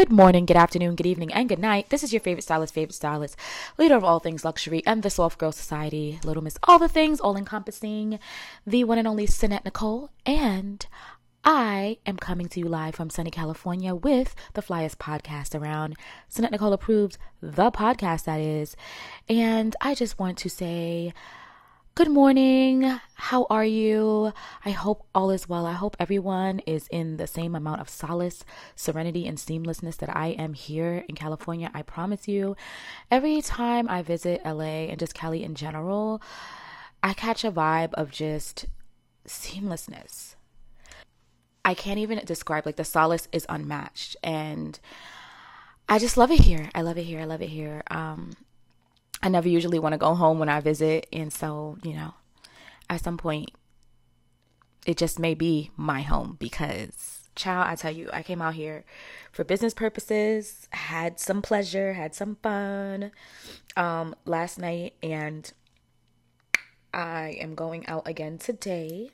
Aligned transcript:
Good 0.00 0.10
morning, 0.10 0.46
good 0.46 0.56
afternoon, 0.56 0.94
good 0.94 1.04
evening, 1.04 1.30
and 1.30 1.46
good 1.46 1.58
night. 1.58 1.90
This 1.90 2.02
is 2.02 2.10
your 2.10 2.20
favorite 2.20 2.44
stylist, 2.44 2.72
favorite 2.72 2.94
stylist, 2.94 3.36
leader 3.76 3.96
of 3.96 4.02
all 4.02 4.18
things 4.18 4.46
luxury 4.46 4.82
and 4.86 5.02
the 5.02 5.10
Soft 5.10 5.36
Girl 5.36 5.52
Society, 5.52 6.18
Little 6.24 6.42
Miss 6.42 6.56
All 6.62 6.78
the 6.78 6.88
Things, 6.88 7.20
all 7.20 7.36
encompassing, 7.36 8.18
the 8.66 8.84
one 8.84 8.96
and 8.96 9.06
only 9.06 9.26
Sannette 9.26 9.66
Nicole. 9.66 10.08
And 10.24 10.86
I 11.44 11.98
am 12.06 12.16
coming 12.16 12.48
to 12.48 12.60
you 12.60 12.66
live 12.66 12.94
from 12.94 13.10
sunny 13.10 13.30
California 13.30 13.94
with 13.94 14.34
the 14.54 14.62
flyest 14.62 14.96
podcast 14.96 15.54
around. 15.54 15.96
Sannette 16.30 16.52
Nicole 16.52 16.72
approved 16.72 17.18
the 17.42 17.70
podcast, 17.70 18.24
that 18.24 18.40
is. 18.40 18.76
And 19.28 19.76
I 19.82 19.94
just 19.94 20.18
want 20.18 20.38
to 20.38 20.48
say, 20.48 21.12
Good 22.00 22.10
morning. 22.10 22.98
How 23.12 23.46
are 23.50 23.62
you? 23.62 24.32
I 24.64 24.70
hope 24.70 25.06
all 25.14 25.30
is 25.30 25.50
well. 25.50 25.66
I 25.66 25.74
hope 25.74 25.98
everyone 26.00 26.60
is 26.60 26.88
in 26.88 27.18
the 27.18 27.26
same 27.26 27.54
amount 27.54 27.82
of 27.82 27.90
solace, 27.90 28.42
serenity, 28.74 29.26
and 29.26 29.36
seamlessness 29.36 29.98
that 29.98 30.16
I 30.16 30.28
am 30.28 30.54
here 30.54 31.04
in 31.10 31.14
California. 31.14 31.70
I 31.74 31.82
promise 31.82 32.26
you, 32.26 32.56
every 33.10 33.42
time 33.42 33.86
I 33.90 34.00
visit 34.00 34.40
LA 34.46 34.88
and 34.88 34.98
just 34.98 35.12
Cali 35.12 35.44
in 35.44 35.54
general, 35.54 36.22
I 37.02 37.12
catch 37.12 37.44
a 37.44 37.52
vibe 37.52 37.92
of 37.92 38.10
just 38.10 38.64
seamlessness. 39.28 40.36
I 41.66 41.74
can't 41.74 41.98
even 41.98 42.24
describe, 42.24 42.64
like, 42.64 42.76
the 42.76 42.84
solace 42.84 43.28
is 43.30 43.44
unmatched. 43.50 44.16
And 44.22 44.80
I 45.86 45.98
just 45.98 46.16
love 46.16 46.30
it 46.30 46.40
here. 46.40 46.70
I 46.74 46.80
love 46.80 46.96
it 46.96 47.04
here. 47.04 47.20
I 47.20 47.24
love 47.24 47.42
it 47.42 47.50
here. 47.50 47.82
Um, 47.90 48.32
I 49.22 49.28
never 49.28 49.48
usually 49.48 49.78
want 49.78 49.92
to 49.92 49.98
go 49.98 50.14
home 50.14 50.38
when 50.38 50.48
I 50.48 50.60
visit. 50.60 51.06
And 51.12 51.32
so, 51.32 51.78
you 51.82 51.94
know, 51.94 52.14
at 52.88 53.02
some 53.02 53.18
point, 53.18 53.50
it 54.86 54.96
just 54.96 55.18
may 55.18 55.34
be 55.34 55.70
my 55.76 56.00
home 56.00 56.36
because, 56.40 57.28
child, 57.36 57.66
I 57.68 57.74
tell 57.74 57.92
you, 57.92 58.08
I 58.12 58.22
came 58.22 58.40
out 58.40 58.54
here 58.54 58.84
for 59.30 59.44
business 59.44 59.74
purposes, 59.74 60.68
had 60.70 61.20
some 61.20 61.42
pleasure, 61.42 61.92
had 61.92 62.14
some 62.14 62.36
fun 62.42 63.12
um, 63.76 64.14
last 64.24 64.58
night, 64.58 64.94
and 65.02 65.52
I 66.94 67.36
am 67.40 67.54
going 67.54 67.86
out 67.86 68.08
again 68.08 68.38
today 68.38 69.10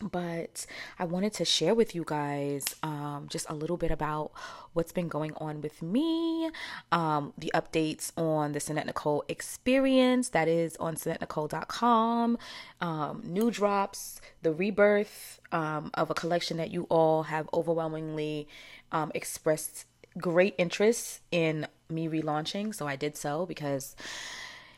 but 0.00 0.66
I 0.98 1.04
wanted 1.04 1.32
to 1.34 1.44
share 1.44 1.74
with 1.74 1.94
you 1.94 2.04
guys 2.06 2.64
um, 2.82 3.26
just 3.28 3.48
a 3.48 3.54
little 3.54 3.76
bit 3.76 3.90
about 3.90 4.32
what's 4.72 4.92
been 4.92 5.08
going 5.08 5.32
on 5.38 5.60
with 5.60 5.82
me, 5.82 6.50
um, 6.92 7.32
the 7.36 7.50
updates 7.54 8.12
on 8.16 8.52
the 8.52 8.60
Sannette 8.60 8.86
Nicole 8.86 9.24
experience 9.28 10.30
that 10.30 10.48
is 10.48 10.76
on 10.76 10.96
SannetteNicole.com, 10.96 12.38
um, 12.80 13.22
new 13.24 13.50
drops, 13.50 14.20
the 14.42 14.52
rebirth 14.52 15.40
um, 15.52 15.90
of 15.94 16.10
a 16.10 16.14
collection 16.14 16.56
that 16.58 16.70
you 16.70 16.86
all 16.90 17.24
have 17.24 17.48
overwhelmingly 17.52 18.46
um, 18.92 19.10
expressed 19.14 19.86
great 20.16 20.54
interest 20.58 21.20
in 21.30 21.66
me 21.88 22.08
relaunching. 22.08 22.74
So 22.74 22.86
I 22.86 22.96
did 22.96 23.16
so 23.16 23.46
because, 23.46 23.96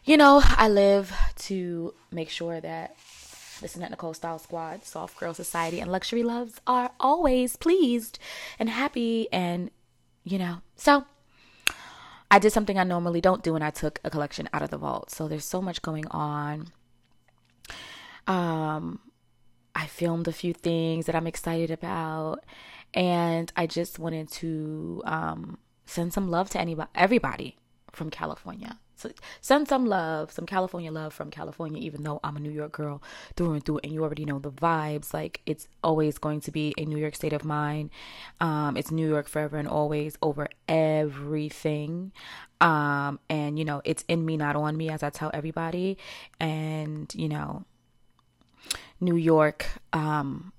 you 0.04 0.16
know, 0.16 0.42
I 0.44 0.68
live 0.68 1.12
to 1.40 1.94
make 2.10 2.30
sure 2.30 2.60
that 2.60 2.96
the 3.60 3.68
Sannette 3.68 3.90
Nicole 3.90 4.14
Style 4.14 4.38
Squad, 4.38 4.84
Soft 4.84 5.18
Girl 5.18 5.34
Society, 5.34 5.80
and 5.80 5.90
Luxury 5.90 6.22
Loves 6.22 6.60
are 6.66 6.90
always 6.98 7.56
pleased 7.56 8.18
and 8.58 8.68
happy. 8.68 9.28
And, 9.32 9.70
you 10.24 10.38
know, 10.38 10.58
so 10.76 11.04
I 12.30 12.38
did 12.38 12.52
something 12.52 12.78
I 12.78 12.84
normally 12.84 13.20
don't 13.20 13.42
do 13.42 13.54
and 13.54 13.64
I 13.64 13.70
took 13.70 14.00
a 14.04 14.10
collection 14.10 14.48
out 14.52 14.62
of 14.62 14.70
the 14.70 14.78
vault. 14.78 15.10
So 15.10 15.28
there's 15.28 15.44
so 15.44 15.60
much 15.60 15.82
going 15.82 16.06
on. 16.08 16.68
Um, 18.26 19.00
I 19.74 19.86
filmed 19.86 20.28
a 20.28 20.32
few 20.32 20.52
things 20.52 21.06
that 21.06 21.14
I'm 21.14 21.26
excited 21.26 21.70
about. 21.70 22.44
And 22.94 23.52
I 23.56 23.66
just 23.66 23.98
wanted 23.98 24.30
to 24.32 25.02
um, 25.04 25.58
send 25.86 26.12
some 26.12 26.30
love 26.30 26.50
to 26.50 26.60
anybody, 26.60 26.90
everybody 26.94 27.56
from 27.92 28.10
California. 28.10 28.78
Send 29.40 29.68
some 29.68 29.86
love, 29.86 30.30
some 30.30 30.46
California 30.46 30.92
love 30.92 31.12
from 31.12 31.30
California, 31.30 31.80
even 31.80 32.02
though 32.02 32.20
I'm 32.22 32.36
a 32.36 32.40
New 32.40 32.50
York 32.50 32.72
girl 32.72 33.02
through 33.36 33.52
and 33.52 33.64
through, 33.64 33.80
and 33.82 33.92
you 33.92 34.02
already 34.02 34.24
know 34.24 34.38
the 34.38 34.50
vibes. 34.50 35.12
Like 35.14 35.40
it's 35.46 35.68
always 35.82 36.18
going 36.18 36.40
to 36.42 36.50
be 36.50 36.74
a 36.76 36.84
New 36.84 36.98
York 36.98 37.14
state 37.14 37.32
of 37.32 37.44
mind. 37.44 37.90
Um, 38.40 38.76
it's 38.76 38.90
New 38.90 39.08
York 39.08 39.28
forever 39.28 39.56
and 39.56 39.68
always 39.68 40.16
over 40.22 40.48
everything. 40.68 42.12
Um, 42.60 43.20
and 43.28 43.58
you 43.58 43.64
know, 43.64 43.80
it's 43.84 44.04
in 44.08 44.24
me, 44.24 44.36
not 44.36 44.56
on 44.56 44.76
me, 44.76 44.90
as 44.90 45.02
I 45.02 45.10
tell 45.10 45.30
everybody. 45.32 45.98
And 46.38 47.12
you 47.14 47.28
know, 47.28 47.64
New 49.00 49.16
York 49.16 49.66
um, 49.92 50.52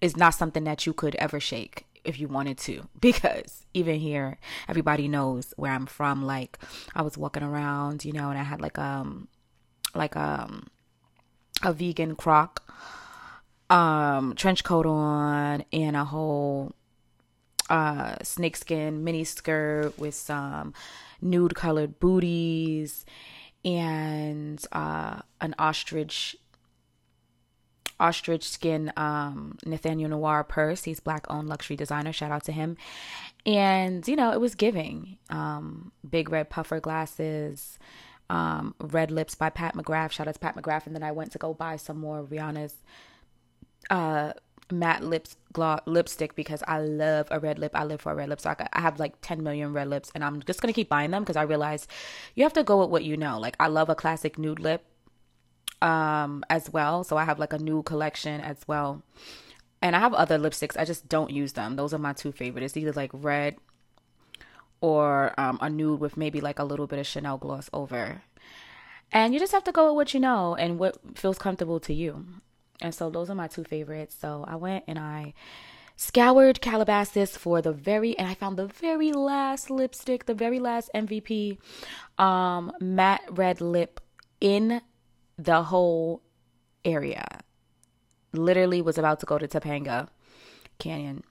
is 0.00 0.16
not 0.16 0.34
something 0.34 0.64
that 0.64 0.86
you 0.86 0.92
could 0.92 1.14
ever 1.16 1.40
shake 1.40 1.86
if 2.06 2.18
you 2.20 2.28
wanted 2.28 2.58
to 2.58 2.88
because 3.00 3.66
even 3.74 3.98
here 3.98 4.38
everybody 4.68 5.08
knows 5.08 5.52
where 5.56 5.72
I'm 5.72 5.86
from. 5.86 6.24
Like 6.24 6.58
I 6.94 7.02
was 7.02 7.18
walking 7.18 7.42
around 7.42 8.04
you 8.04 8.12
know 8.12 8.30
and 8.30 8.38
I 8.38 8.42
had 8.42 8.60
like 8.60 8.78
um 8.78 9.28
like 9.94 10.16
um 10.16 10.68
a 11.62 11.72
vegan 11.72 12.16
croc 12.16 12.62
um 13.70 14.34
trench 14.36 14.62
coat 14.62 14.86
on 14.86 15.64
and 15.72 15.96
a 15.96 16.04
whole 16.04 16.72
uh 17.68 18.16
snakeskin 18.22 19.02
mini 19.02 19.24
skirt 19.24 19.98
with 19.98 20.14
some 20.14 20.72
nude 21.20 21.54
colored 21.54 21.98
booties 21.98 23.04
and 23.64 24.64
uh 24.70 25.20
an 25.40 25.54
ostrich 25.58 26.36
ostrich 27.98 28.48
skin 28.48 28.92
um, 28.96 29.56
Nathaniel 29.64 30.10
Noir 30.10 30.44
purse. 30.44 30.84
He's 30.84 31.00
black 31.00 31.26
owned 31.28 31.48
luxury 31.48 31.76
designer. 31.76 32.12
Shout 32.12 32.30
out 32.30 32.44
to 32.44 32.52
him. 32.52 32.76
And, 33.44 34.06
you 34.06 34.16
know, 34.16 34.32
it 34.32 34.40
was 34.40 34.54
giving. 34.54 35.18
Um, 35.30 35.92
big 36.08 36.30
red 36.30 36.50
puffer 36.50 36.80
glasses, 36.80 37.78
um, 38.28 38.74
red 38.80 39.10
lips 39.10 39.34
by 39.34 39.50
Pat 39.50 39.74
McGrath. 39.74 40.12
Shout 40.12 40.28
out 40.28 40.34
to 40.34 40.40
Pat 40.40 40.56
McGrath. 40.56 40.86
And 40.86 40.94
then 40.94 41.02
I 41.02 41.12
went 41.12 41.32
to 41.32 41.38
go 41.38 41.54
buy 41.54 41.76
some 41.76 41.98
more 41.98 42.24
Rihanna's 42.24 42.74
uh, 43.88 44.32
matte 44.70 45.04
lips 45.04 45.36
gloss 45.52 45.80
lipstick 45.86 46.34
because 46.34 46.62
I 46.66 46.80
love 46.80 47.28
a 47.30 47.38
red 47.38 47.58
lip. 47.58 47.72
I 47.74 47.84
live 47.84 48.00
for 48.00 48.12
a 48.12 48.14
red 48.14 48.28
lip. 48.28 48.40
So 48.40 48.50
I, 48.50 48.68
I 48.72 48.80
have 48.80 48.98
like 48.98 49.14
10 49.22 49.42
million 49.42 49.72
red 49.72 49.88
lips 49.88 50.10
and 50.14 50.24
I'm 50.24 50.42
just 50.42 50.60
going 50.60 50.72
to 50.72 50.76
keep 50.76 50.88
buying 50.88 51.12
them 51.12 51.22
because 51.22 51.36
I 51.36 51.42
realize 51.42 51.86
you 52.34 52.42
have 52.42 52.52
to 52.54 52.64
go 52.64 52.80
with 52.80 52.90
what 52.90 53.04
you 53.04 53.16
know. 53.16 53.38
Like 53.38 53.56
I 53.60 53.68
love 53.68 53.88
a 53.88 53.94
classic 53.94 54.38
nude 54.38 54.60
lip 54.60 54.84
um 55.82 56.44
as 56.50 56.70
well. 56.70 57.04
So 57.04 57.16
I 57.16 57.24
have 57.24 57.38
like 57.38 57.52
a 57.52 57.58
new 57.58 57.82
collection 57.82 58.40
as 58.40 58.58
well. 58.66 59.02
And 59.82 59.94
I 59.94 60.00
have 60.00 60.14
other 60.14 60.38
lipsticks. 60.38 60.76
I 60.78 60.84
just 60.84 61.08
don't 61.08 61.30
use 61.30 61.52
them. 61.52 61.76
Those 61.76 61.92
are 61.92 61.98
my 61.98 62.12
two 62.12 62.32
favorite. 62.32 62.64
It's 62.64 62.76
either 62.76 62.92
like 62.92 63.10
red 63.12 63.56
or 64.80 65.34
um, 65.38 65.58
a 65.60 65.70
nude 65.70 66.00
with 66.00 66.16
maybe 66.16 66.40
like 66.40 66.58
a 66.58 66.64
little 66.64 66.86
bit 66.86 66.98
of 66.98 67.06
Chanel 67.06 67.38
gloss 67.38 67.68
over. 67.72 68.22
And 69.12 69.32
you 69.32 69.40
just 69.40 69.52
have 69.52 69.64
to 69.64 69.72
go 69.72 69.86
with 69.86 69.96
what 69.96 70.14
you 70.14 70.20
know 70.20 70.54
and 70.54 70.78
what 70.78 70.98
feels 71.14 71.38
comfortable 71.38 71.80
to 71.80 71.94
you. 71.94 72.26
And 72.80 72.94
so 72.94 73.10
those 73.10 73.30
are 73.30 73.34
my 73.34 73.48
two 73.48 73.64
favorites. 73.64 74.16
So 74.18 74.44
I 74.46 74.56
went 74.56 74.84
and 74.86 74.98
I 74.98 75.34
scoured 75.96 76.60
Calabasas 76.60 77.36
for 77.36 77.62
the 77.62 77.72
very 77.72 78.18
and 78.18 78.28
I 78.28 78.34
found 78.34 78.58
the 78.58 78.66
very 78.66 79.12
last 79.12 79.70
lipstick, 79.70 80.26
the 80.26 80.34
very 80.34 80.58
last 80.58 80.90
MVP 80.94 81.58
um 82.18 82.72
matte 82.80 83.22
red 83.30 83.60
lip 83.60 84.00
in 84.40 84.82
the 85.38 85.64
whole 85.64 86.22
area. 86.84 87.26
Literally 88.32 88.82
was 88.82 88.98
about 88.98 89.20
to 89.20 89.26
go 89.26 89.38
to 89.38 89.48
Topanga 89.48 90.08
Canyon. 90.78 91.22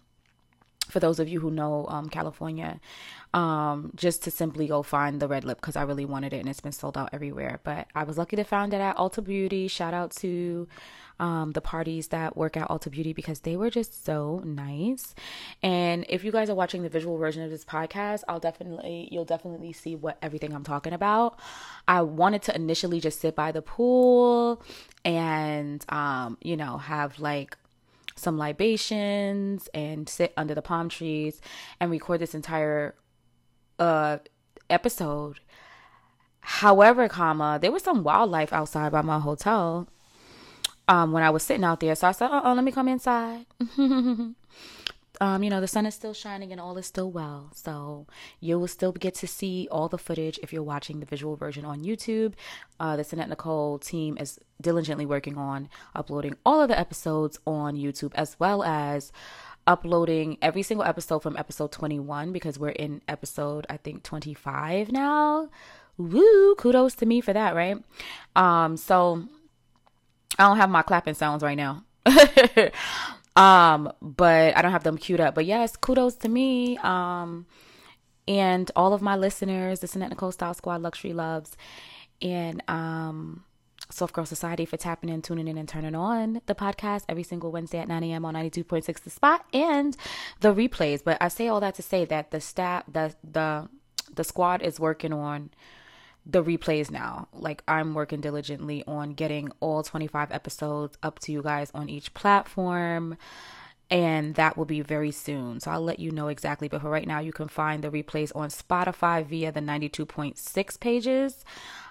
For 0.96 1.02
those 1.02 1.20
of 1.20 1.28
you 1.28 1.42
who 1.42 1.52
know 1.52 1.86
um, 1.90 2.08
California, 2.08 2.80
um, 3.34 3.92
just 3.96 4.24
to 4.24 4.32
simply 4.32 4.66
go 4.66 4.82
find 4.82 5.20
the 5.20 5.28
red 5.28 5.44
lip 5.44 5.60
because 5.60 5.76
I 5.76 5.82
really 5.82 6.06
wanted 6.06 6.32
it 6.32 6.38
and 6.38 6.48
it's 6.48 6.62
been 6.62 6.72
sold 6.72 6.98
out 6.98 7.10
everywhere. 7.12 7.60
But 7.66 7.88
I 7.94 8.06
was 8.06 8.18
lucky 8.18 8.38
to 8.38 8.46
find 8.46 8.74
it 8.74 8.80
at 8.80 8.96
Ulta 8.96 9.22
Beauty. 9.22 9.68
Shout 9.68 9.94
out 9.94 10.12
to 10.22 10.70
um, 11.20 11.52
the 11.52 11.60
parties 11.60 12.08
that 12.08 12.38
work 12.38 12.56
at 12.56 12.70
Ulta 12.70 12.90
Beauty 12.90 13.12
because 13.12 13.42
they 13.42 13.58
were 13.58 13.70
just 13.70 14.06
so 14.06 14.42
nice. 14.46 15.14
And 15.62 16.06
if 16.08 16.24
you 16.24 16.32
guys 16.32 16.50
are 16.50 16.56
watching 16.56 16.82
the 16.82 16.88
visual 16.88 17.18
version 17.18 17.44
of 17.44 17.50
this 17.50 17.66
podcast, 17.66 18.24
I'll 18.30 18.40
definitely, 18.40 19.10
you'll 19.12 19.26
definitely 19.26 19.74
see 19.74 19.98
what 19.98 20.18
everything 20.22 20.54
I'm 20.54 20.64
talking 20.64 20.94
about. 20.94 21.38
I 21.90 22.04
wanted 22.04 22.42
to 22.44 22.56
initially 22.56 23.02
just 23.02 23.20
sit 23.20 23.36
by 23.36 23.52
the 23.52 23.62
pool 23.62 24.64
and, 25.04 25.86
um, 25.90 26.38
you 26.42 26.56
know, 26.56 26.78
have 26.78 27.20
like 27.20 27.58
some 28.26 28.38
libations 28.38 29.70
and 29.74 30.10
sit 30.10 30.34
under 30.36 30.54
the 30.54 30.62
palm 30.62 30.90
trees 30.90 31.40
and 31.80 31.90
record 31.90 32.20
this 32.20 32.36
entire 32.36 32.96
uh 33.80 34.18
episode. 34.70 35.40
However, 36.42 37.08
comma, 37.08 37.58
there 37.60 37.72
was 37.72 37.84
some 37.84 38.04
wildlife 38.04 38.52
outside 38.54 38.92
by 38.92 39.02
my 39.02 39.20
hotel. 39.20 39.88
Um, 40.88 41.12
when 41.12 41.24
I 41.24 41.32
was 41.32 41.42
sitting 41.42 41.64
out 41.64 41.80
there, 41.80 41.96
so 41.96 42.08
I 42.08 42.12
said, 42.12 42.30
"Oh, 42.32 42.54
let 42.54 42.64
me 42.64 42.72
come 42.72 42.88
inside." 42.88 43.48
um, 45.22 45.44
you 45.44 45.50
know, 45.50 45.62
the 45.62 45.68
sun 45.68 45.86
is 45.86 45.96
still 45.96 46.14
shining 46.14 46.52
and 46.52 46.60
all 46.60 46.78
is 46.78 46.86
still 46.86 47.12
well. 47.12 47.52
So 47.54 48.08
you 48.40 48.60
will 48.60 48.68
still 48.68 48.92
get 48.92 49.16
to 49.16 49.28
see 49.28 49.68
all 49.72 49.88
the 49.88 49.98
footage 49.98 50.40
if 50.42 50.52
you're 50.52 50.64
watching 50.64 51.00
the 51.00 51.06
visual 51.06 51.36
version 51.36 51.66
on 51.66 51.84
YouTube. 51.84 52.34
Uh, 52.80 52.96
the 52.96 53.04
Sannette 53.04 53.30
Nicole 53.30 53.80
team 53.80 54.18
is 54.20 54.40
diligently 54.62 55.06
working 55.06 55.38
on 55.38 55.70
uploading 55.96 56.36
all 56.46 56.62
of 56.62 56.70
the 56.70 56.80
episodes 56.80 57.40
on 57.46 57.76
YouTube 57.76 58.12
as 58.16 58.36
well 58.40 58.64
as 58.64 59.12
uploading 59.68 60.38
every 60.42 60.62
single 60.62 60.86
episode 60.86 61.20
from 61.20 61.36
episode 61.38 61.72
21 61.72 62.32
because 62.32 62.60
we're 62.60 62.70
in 62.70 63.02
episode 63.08 63.66
I 63.70 63.78
think 63.78 64.04
25 64.04 64.92
now. 64.92 65.50
Woo, 65.98 66.56
kudos 66.56 66.94
to 66.96 67.06
me 67.06 67.22
for 67.22 67.34
that, 67.34 67.56
right? 67.56 67.78
Um 68.36 68.78
so 68.78 69.24
I 70.38 70.44
don't 70.48 70.58
have 70.58 70.70
my 70.70 70.82
clapping 70.82 71.14
sounds 71.16 71.42
right 71.42 71.58
now. 71.58 71.84
um 73.36 73.92
but 74.02 74.56
I 74.56 74.62
don't 74.62 74.72
have 74.72 74.84
them 74.84 74.98
queued 74.98 75.20
up. 75.20 75.36
But 75.36 75.46
yes, 75.46 75.76
kudos 75.76 76.16
to 76.18 76.30
me. 76.30 76.78
Um 76.80 77.46
and 78.28 78.72
all 78.76 78.94
of 78.94 79.02
my 79.02 79.16
listeners, 79.16 79.80
the 79.82 79.88
Sannette 79.88 80.10
Nicole 80.10 80.32
Style 80.32 80.54
Squad 80.54 80.82
Luxury 80.82 81.14
Loves 81.14 81.56
and 82.22 82.64
um 82.68 83.44
Soft 83.92 84.14
Girl 84.14 84.26
Society 84.26 84.66
for 84.66 84.78
tapping 84.78 85.10
in, 85.10 85.22
tuning 85.22 85.48
in, 85.48 85.58
and 85.58 85.70
turning 85.70 85.96
on 85.96 86.42
the 86.48 86.56
podcast 86.56 87.04
every 87.08 87.24
single 87.24 87.52
Wednesday 87.52 87.78
at 87.78 87.88
9 87.88 88.04
a.m. 88.04 88.26
on 88.26 88.34
92.6 88.34 89.04
The 89.04 89.10
Spot 89.12 89.46
and 89.54 89.96
the 90.40 90.54
replays. 90.54 91.04
But 91.04 91.18
I 91.22 91.28
say 91.28 91.48
all 91.48 91.60
that 91.60 91.76
to 91.76 91.82
say 91.84 92.04
that 92.06 92.32
the 92.32 92.42
staff, 92.42 92.84
the 92.92 93.16
the 93.24 93.70
the 94.14 94.24
squad 94.24 94.62
is 94.62 94.80
working 94.80 95.14
on 95.14 95.52
the 96.26 96.44
replays 96.44 96.90
now. 96.90 97.28
Like 97.34 97.64
I'm 97.68 97.94
working 97.94 98.22
diligently 98.22 98.84
on 98.88 99.14
getting 99.14 99.52
all 99.60 99.84
25 99.84 100.32
episodes 100.32 100.98
up 101.04 101.20
to 101.20 101.32
you 101.32 101.42
guys 101.42 101.72
on 101.74 101.90
each 101.90 102.14
platform. 102.14 103.18
And 103.92 104.34
that 104.34 104.58
will 104.58 104.66
be 104.66 104.82
very 104.82 105.12
soon. 105.12 105.60
So 105.60 105.70
I'll 105.70 105.80
let 105.82 106.00
you 106.00 106.10
know 106.10 106.28
exactly. 106.28 106.68
But 106.68 106.82
for 106.82 106.90
right 106.90 107.08
now, 107.08 107.20
you 107.20 107.32
can 107.32 107.48
find 107.48 107.84
the 107.84 107.92
replays 107.92 108.36
on 108.36 108.50
Spotify 108.50 109.24
via 109.24 109.52
the 109.52 109.60
92.6 109.60 110.80
pages. 110.80 111.46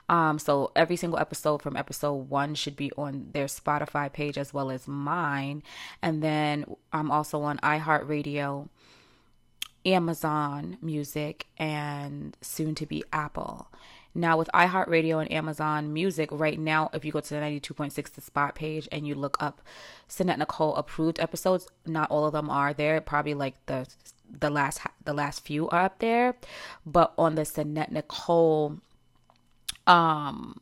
Um, 0.08 0.40
so 0.40 0.72
every 0.74 0.96
single 0.96 1.20
episode 1.20 1.62
from 1.62 1.76
episode 1.76 2.28
one 2.28 2.56
should 2.56 2.74
be 2.74 2.90
on 2.98 3.28
their 3.32 3.46
Spotify 3.46 4.12
page 4.12 4.36
as 4.36 4.52
well 4.52 4.72
as 4.72 4.88
mine. 4.88 5.62
And 6.02 6.20
then 6.20 6.64
I'm 6.92 7.12
also 7.12 7.42
on 7.42 7.58
iHeartRadio, 7.58 8.68
Amazon 9.86 10.78
Music, 10.82 11.46
and 11.56 12.36
soon 12.40 12.74
to 12.74 12.86
be 12.86 13.04
Apple. 13.12 13.68
Now, 14.14 14.38
with 14.38 14.48
iHeartRadio 14.54 15.20
and 15.20 15.32
Amazon 15.32 15.92
Music, 15.92 16.28
right 16.30 16.58
now, 16.58 16.88
if 16.92 17.04
you 17.04 17.10
go 17.10 17.20
to 17.20 17.28
the 17.28 17.40
92.6 17.40 18.12
The 18.12 18.20
Spot 18.20 18.54
page 18.54 18.88
and 18.92 19.06
you 19.06 19.14
look 19.14 19.36
up 19.40 19.60
Sannette 20.06 20.38
Nicole 20.38 20.76
approved 20.76 21.18
episodes, 21.18 21.66
not 21.84 22.10
all 22.10 22.26
of 22.26 22.32
them 22.32 22.48
are 22.48 22.72
there. 22.72 23.00
Probably 23.00 23.34
like 23.34 23.54
the 23.66 23.88
the 24.40 24.50
last 24.50 24.80
the 25.04 25.12
last 25.12 25.44
few 25.44 25.68
are 25.68 25.84
up 25.84 25.98
there, 25.98 26.36
but 26.86 27.12
on 27.18 27.34
the 27.34 27.44
Sannette 27.44 27.92
Nicole 27.92 28.78
um 29.86 30.60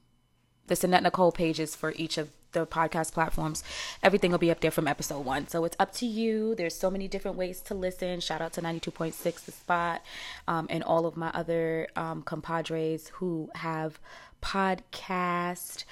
the 0.66 0.74
Sannette 0.74 1.02
Nicole 1.02 1.32
pages 1.32 1.76
for 1.76 1.92
each 1.96 2.16
of 2.16 2.30
the 2.52 2.66
podcast 2.66 3.12
platforms. 3.12 3.62
Everything 4.02 4.30
will 4.30 4.38
be 4.38 4.50
up 4.50 4.60
there 4.60 4.70
from 4.70 4.88
episode 4.88 5.24
one. 5.24 5.48
So 5.48 5.64
it's 5.64 5.76
up 5.78 5.92
to 5.94 6.06
you. 6.06 6.54
There's 6.54 6.74
so 6.74 6.90
many 6.90 7.08
different 7.08 7.36
ways 7.36 7.60
to 7.62 7.74
listen. 7.74 8.20
Shout 8.20 8.40
out 8.40 8.52
to 8.54 8.62
92.6 8.62 9.44
The 9.44 9.52
Spot 9.52 10.02
um, 10.46 10.66
and 10.70 10.82
all 10.82 11.06
of 11.06 11.16
my 11.16 11.30
other 11.30 11.88
um, 11.96 12.22
compadres 12.22 13.08
who 13.14 13.50
have 13.56 13.98
podcast 14.42 15.84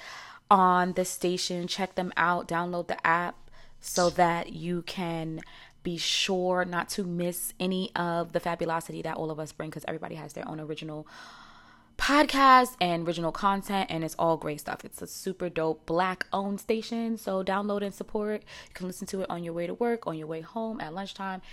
on 0.49 0.93
the 0.93 1.05
station. 1.05 1.67
Check 1.67 1.95
them 1.95 2.13
out. 2.17 2.47
Download 2.47 2.87
the 2.87 3.05
app 3.05 3.35
so 3.79 4.09
that 4.11 4.53
you 4.53 4.83
can 4.83 5.41
be 5.83 5.97
sure 5.97 6.63
not 6.63 6.89
to 6.89 7.03
miss 7.03 7.53
any 7.59 7.91
of 7.95 8.33
the 8.33 8.39
fabulosity 8.39 9.01
that 9.01 9.17
all 9.17 9.31
of 9.31 9.39
us 9.39 9.51
bring 9.51 9.69
because 9.69 9.85
everybody 9.87 10.15
has 10.15 10.33
their 10.33 10.47
own 10.47 10.59
original 10.59 11.07
podcast 12.01 12.75
and 12.81 13.07
original 13.07 13.31
content 13.31 13.85
and 13.91 14.03
it's 14.03 14.15
all 14.17 14.35
great 14.35 14.59
stuff. 14.59 14.83
It's 14.83 15.03
a 15.03 15.07
super 15.07 15.49
dope 15.49 15.85
black 15.85 16.25
owned 16.33 16.59
station. 16.59 17.15
So 17.15 17.43
download 17.43 17.83
and 17.83 17.93
support. 17.93 18.41
You 18.41 18.73
can 18.73 18.87
listen 18.87 19.05
to 19.07 19.21
it 19.21 19.29
on 19.29 19.43
your 19.43 19.53
way 19.53 19.67
to 19.67 19.75
work, 19.75 20.07
on 20.07 20.17
your 20.17 20.25
way 20.25 20.41
home, 20.41 20.81
at 20.81 20.95
lunchtime, 20.95 21.43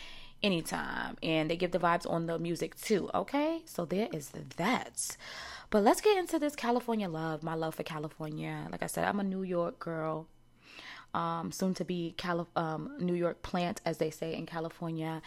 anytime. 0.42 1.18
And 1.22 1.50
they 1.50 1.56
give 1.56 1.72
the 1.72 1.78
vibes 1.78 2.10
on 2.10 2.24
the 2.24 2.38
music 2.38 2.80
too, 2.80 3.10
okay? 3.14 3.60
So 3.66 3.84
there 3.84 4.08
is 4.10 4.32
that. 4.56 5.18
But 5.68 5.82
let's 5.82 6.00
get 6.00 6.16
into 6.16 6.38
this 6.38 6.56
California 6.56 7.10
love, 7.10 7.42
my 7.42 7.54
love 7.54 7.74
for 7.74 7.82
California. 7.82 8.68
Like 8.72 8.82
I 8.82 8.86
said, 8.86 9.04
I'm 9.04 9.20
a 9.20 9.24
New 9.24 9.42
York 9.42 9.78
girl 9.78 10.28
um, 11.14 11.52
soon 11.52 11.74
to 11.74 11.84
be 11.84 12.14
Cali- 12.16 12.46
um, 12.56 12.94
New 12.98 13.14
York 13.14 13.42
plant, 13.42 13.80
as 13.84 13.98
they 13.98 14.10
say 14.10 14.34
in 14.34 14.46
California. 14.46 15.22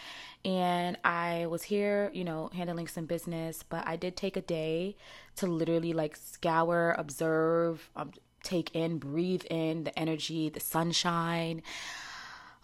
And 0.46 0.98
I 1.04 1.48
was 1.48 1.64
here, 1.64 2.12
you 2.14 2.24
know, 2.24 2.50
handling 2.54 2.88
some 2.88 3.06
business, 3.06 3.64
but 3.64 3.88
I 3.88 3.96
did 3.96 4.16
take 4.16 4.38
a 4.38 4.42
day 4.42 4.96
to 5.38 5.48
literally 5.48 5.94
like 5.94 6.16
scour, 6.16 6.96
observe, 6.98 7.90
um, 7.96 8.12
take 8.44 8.76
in, 8.76 8.98
breathe 8.98 9.44
in 9.50 9.84
the 9.84 9.98
energy, 9.98 10.50
the 10.50 10.60
sunshine. 10.60 11.62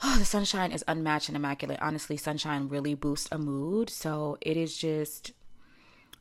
Oh, 0.04 0.16
the 0.20 0.26
sunshine 0.26 0.72
is 0.72 0.84
unmatched 0.88 1.30
and 1.30 1.36
immaculate. 1.36 1.80
Honestly, 1.82 2.18
sunshine 2.18 2.68
really 2.68 2.94
boosts 2.94 3.30
a 3.32 3.38
mood. 3.38 3.90
So 3.90 4.38
it 4.42 4.58
is 4.58 4.78
just 4.78 5.34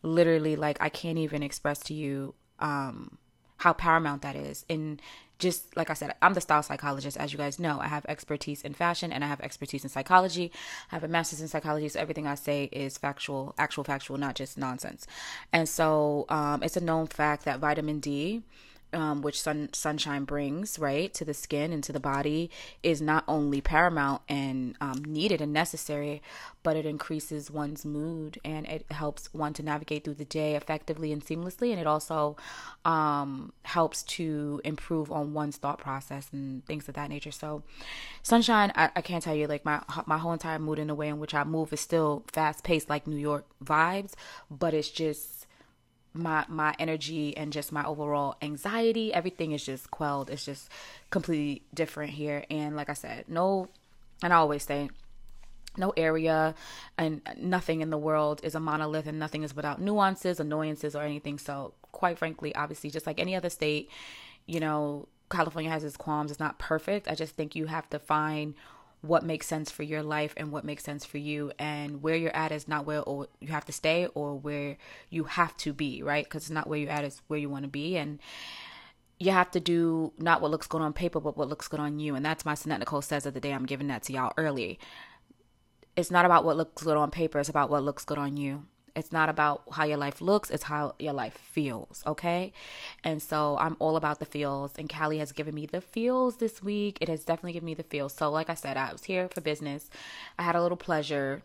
literally 0.03 0.57
like 0.57 0.77
I 0.81 0.89
can't 0.89 1.19
even 1.19 1.43
express 1.43 1.81
to 1.81 1.95
you 1.95 2.35
um 2.61 3.19
how 3.59 3.73
paramount 3.73 4.23
that 4.23 4.37
is 4.37 4.65
in 4.69 5.01
just 5.39 5.77
like 5.77 5.91
I 5.91 5.95
said, 5.95 6.15
I'm 6.23 6.35
the 6.35 6.41
style 6.41 6.63
psychologist, 6.63 7.17
as 7.17 7.33
you 7.33 7.39
guys 7.39 7.59
know. 7.59 7.79
I 7.81 7.89
have 7.89 8.07
expertise 8.07 8.63
in 8.63 8.75
fashion 8.75 9.13
and 9.13 9.23
I 9.23 9.27
have 9.27 9.41
expertise 9.41 9.85
in 9.85 9.91
psychology. 9.91 10.51
I 10.91 10.95
have 10.95 11.05
a 11.05 11.09
master's 11.09 11.41
in 11.41 11.49
psychology, 11.49 11.89
so 11.89 12.01
everything 12.01 12.27
I 12.27 12.35
say 12.35 12.65
is 12.73 12.97
factual, 12.97 13.55
actual 13.59 13.85
factual, 13.85 14.17
not 14.17 14.35
just 14.35 14.57
nonsense. 14.57 15.07
And 15.53 15.69
so 15.69 16.25
um, 16.29 16.63
it's 16.63 16.77
a 16.77 16.81
known 16.81 17.07
fact 17.07 17.45
that 17.45 17.61
vitamin 17.61 18.01
D 18.01 18.43
um, 18.97 19.23
which 19.23 19.41
sun 19.41 19.69
sunshine 19.73 20.25
brings 20.25 20.79
right 20.79 21.13
to 21.15 21.25
the 21.25 21.35
skin 21.35 21.73
and 21.73 21.85
to 21.85 21.93
the 21.93 22.01
body 22.01 22.51
is 22.83 23.01
not 23.01 23.25
only 23.29 23.61
paramount 23.61 24.23
and 24.29 24.77
um, 24.81 25.05
needed 25.05 25.41
and 25.41 25.53
necessary 25.53 26.23
but 26.63 26.77
it 26.77 26.85
increases 26.85 27.49
one's 27.49 27.85
mood 27.85 28.41
and 28.45 28.67
it 28.67 28.85
helps 28.91 29.33
one 29.33 29.53
to 29.53 29.63
navigate 29.63 30.03
through 30.03 30.15
the 30.15 30.25
day 30.25 30.57
effectively 30.57 31.13
and 31.13 31.25
seamlessly. 31.25 31.71
And 31.71 31.79
it 31.79 31.87
also 31.87 32.37
um, 32.85 33.53
helps 33.63 34.03
to 34.03 34.61
improve 34.65 35.13
on 35.13 35.33
one's 35.33 35.59
thought 35.59 35.79
process 35.79 36.29
and 36.33 36.67
things 36.67 36.89
of 36.89 36.95
that 36.95 37.09
nature. 37.09 37.31
So 37.31 37.63
sunshine 38.27 38.73
I, 38.75 38.91
I 38.97 39.03
can't 39.03 39.23
tell 39.23 39.37
you 39.37 39.47
like 39.47 39.65
my 39.65 39.81
my 40.07 40.19
whole 40.19 40.33
entire 40.33 40.59
mood 40.59 40.81
in 40.81 40.89
the 40.89 40.97
way 40.97 41.07
in 41.07 41.21
which 41.21 41.33
i 41.33 41.45
move 41.45 41.73
is 41.73 41.81
still 41.81 42.25
fast 42.33 42.65
paced 42.65 42.91
like 42.91 43.07
new 43.07 43.17
york 43.17 43.47
vibes 43.65 44.15
but 44.51 44.75
it's 44.75 44.91
just 44.91 45.36
my 46.17 46.45
my 46.49 46.75
energy 46.79 47.37
and 47.37 47.53
just 47.53 47.73
my 47.73 47.85
overall 47.85 48.37
anxiety 48.43 49.13
everything 49.13 49.53
is 49.53 49.65
just 49.65 49.91
quelled. 49.91 50.31
It's 50.31 50.45
just 50.45 50.69
completely 51.11 51.63
different 51.75 52.13
here. 52.13 52.45
And 52.51 52.77
like 52.77 52.89
i 52.89 52.95
said 52.95 53.25
no 53.29 53.69
and 54.23 54.33
i 54.33 54.37
always 54.37 54.65
say 54.65 54.89
no 55.79 55.93
area 55.97 56.55
and 56.97 57.21
nothing 57.37 57.81
in 57.83 57.91
the 57.91 57.99
world 57.99 58.41
is 58.43 58.55
a 58.55 58.61
monolith 58.61 59.07
and 59.07 59.19
nothing 59.19 59.43
is 59.43 59.55
without 59.55 59.81
nuances 59.81 60.41
annoyances 60.41 60.97
or 60.97 61.03
anything. 61.03 61.39
So 61.39 61.75
quite 61.93 62.19
frankly 62.19 62.55
obviously 62.55 62.91
just 62.91 63.07
like 63.07 63.19
any 63.19 63.35
other 63.35 63.49
state 63.49 63.91
you 64.45 64.61
know 64.61 65.09
california 65.31 65.71
has 65.71 65.85
its 65.85 65.97
qualms. 65.97 66.31
It's 66.31 66.41
not 66.41 66.59
perfect. 66.59 67.09
I 67.09 67.15
just 67.15 67.35
think 67.35 67.55
you 67.55 67.67
have 67.67 67.89
to 67.91 67.99
find 67.99 68.55
what 69.07 69.23
makes 69.23 69.47
sense 69.47 69.71
for 69.71 69.83
your 69.83 70.03
life 70.03 70.35
and 70.37 70.51
what 70.51 70.65
makes 70.65 70.85
sense 70.85 71.05
for 71.05 71.19
you 71.19 71.53
and 71.59 72.03
where 72.03 72.17
you're 72.17 72.35
at 72.35 72.53
is 72.53 72.69
not 72.69 72.87
where 72.87 73.03
you 73.07 73.49
have 73.49 73.65
to 73.65 73.73
stay 73.73 74.07
or 74.15 74.35
where 74.35 74.77
you 75.11 75.25
have 75.25 75.57
to 75.59 75.73
be 75.73 76.03
right? 76.03 76.25
Because 76.25 76.45
it's 76.45 76.51
not 76.51 76.69
where 76.69 76.79
you're 76.79 76.91
at 76.91 77.05
is 77.05 77.23
where 77.29 77.39
you 77.39 77.49
want 77.49 77.65
to 77.65 77.71
be 77.71 77.97
and 77.97 78.19
you 79.19 79.31
have 79.31 79.51
to 79.53 79.61
do 79.61 80.13
not 80.19 80.41
what 80.43 80.51
looks 80.51 80.67
good 80.67 80.83
on 80.83 80.93
paper 80.93 81.21
but 81.21 81.37
what 81.37 81.49
looks 81.49 81.69
good 81.69 81.81
on 81.81 81.99
you. 81.99 82.15
And 82.15 82.25
that's 82.25 82.45
my 82.45 82.55
Sannette 82.55 82.81
Nicole 82.81 83.03
says 83.03 83.27
of 83.27 83.35
the 83.35 83.41
day. 83.41 83.53
I'm 83.53 83.67
giving 83.67 83.89
that 83.89 84.03
to 84.05 84.13
y'all 84.13 84.33
early. 84.37 84.79
It's 85.97 86.11
not 86.11 86.27
about 86.27 86.45
what 86.45 86.57
looks 86.57 86.83
good 86.83 86.97
on 86.97 87.11
paper 87.11 87.39
it's 87.39 87.49
about 87.49 87.71
what 87.71 87.83
looks 87.83 88.05
good 88.05 88.19
on 88.19 88.37
you 88.37 88.67
it's 88.97 89.13
not 89.13 89.29
about 89.29 89.63
how 89.73 89.85
your 89.85 89.99
life 89.99 90.21
looks, 90.21 90.51
it's 90.51 90.65
how 90.65 90.95
your 90.99 91.13
life 91.13 91.35
feels, 91.35 92.03
okay? 92.07 92.53
And 93.05 93.23
so 93.23 93.57
I'm 93.61 93.77
all 93.79 93.97
about 93.97 94.19
the 94.19 94.25
feels, 94.25 94.73
and 94.79 94.89
Cali 94.89 95.19
has 95.19 95.33
given 95.33 95.55
me 95.55 95.67
the 95.67 95.81
feels 95.81 96.37
this 96.37 96.63
week. 96.63 96.99
It 97.01 97.09
has 97.09 97.25
definitely 97.25 97.53
given 97.53 97.67
me 97.67 97.75
the 97.75 97.83
feels. 97.83 98.15
So, 98.15 98.31
like 98.31 98.51
I 98.51 98.55
said, 98.55 98.77
I 98.77 98.91
was 98.93 99.05
here 99.05 99.29
for 99.29 99.41
business. 99.41 99.91
I 100.39 100.43
had 100.43 100.57
a 100.57 100.63
little 100.63 100.77
pleasure 100.77 101.43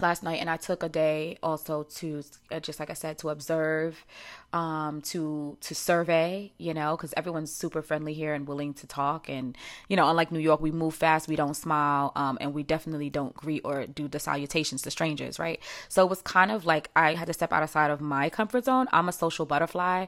last 0.00 0.22
night 0.22 0.40
and 0.40 0.50
I 0.50 0.56
took 0.56 0.82
a 0.82 0.88
day 0.88 1.38
also 1.42 1.84
to 1.84 2.22
uh, 2.50 2.60
just 2.60 2.80
like 2.80 2.90
I 2.90 2.94
said 2.94 3.18
to 3.18 3.28
observe 3.28 4.04
um 4.52 5.00
to 5.02 5.56
to 5.60 5.74
survey 5.74 6.52
you 6.58 6.74
know 6.74 6.96
cuz 6.96 7.14
everyone's 7.16 7.52
super 7.52 7.82
friendly 7.82 8.12
here 8.12 8.34
and 8.34 8.46
willing 8.46 8.74
to 8.74 8.86
talk. 8.86 9.28
And 9.28 9.56
you 9.88 9.96
know 9.96 10.08
unlike 10.08 10.32
New 10.32 10.40
York 10.40 10.60
we 10.60 10.70
move 10.70 10.94
fast 10.94 11.28
we 11.28 11.36
don't 11.36 11.54
smile 11.54 12.12
um 12.16 12.38
and 12.40 12.54
we 12.54 12.62
definitely 12.62 13.10
don't 13.10 13.34
greet 13.34 13.62
or 13.64 13.86
do 13.86 14.08
the 14.08 14.18
salutations 14.18 14.82
to 14.82 14.90
strangers 14.90 15.38
right? 15.38 15.60
So 15.88 16.04
it 16.04 16.10
was 16.10 16.22
kind 16.22 16.50
of 16.50 16.64
like 16.66 16.90
I 16.96 17.14
had 17.14 17.26
to 17.26 17.32
step 17.32 17.52
outside 17.52 17.90
of 17.90 18.00
my 18.00 18.28
comfort 18.30 18.64
zone. 18.64 18.88
I'm 18.92 19.08
a 19.08 19.12
social 19.12 19.46
butterfly 19.46 20.06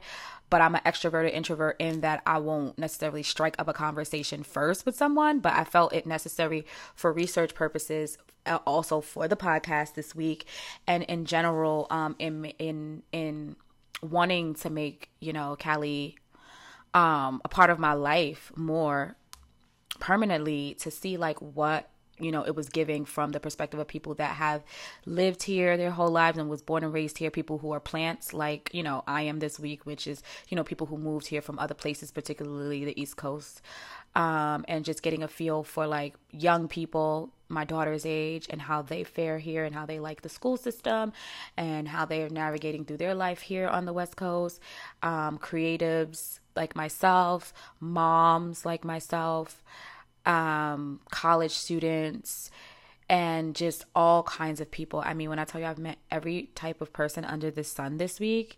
but 0.49 0.61
I'm 0.61 0.75
an 0.75 0.81
extroverted 0.85 1.33
introvert 1.33 1.75
in 1.79 2.01
that 2.01 2.21
I 2.25 2.37
won't 2.37 2.77
necessarily 2.77 3.23
strike 3.23 3.55
up 3.59 3.67
a 3.67 3.73
conversation 3.73 4.43
first 4.43 4.85
with 4.85 4.95
someone, 4.95 5.39
but 5.39 5.53
I 5.53 5.63
felt 5.63 5.93
it 5.93 6.05
necessary 6.05 6.65
for 6.95 7.11
research 7.11 7.55
purposes 7.55 8.17
uh, 8.45 8.59
also 8.65 9.01
for 9.01 9.27
the 9.27 9.35
podcast 9.35 9.95
this 9.95 10.15
week. 10.15 10.45
And 10.87 11.03
in 11.03 11.25
general 11.25 11.87
um 11.89 12.15
in 12.19 12.45
in 12.59 13.03
in 13.11 13.55
wanting 14.01 14.53
to 14.55 14.69
make 14.69 15.09
you 15.19 15.33
know 15.33 15.55
Cali 15.57 16.17
um 16.93 17.41
a 17.43 17.49
part 17.49 17.69
of 17.69 17.79
my 17.79 17.93
life 17.93 18.51
more 18.55 19.15
permanently 19.99 20.75
to 20.81 20.91
see 20.91 21.17
like 21.17 21.41
what 21.41 21.89
you 22.19 22.31
know 22.31 22.43
it 22.43 22.55
was 22.55 22.69
giving 22.69 23.05
from 23.05 23.31
the 23.31 23.39
perspective 23.39 23.79
of 23.79 23.87
people 23.87 24.13
that 24.15 24.35
have 24.35 24.63
lived 25.05 25.43
here 25.43 25.77
their 25.77 25.91
whole 25.91 26.09
lives 26.09 26.37
and 26.37 26.49
was 26.49 26.61
born 26.61 26.83
and 26.83 26.93
raised 26.93 27.17
here 27.17 27.29
people 27.29 27.57
who 27.57 27.71
are 27.71 27.79
plants 27.79 28.33
like 28.33 28.69
you 28.73 28.81
know 28.81 29.03
i 29.07 29.21
am 29.21 29.39
this 29.39 29.59
week 29.59 29.85
which 29.85 30.07
is 30.07 30.23
you 30.49 30.55
know 30.55 30.63
people 30.63 30.87
who 30.87 30.97
moved 30.97 31.27
here 31.27 31.41
from 31.41 31.59
other 31.59 31.73
places 31.73 32.11
particularly 32.11 32.85
the 32.85 32.99
east 32.99 33.17
coast. 33.17 33.61
Um, 34.15 34.63
and 34.69 34.85
just 34.85 35.03
getting 35.03 35.23
a 35.23 35.27
feel 35.27 35.63
for 35.63 35.85
like 35.85 36.15
young 36.31 36.69
people 36.69 37.31
my 37.49 37.65
daughter's 37.65 38.05
age 38.05 38.47
and 38.49 38.61
how 38.61 38.81
they 38.81 39.03
fare 39.03 39.39
here 39.39 39.65
and 39.65 39.75
how 39.75 39.85
they 39.85 39.99
like 39.99 40.21
the 40.21 40.29
school 40.29 40.55
system 40.55 41.11
and 41.57 41.89
how 41.89 42.05
they 42.05 42.23
are 42.23 42.29
navigating 42.29 42.85
through 42.85 42.97
their 42.97 43.13
life 43.13 43.41
here 43.41 43.67
on 43.67 43.83
the 43.83 43.91
west 43.91 44.15
coast. 44.15 44.61
Um, 45.03 45.37
creatives 45.37 46.39
like 46.55 46.77
myself 46.77 47.53
moms 47.81 48.65
like 48.65 48.85
myself 48.85 49.61
um, 50.25 50.99
college 51.09 51.51
students, 51.51 52.51
and 53.09 53.55
just 53.55 53.85
all 53.95 54.23
kinds 54.23 54.59
of 54.59 54.71
people. 54.71 55.01
I 55.05 55.13
mean, 55.13 55.29
when 55.29 55.39
I 55.39 55.45
tell 55.45 55.61
you 55.61 55.67
I've 55.67 55.77
met 55.77 55.97
every 56.09 56.49
type 56.55 56.81
of 56.81 56.91
person 56.91 57.23
under 57.23 57.51
the 57.51 57.63
sun 57.63 57.97
this 57.97 58.19
week, 58.19 58.57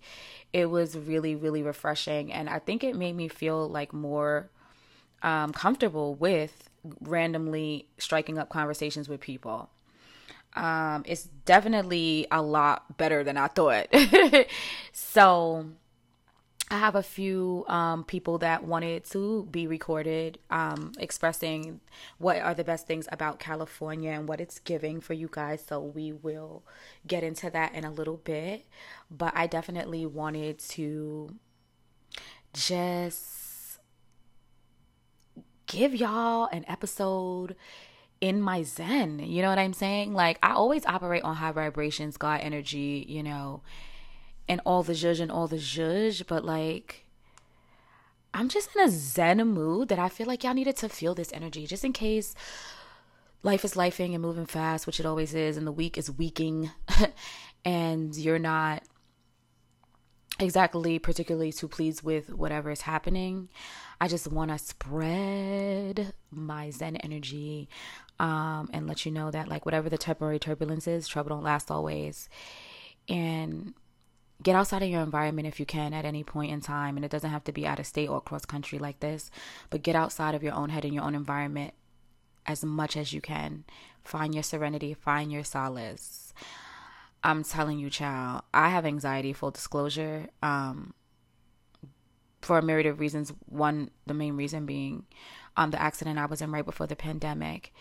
it 0.54 0.68
was 0.68 0.98
really, 0.98 1.36
really 1.36 1.62
refreshing. 1.62 2.32
And 2.32 2.50
I 2.50 2.60
think 2.60 2.84
it 2.84 2.96
made 2.96 3.16
me 3.16 3.28
feel 3.28 3.68
like 3.68 3.92
more 3.94 4.50
um, 5.22 5.52
comfortable 5.52 6.16
with 6.16 6.70
randomly 7.02 7.88
striking 7.98 8.38
up 8.38 8.50
conversations 8.50 9.10
with 9.10 9.20
people. 9.20 9.70
Um, 10.56 11.04
it's 11.06 11.26
definitely 11.46 12.26
a 12.32 12.42
lot 12.42 12.98
better 12.98 13.24
than 13.24 13.38
I 13.38 13.48
thought. 13.48 13.88
so, 14.92 15.68
I 16.70 16.80
have 16.80 16.96
a 16.96 17.04
few 17.04 17.64
um, 17.70 18.04
people 18.04 18.40
that 18.40 18.66
wanted 18.66 19.06
to 19.12 19.48
be 19.50 19.68
recorded 19.68 20.38
um, 20.50 20.92
expressing 21.00 21.80
what 22.18 22.40
are 22.40 22.54
the 22.54 22.66
best 22.66 22.88
things 22.88 23.08
about 23.10 23.40
California 23.40 24.12
and 24.12 24.28
what 24.28 24.42
it's 24.42 24.60
giving 24.60 25.00
for 25.00 25.14
you 25.14 25.30
guys. 25.32 25.64
So 25.66 25.80
we 25.80 26.12
will 26.12 26.64
get 27.06 27.24
into 27.24 27.50
that 27.52 27.74
in 27.74 27.86
a 27.86 27.92
little 27.92 28.18
bit. 28.18 28.66
But 29.10 29.32
I 29.34 29.48
definitely 29.48 30.06
wanted 30.06 30.60
to 30.60 31.36
just 32.54 33.80
give 35.68 35.96
y'all 35.96 36.50
an 36.52 36.66
episode 36.68 37.56
in 38.20 38.42
my 38.42 38.64
zen. 38.64 39.20
You 39.20 39.42
know 39.42 39.50
what 39.50 39.60
I'm 39.60 39.74
saying? 39.74 40.14
Like, 40.14 40.38
I 40.44 40.52
always 40.52 40.86
operate 40.86 41.24
on 41.24 41.38
high 41.38 41.54
vibrations, 41.54 42.18
God 42.18 42.42
energy, 42.42 43.06
you 43.08 43.24
know 43.24 43.62
and 44.50 44.62
all 44.66 44.84
the 44.84 44.94
zhuzh 44.94 45.20
and 45.20 45.32
all 45.32 45.48
the 45.48 45.58
zhuzh, 45.58 46.26
but 46.26 46.46
like 46.46 47.06
I'm 48.34 48.50
just 48.50 48.76
in 48.76 48.84
a 48.84 48.90
zen 48.90 49.46
mood 49.48 49.90
that 49.90 50.00
I 50.00 50.10
feel 50.10 50.28
like 50.28 50.44
y'all 50.44 50.54
needed 50.54 50.78
to 50.78 50.90
feel 50.90 51.16
this 51.16 51.34
energy 51.34 51.66
just 51.66 51.84
in 51.84 51.94
case 51.94 52.36
life 53.44 53.64
is 53.66 53.74
lifing 53.74 54.14
and 54.14 54.22
moving 54.22 54.46
fast, 54.46 54.86
which 54.86 55.00
it 55.00 55.06
always 55.06 55.34
is, 55.34 55.58
and 55.58 55.66
the 55.66 55.72
week 55.72 55.98
is 55.98 56.12
weaking, 56.12 56.70
and 57.66 58.16
you're 58.16 58.40
not 58.40 58.84
exactly 60.40 61.00
particularly 61.00 61.52
too 61.52 61.68
pleased 61.68 62.04
with 62.04 62.32
whatever 62.32 62.70
is 62.70 62.82
happening. 62.82 63.50
I 64.00 64.08
just 64.08 64.32
want 64.32 64.52
to 64.52 64.60
spread 64.60 66.14
my 66.30 66.70
zen 66.70 66.98
energy 66.98 67.70
um, 68.20 68.70
and 68.72 68.86
let 68.86 69.06
you 69.06 69.12
know 69.12 69.32
that, 69.32 69.48
like, 69.48 69.66
whatever 69.66 69.90
the 69.90 69.98
temporary 69.98 70.40
turbulence 70.40 70.88
is, 70.88 71.08
trouble 71.08 71.30
don't 71.30 71.44
last 71.44 71.72
always. 71.72 72.30
And 73.10 73.74
get 74.44 74.56
outside 74.56 74.84
of 74.84 74.90
your 74.90 75.02
environment 75.02 75.48
if 75.48 75.60
you 75.60 75.66
can 75.66 75.94
at 75.94 76.06
any 76.06 76.24
point 76.24 76.52
in 76.52 76.62
time 76.62 76.96
and 76.96 77.06
it 77.06 77.12
doesn't 77.12 77.32
have 77.32 77.44
to 77.44 77.52
be 77.52 77.66
out 77.66 77.80
of 77.80 77.88
state 77.88 78.10
or 78.10 78.22
cross 78.22 78.46
country 78.46 78.78
like 78.78 79.00
this 79.00 79.32
but 79.70 79.84
get 79.84 79.96
outside 79.96 80.36
of 80.36 80.44
your 80.44 80.54
own 80.54 80.70
head 80.70 80.86
and 80.86 80.94
your 80.94 81.04
own 81.04 81.16
environment 81.16 81.74
as 82.46 82.64
much 82.64 82.96
as 82.96 83.12
you 83.12 83.20
can. 83.20 83.66
Find 84.04 84.34
your 84.34 84.44
serenity 84.44 84.94
find 84.94 85.32
your 85.32 85.44
solace. 85.44 86.34
I'm 87.24 87.44
telling 87.44 87.80
you 87.80 87.90
child 87.90 88.44
i 88.54 88.70
have 88.70 88.86
anxiety 88.86 89.34
full 89.34 89.52
disclosure 89.52 90.28
um 90.42 90.94
for 92.42 92.60
a 92.60 92.62
myriad 92.62 92.86
of 92.86 93.00
reasons. 93.00 93.34
One 93.48 93.90
the 94.06 94.14
main 94.14 94.38
reason 94.38 94.66
being 94.66 95.06
um 95.58 95.72
the 95.72 95.82
accident 95.82 96.20
i 96.20 96.26
was 96.26 96.42
in 96.42 96.52
right 96.52 96.66
before 96.66 96.88
the 96.88 96.96
pandemic. 96.96 97.74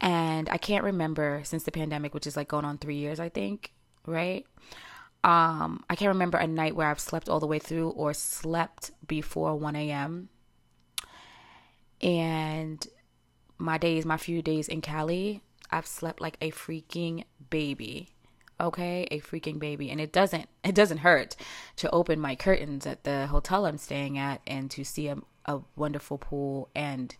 And 0.00 0.48
i 0.48 0.56
can't 0.56 0.84
remember 0.84 1.42
since 1.44 1.64
the 1.64 1.72
pandemic 1.72 2.14
which 2.14 2.26
is 2.26 2.36
like 2.36 2.48
going 2.48 2.64
on 2.64 2.78
three 2.78 2.96
years 2.96 3.20
i 3.20 3.28
think 3.28 3.72
right 4.06 4.46
um, 5.24 5.84
I 5.90 5.96
can't 5.96 6.08
remember 6.10 6.38
a 6.38 6.46
night 6.46 6.76
where 6.76 6.88
I've 6.88 7.00
slept 7.00 7.28
all 7.28 7.40
the 7.40 7.46
way 7.46 7.58
through 7.58 7.90
or 7.90 8.14
slept 8.14 8.92
before 9.06 9.56
1 9.56 9.74
a.m. 9.76 10.28
And 12.00 12.86
my 13.58 13.78
days, 13.78 14.04
my 14.04 14.16
few 14.16 14.42
days 14.42 14.68
in 14.68 14.80
Cali, 14.80 15.42
I've 15.70 15.86
slept 15.86 16.20
like 16.20 16.36
a 16.40 16.52
freaking 16.52 17.24
baby. 17.50 18.10
Okay, 18.60 19.06
a 19.10 19.20
freaking 19.20 19.58
baby. 19.58 19.90
And 19.90 20.00
it 20.00 20.12
doesn't 20.12 20.48
it 20.64 20.74
doesn't 20.74 20.98
hurt 20.98 21.36
to 21.76 21.90
open 21.90 22.20
my 22.20 22.36
curtains 22.36 22.86
at 22.86 23.04
the 23.04 23.26
hotel 23.26 23.66
I'm 23.66 23.78
staying 23.78 24.18
at 24.18 24.40
and 24.46 24.70
to 24.72 24.84
see 24.84 25.08
a, 25.08 25.18
a 25.46 25.60
wonderful 25.76 26.18
pool 26.18 26.68
and 26.74 27.14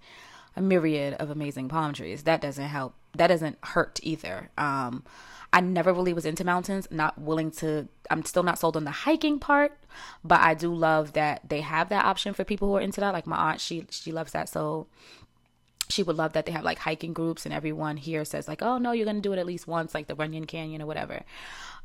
a 0.57 0.61
myriad 0.61 1.15
of 1.15 1.31
amazing 1.31 1.69
palm 1.69 1.93
trees. 1.93 2.25
That 2.25 2.41
doesn't 2.41 2.65
help. 2.65 2.95
That 3.19 3.29
doesn't 3.29 3.59
hurt 3.63 4.01
either. 4.03 4.51
Um 4.57 5.05
I 5.53 5.61
never 5.61 5.93
really 5.93 6.13
was 6.13 6.27
into 6.27 6.45
mountains, 6.45 6.87
not 6.91 7.19
willing 7.19 7.51
to, 7.53 7.89
I'm 8.11 8.25
still 8.25 8.43
not 8.43 8.59
sold 8.59 8.77
on 8.77 8.85
the 8.85 8.91
hiking 8.91 9.39
part, 9.39 9.79
but 10.23 10.41
I 10.41 10.53
do 10.53 10.75
love 10.75 11.15
that 11.15 11.49
they 11.49 11.63
have 11.63 11.89
that 11.89 12.05
option 12.05 12.35
for 12.35 12.45
people 12.45 12.69
who 12.69 12.77
are 12.77 12.83
into 12.83 13.01
that. 13.01 13.15
Like 13.15 13.27
my 13.27 13.37
aunt, 13.37 13.61
she, 13.61 13.87
she 13.91 14.13
loves 14.13 14.33
that. 14.33 14.51
So 14.51 14.89
she 15.89 16.03
would 16.03 16.17
love 16.17 16.35
that 16.35 16.45
they 16.45 16.53
have 16.53 16.65
like 16.65 16.79
hiking 16.81 17.15
groups 17.15 17.47
and 17.47 17.55
everyone 17.55 17.97
here 17.97 18.27
says 18.27 18.47
like, 18.47 18.61
oh 18.61 18.77
no, 18.77 18.93
you're 18.93 19.07
going 19.07 19.17
to 19.17 19.23
do 19.23 19.33
it 19.33 19.39
at 19.39 19.47
least 19.47 19.67
once, 19.67 19.95
like 19.95 20.07
the 20.07 20.15
Runyon 20.15 20.45
Canyon 20.45 20.83
or 20.83 20.87
whatever. 20.87 21.23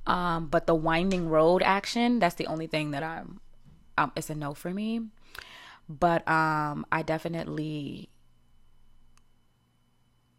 Um, 0.05 0.47
but 0.47 0.67
the 0.67 0.75
winding 0.75 1.29
road 1.29 1.61
action, 1.63 2.19
that's 2.19 2.35
the 2.35 2.47
only 2.47 2.67
thing 2.67 2.91
that 2.91 3.03
I'm, 3.03 3.39
um, 3.97 4.11
it's 4.17 4.29
a 4.29 4.35
no 4.35 4.53
for 4.53 4.73
me. 4.73 5.03
But 5.87 6.27
um, 6.27 6.85
I 6.91 7.01
definitely 7.01 8.09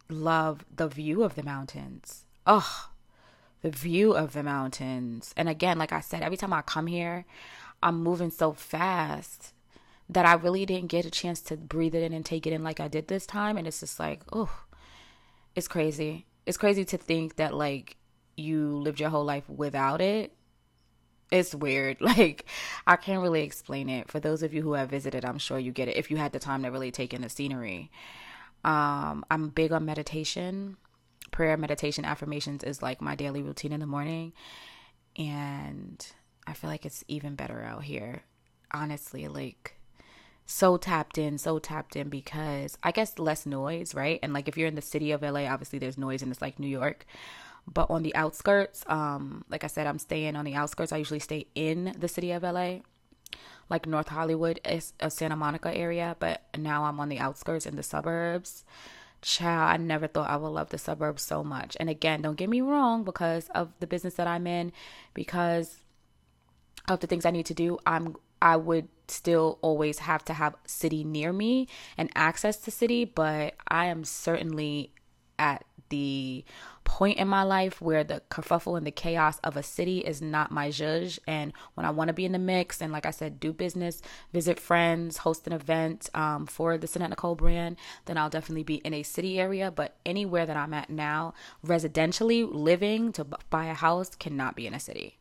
love 0.08 0.64
the 0.74 0.88
view 0.88 1.22
of 1.22 1.34
the 1.34 1.42
mountains. 1.42 2.24
Oh, 2.46 2.90
the 3.62 3.70
view 3.70 4.12
of 4.12 4.32
the 4.32 4.42
mountains. 4.42 5.32
And 5.36 5.48
again, 5.48 5.78
like 5.78 5.92
I 5.92 6.00
said, 6.00 6.22
every 6.22 6.36
time 6.36 6.52
I 6.52 6.62
come 6.62 6.86
here, 6.86 7.24
I'm 7.82 8.02
moving 8.02 8.30
so 8.30 8.52
fast 8.52 9.52
that 10.08 10.26
I 10.26 10.34
really 10.34 10.66
didn't 10.66 10.88
get 10.88 11.06
a 11.06 11.10
chance 11.10 11.40
to 11.42 11.56
breathe 11.56 11.94
it 11.94 12.02
in 12.02 12.12
and 12.12 12.24
take 12.24 12.46
it 12.46 12.52
in 12.52 12.62
like 12.62 12.80
I 12.80 12.88
did 12.88 13.08
this 13.08 13.26
time. 13.26 13.56
And 13.56 13.66
it's 13.66 13.80
just 13.80 13.98
like, 13.98 14.22
oh, 14.32 14.64
it's 15.54 15.68
crazy. 15.68 16.26
It's 16.46 16.58
crazy 16.58 16.84
to 16.84 16.98
think 16.98 17.36
that 17.36 17.54
like 17.54 17.96
you 18.36 18.76
lived 18.76 19.00
your 19.00 19.10
whole 19.10 19.24
life 19.24 19.48
without 19.48 20.00
it. 20.00 20.32
It's 21.30 21.54
weird. 21.54 21.96
Like, 22.00 22.44
I 22.86 22.96
can't 22.96 23.22
really 23.22 23.42
explain 23.42 23.88
it. 23.88 24.10
For 24.10 24.20
those 24.20 24.42
of 24.42 24.52
you 24.52 24.62
who 24.62 24.74
have 24.74 24.90
visited, 24.90 25.24
I'm 25.24 25.38
sure 25.38 25.58
you 25.58 25.72
get 25.72 25.88
it 25.88 25.96
if 25.96 26.10
you 26.10 26.16
had 26.16 26.32
the 26.32 26.38
time 26.38 26.62
to 26.62 26.70
really 26.70 26.90
take 26.90 27.14
in 27.14 27.22
the 27.22 27.28
scenery. 27.28 27.90
Um, 28.64 29.24
I'm 29.30 29.48
big 29.48 29.72
on 29.72 29.84
meditation 29.84 30.76
prayer, 31.34 31.56
meditation, 31.56 32.04
affirmations 32.04 32.62
is 32.62 32.80
like 32.80 33.02
my 33.02 33.16
daily 33.16 33.42
routine 33.42 33.72
in 33.72 33.80
the 33.80 33.86
morning. 33.86 34.32
And 35.16 36.06
I 36.46 36.52
feel 36.52 36.70
like 36.70 36.86
it's 36.86 37.02
even 37.08 37.34
better 37.34 37.60
out 37.62 37.82
here. 37.82 38.22
Honestly, 38.72 39.26
like 39.26 39.76
so 40.46 40.76
tapped 40.76 41.18
in, 41.18 41.38
so 41.38 41.58
tapped 41.58 41.96
in 41.96 42.08
because 42.08 42.78
I 42.84 42.92
guess 42.92 43.18
less 43.18 43.46
noise, 43.46 43.94
right? 43.94 44.20
And 44.22 44.32
like 44.32 44.46
if 44.46 44.56
you're 44.56 44.68
in 44.68 44.76
the 44.76 44.82
city 44.82 45.10
of 45.10 45.22
LA, 45.22 45.46
obviously 45.46 45.80
there's 45.80 45.98
noise 45.98 46.22
and 46.22 46.30
it's 46.30 46.40
like 46.40 46.60
New 46.60 46.68
York. 46.68 47.04
But 47.66 47.90
on 47.90 48.04
the 48.04 48.14
outskirts, 48.14 48.84
um, 48.86 49.44
like 49.48 49.64
I 49.64 49.68
said, 49.68 49.88
I'm 49.88 49.98
staying 49.98 50.36
on 50.36 50.44
the 50.44 50.54
outskirts. 50.54 50.92
I 50.92 50.98
usually 50.98 51.18
stay 51.18 51.46
in 51.56 51.96
the 51.98 52.08
city 52.08 52.30
of 52.30 52.44
LA, 52.44 52.78
like 53.68 53.86
North 53.86 54.08
Hollywood, 54.08 54.60
is 54.64 54.92
a 55.00 55.10
Santa 55.10 55.36
Monica 55.36 55.74
area, 55.74 56.16
but 56.18 56.42
now 56.56 56.84
I'm 56.84 57.00
on 57.00 57.08
the 57.08 57.18
outskirts 57.18 57.66
in 57.66 57.76
the 57.76 57.82
suburbs 57.82 58.64
child, 59.24 59.70
I 59.72 59.76
never 59.78 60.06
thought 60.06 60.30
I 60.30 60.36
would 60.36 60.48
love 60.48 60.68
the 60.68 60.78
suburbs 60.78 61.22
so 61.22 61.42
much. 61.42 61.76
And 61.80 61.90
again, 61.90 62.22
don't 62.22 62.36
get 62.36 62.48
me 62.48 62.60
wrong, 62.60 63.04
because 63.04 63.48
of 63.54 63.72
the 63.80 63.86
business 63.86 64.14
that 64.14 64.26
I'm 64.26 64.46
in, 64.46 64.72
because 65.14 65.78
of 66.88 67.00
the 67.00 67.06
things 67.06 67.24
I 67.24 67.30
need 67.30 67.46
to 67.46 67.54
do, 67.54 67.78
I'm 67.86 68.16
I 68.42 68.56
would 68.56 68.88
still 69.08 69.58
always 69.62 70.00
have 70.00 70.22
to 70.26 70.34
have 70.34 70.54
city 70.66 71.02
near 71.02 71.32
me 71.32 71.66
and 71.96 72.10
access 72.14 72.58
to 72.58 72.70
city, 72.70 73.06
but 73.06 73.54
I 73.68 73.86
am 73.86 74.04
certainly 74.04 74.92
at 75.38 75.64
the 75.88 76.44
point 76.84 77.18
in 77.18 77.26
my 77.26 77.42
life 77.42 77.80
where 77.80 78.04
the 78.04 78.22
kerfuffle 78.30 78.76
and 78.76 78.86
the 78.86 78.90
chaos 78.90 79.38
of 79.42 79.56
a 79.56 79.62
city 79.62 79.98
is 80.00 80.20
not 80.20 80.50
my 80.50 80.70
judge. 80.70 81.18
And 81.26 81.52
when 81.74 81.86
I 81.86 81.90
want 81.90 82.08
to 82.08 82.14
be 82.14 82.24
in 82.24 82.32
the 82.32 82.38
mix 82.38 82.80
and, 82.80 82.92
like 82.92 83.06
I 83.06 83.10
said, 83.10 83.40
do 83.40 83.52
business, 83.52 84.02
visit 84.32 84.60
friends, 84.60 85.18
host 85.18 85.46
an 85.46 85.52
event 85.52 86.08
um, 86.14 86.46
for 86.46 86.76
the 86.76 86.86
Sannette 86.86 87.10
Nicole 87.10 87.34
brand, 87.34 87.76
then 88.04 88.18
I'll 88.18 88.30
definitely 88.30 88.64
be 88.64 88.76
in 88.76 88.94
a 88.94 89.02
city 89.02 89.40
area. 89.40 89.70
But 89.70 89.96
anywhere 90.04 90.46
that 90.46 90.56
I'm 90.56 90.74
at 90.74 90.90
now, 90.90 91.34
residentially 91.66 92.46
living 92.50 93.12
to 93.12 93.24
buy 93.50 93.66
a 93.66 93.74
house 93.74 94.14
cannot 94.14 94.56
be 94.56 94.66
in 94.66 94.74
a 94.74 94.80
city. 94.80 95.18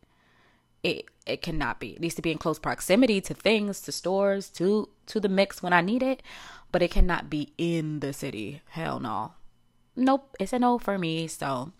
It 0.84 1.05
it 1.25 1.41
cannot 1.41 1.79
be. 1.79 1.91
It 1.91 2.01
needs 2.01 2.15
to 2.15 2.22
be 2.22 2.32
in 2.32 2.38
close 2.38 2.60
proximity 2.60 3.22
to 3.22 3.34
things, 3.34 3.79
to 3.82 3.91
stores, 3.93 4.50
to 4.51 4.89
to 5.05 5.20
the 5.22 5.29
mix 5.29 5.63
when 5.63 5.72
I 5.72 5.79
need 5.79 6.03
it, 6.03 6.22
but 6.74 6.82
it 6.82 6.91
cannot 6.91 7.29
be 7.29 7.53
in 7.58 8.01
the 8.01 8.12
city. 8.12 8.62
Hell 8.67 9.00
no. 9.00 9.32
Nope, 9.95 10.35
it's 10.39 10.53
a 10.53 10.59
no 10.59 10.77
for 10.77 10.97
me. 10.97 11.27
So 11.27 11.71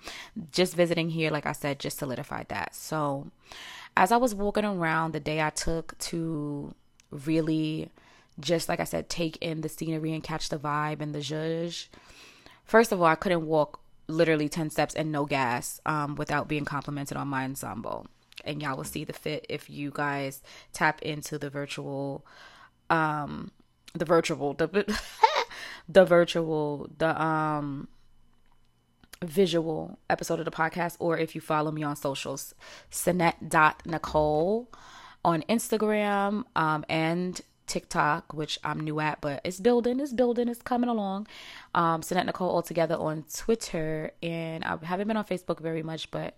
just 0.52 0.76
visiting 0.76 1.10
here, 1.10 1.32
like 1.32 1.46
I 1.46 1.52
said, 1.52 1.80
just 1.80 1.98
solidified 1.98 2.50
that. 2.50 2.76
So 2.76 3.32
as 3.96 4.12
I 4.12 4.18
was 4.18 4.34
walking 4.34 4.66
around 4.66 5.14
the 5.14 5.20
day 5.20 5.42
I 5.42 5.50
took 5.52 5.98
to 6.00 6.74
really 7.12 7.92
just 8.40 8.68
like 8.70 8.80
I 8.80 8.86
said, 8.86 9.10
take 9.10 9.38
in 9.38 9.62
the 9.62 9.70
scenery 9.70 10.12
and 10.14 10.24
catch 10.24 10.50
the 10.50 10.58
vibe 10.58 11.02
and 11.02 11.14
the 11.14 11.20
zhuzh. 11.20 11.88
First 12.66 12.92
of 12.92 13.00
all, 13.00 13.08
I 13.08 13.16
couldn't 13.16 13.46
walk 13.46 13.80
literally 14.08 14.50
10 14.50 14.70
steps 14.70 14.96
and 14.96 15.12
no 15.12 15.26
gas 15.26 15.80
um, 15.86 16.16
without 16.16 16.48
being 16.48 16.66
complimented 16.66 17.18
on 17.18 17.28
my 17.28 17.44
ensemble. 17.44 18.08
And 18.44 18.62
y'all 18.62 18.76
will 18.76 18.84
see 18.84 19.04
the 19.04 19.14
fit 19.14 19.46
if 19.50 19.70
you 19.70 19.92
guys 19.94 20.42
tap 20.74 21.02
into 21.02 21.38
the 21.38 21.50
virtual, 21.50 22.26
um, 22.90 23.52
the 23.94 24.06
virtual, 24.06 24.54
the, 24.58 25.00
the 25.88 26.06
virtual, 26.06 26.90
the, 26.98 27.22
um, 27.22 27.88
visual 29.24 29.98
episode 30.10 30.40
of 30.40 30.46
the 30.46 30.52
podcast, 30.52 30.98
or 31.00 31.18
if 31.18 31.36
you 31.36 31.42
follow 31.42 31.72
me 31.72 31.84
on 31.84 31.96
socials, 31.96 32.54
Sannette.Nicole 32.90 34.70
on 35.26 35.42
Instagram 35.44 36.44
um, 36.56 36.86
and 36.90 37.42
TikTok, 37.68 38.34
which 38.34 38.60
I'm 38.64 38.80
new 38.80 39.00
at, 39.00 39.22
but 39.22 39.42
it's 39.44 39.60
building, 39.60 40.00
it's 40.00 40.14
building, 40.14 40.48
it's 40.48 40.62
coming 40.62 40.90
along. 40.90 41.28
Um, 41.74 42.02
Sannette 42.02 42.26
Nicole 42.26 42.50
all 42.50 42.62
together 42.62 42.96
on 42.96 43.26
Twitter, 43.34 44.12
and 44.22 44.64
I 44.64 44.78
haven't 44.84 45.08
been 45.08 45.18
on 45.18 45.26
Facebook 45.26 45.60
very 45.60 45.84
much, 45.84 46.12
but 46.12 46.38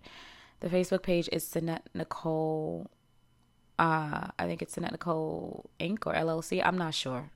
the 0.60 0.70
Facebook 0.70 1.04
page 1.04 1.30
is 1.32 1.44
Sannette 1.44 1.88
Nicole. 1.94 2.90
Uh, 3.78 4.28
I 4.40 4.46
think 4.46 4.62
it's 4.62 4.74
Sannette 4.76 4.94
Nicole 4.94 5.70
Inc. 5.80 6.06
or 6.06 6.14
LLC. 6.14 6.62
I'm 6.64 6.78
not 6.78 6.94
sure. 6.94 7.32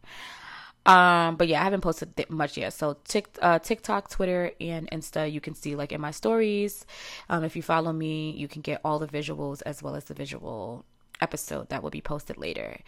Um, 0.86 1.36
but 1.36 1.48
yeah, 1.48 1.62
I 1.62 1.64
haven't 1.66 1.82
posted 1.82 2.14
much 2.30 2.58
yet. 2.58 2.74
So 2.74 2.98
tick, 3.04 3.38
uh, 3.42 3.60
TikTok, 3.60 4.10
Twitter, 4.10 4.52
and 4.60 4.90
Insta, 4.92 5.32
you 5.32 5.42
can 5.42 5.54
see 5.54 5.76
like 5.76 5.92
in 5.92 6.02
my 6.02 6.12
stories. 6.12 6.86
Um, 7.30 7.44
if 7.44 7.56
you 7.56 7.62
follow 7.62 7.94
me, 7.94 8.32
you 8.32 8.48
can 8.48 8.62
get 8.62 8.82
all 8.84 8.98
the 8.98 9.08
visuals 9.08 9.62
as 9.66 9.84
well 9.84 9.96
as 9.96 10.06
the 10.06 10.14
visual 10.14 10.86
episode 11.22 11.70
that 11.70 11.84
will 11.84 11.90
be 11.90 12.02
posted 12.02 12.38
later. 12.38 12.80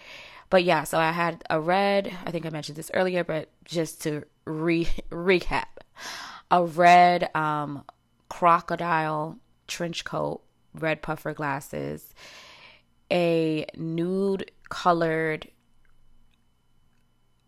But 0.49 0.63
yeah, 0.63 0.83
so 0.83 0.97
I 0.97 1.11
had 1.11 1.43
a 1.49 1.59
red, 1.59 2.11
I 2.25 2.31
think 2.31 2.45
I 2.45 2.49
mentioned 2.49 2.77
this 2.77 2.91
earlier, 2.93 3.23
but 3.23 3.49
just 3.65 4.01
to 4.03 4.23
re 4.45 4.87
recap, 5.09 5.65
a 6.49 6.63
red 6.63 7.33
um, 7.35 7.83
crocodile 8.29 9.37
trench 9.67 10.03
coat, 10.03 10.41
red 10.73 11.01
puffer 11.01 11.33
glasses, 11.33 12.13
a 13.11 13.65
nude 13.75 14.51
colored 14.69 15.49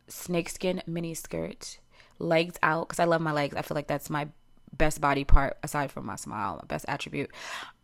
snakeskin 0.08 0.82
mini 0.88 1.14
skirt, 1.14 1.80
legs 2.20 2.58
out 2.62 2.88
because 2.88 3.00
I 3.00 3.06
love 3.06 3.22
my 3.22 3.32
legs. 3.32 3.56
I 3.56 3.62
feel 3.62 3.76
like 3.76 3.88
that's 3.88 4.10
my 4.10 4.28
best 4.72 5.02
body 5.02 5.24
part 5.24 5.58
aside 5.64 5.92
from 5.92 6.06
my 6.06 6.16
smile, 6.16 6.60
my 6.62 6.68
best 6.68 6.86
attribute. 6.88 7.32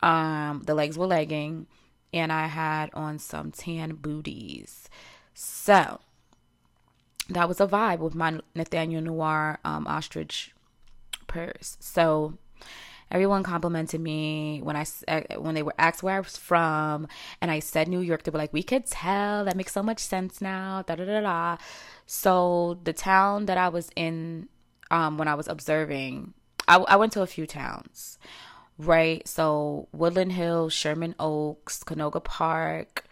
Um, 0.02 0.62
the 0.66 0.74
legs 0.74 0.98
were 0.98 1.06
legging, 1.06 1.66
and 2.12 2.32
I 2.32 2.46
had 2.46 2.90
on 2.94 3.18
some 3.18 3.52
tan 3.52 3.94
booties. 3.94 4.88
So 5.34 6.00
that 7.28 7.48
was 7.48 7.60
a 7.60 7.66
vibe 7.66 8.00
with 8.00 8.14
my 8.14 8.40
Nathaniel 8.54 9.02
Noir 9.02 9.58
um, 9.64 9.86
ostrich 9.86 10.52
purse. 11.26 11.76
So 11.80 12.34
everyone 13.10 13.42
complimented 13.42 14.00
me 14.00 14.60
when 14.62 14.76
I 14.76 14.84
when 15.38 15.54
they 15.54 15.62
were 15.62 15.74
asked 15.78 16.02
where 16.02 16.16
I 16.16 16.20
was 16.20 16.36
from, 16.36 17.08
and 17.40 17.50
I 17.50 17.58
said 17.60 17.88
New 17.88 18.00
York. 18.00 18.22
They 18.22 18.30
were 18.30 18.38
like, 18.38 18.52
"We 18.52 18.62
could 18.62 18.86
tell. 18.86 19.44
That 19.44 19.56
makes 19.56 19.72
so 19.72 19.82
much 19.82 20.00
sense 20.00 20.40
now." 20.40 20.82
Da 20.86 20.96
da 20.96 21.04
da 21.04 21.20
da. 21.20 21.56
So 22.06 22.78
the 22.84 22.92
town 22.92 23.46
that 23.46 23.58
I 23.58 23.68
was 23.68 23.90
in 23.96 24.48
um, 24.90 25.18
when 25.18 25.28
I 25.28 25.34
was 25.34 25.48
observing, 25.48 26.34
I, 26.68 26.76
I 26.78 26.96
went 26.96 27.12
to 27.12 27.22
a 27.22 27.26
few 27.26 27.46
towns 27.46 28.18
right? 28.80 29.26
So 29.28 29.88
Woodland 29.92 30.32
Hills, 30.32 30.72
Sherman 30.72 31.14
Oaks, 31.18 31.84
Canoga 31.84 32.22
Park. 32.22 33.04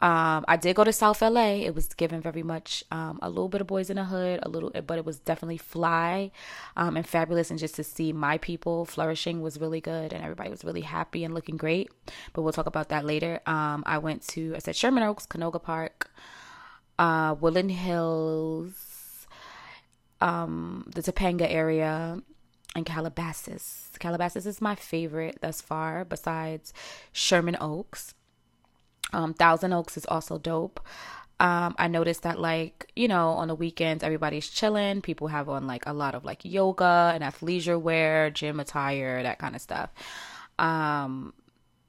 Um, 0.00 0.44
I 0.48 0.56
did 0.56 0.76
go 0.76 0.84
to 0.84 0.92
South 0.92 1.22
LA. 1.22 1.62
It 1.64 1.74
was 1.74 1.88
given 1.94 2.20
very 2.20 2.42
much 2.42 2.84
um, 2.90 3.18
a 3.22 3.28
little 3.28 3.48
bit 3.48 3.60
of 3.60 3.66
Boys 3.66 3.90
in 3.90 3.96
the 3.96 4.04
Hood, 4.04 4.40
a 4.42 4.48
little, 4.48 4.70
but 4.86 4.98
it 4.98 5.04
was 5.04 5.18
definitely 5.18 5.56
fly 5.56 6.30
um, 6.76 6.96
and 6.96 7.06
fabulous. 7.06 7.50
And 7.50 7.58
just 7.58 7.76
to 7.76 7.84
see 7.84 8.12
my 8.12 8.38
people 8.38 8.84
flourishing 8.84 9.40
was 9.40 9.60
really 9.60 9.80
good, 9.80 10.12
and 10.12 10.22
everybody 10.22 10.50
was 10.50 10.64
really 10.64 10.82
happy 10.82 11.24
and 11.24 11.32
looking 11.32 11.56
great. 11.56 11.90
But 12.32 12.42
we'll 12.42 12.52
talk 12.52 12.66
about 12.66 12.88
that 12.90 13.04
later. 13.04 13.40
Um, 13.46 13.82
I 13.86 13.98
went 13.98 14.26
to 14.28 14.54
I 14.54 14.58
said 14.58 14.76
Sherman 14.76 15.04
Oaks, 15.04 15.26
Canoga 15.26 15.62
Park, 15.62 16.10
uh, 16.98 17.36
Woodland 17.40 17.70
Hills, 17.70 19.26
um, 20.20 20.90
the 20.94 21.02
Topanga 21.02 21.46
area, 21.48 22.18
and 22.74 22.84
Calabasas. 22.84 23.90
Calabasas 24.00 24.44
is 24.44 24.60
my 24.60 24.74
favorite 24.74 25.38
thus 25.40 25.60
far, 25.60 26.04
besides 26.04 26.74
Sherman 27.12 27.56
Oaks. 27.60 28.14
Um, 29.14 29.34
Thousand 29.34 29.72
Oaks 29.72 29.96
is 29.96 30.06
also 30.06 30.38
dope. 30.38 30.80
Um, 31.40 31.74
I 31.78 31.88
noticed 31.88 32.22
that 32.22 32.38
like, 32.38 32.90
you 32.94 33.08
know, 33.08 33.30
on 33.30 33.48
the 33.48 33.54
weekends 33.54 34.04
everybody's 34.04 34.48
chilling. 34.48 35.02
People 35.02 35.28
have 35.28 35.48
on 35.48 35.66
like 35.66 35.84
a 35.86 35.92
lot 35.92 36.14
of 36.14 36.24
like 36.24 36.44
yoga 36.44 37.12
and 37.14 37.24
athleisure 37.24 37.80
wear, 37.80 38.30
gym 38.30 38.60
attire, 38.60 39.22
that 39.22 39.38
kind 39.38 39.54
of 39.54 39.60
stuff. 39.60 39.90
Um, 40.58 41.34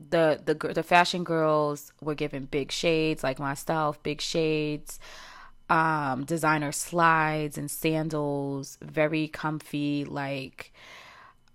the 0.09 0.41
the 0.43 0.55
the 0.73 0.83
fashion 0.83 1.23
girls 1.23 1.91
were 2.01 2.15
given 2.15 2.45
big 2.45 2.71
shades 2.71 3.23
like 3.23 3.39
myself, 3.39 4.01
big 4.03 4.19
shades 4.19 4.99
um, 5.69 6.25
designer 6.25 6.71
slides 6.71 7.57
and 7.57 7.69
sandals, 7.69 8.77
very 8.81 9.27
comfy, 9.27 10.05
like 10.05 10.73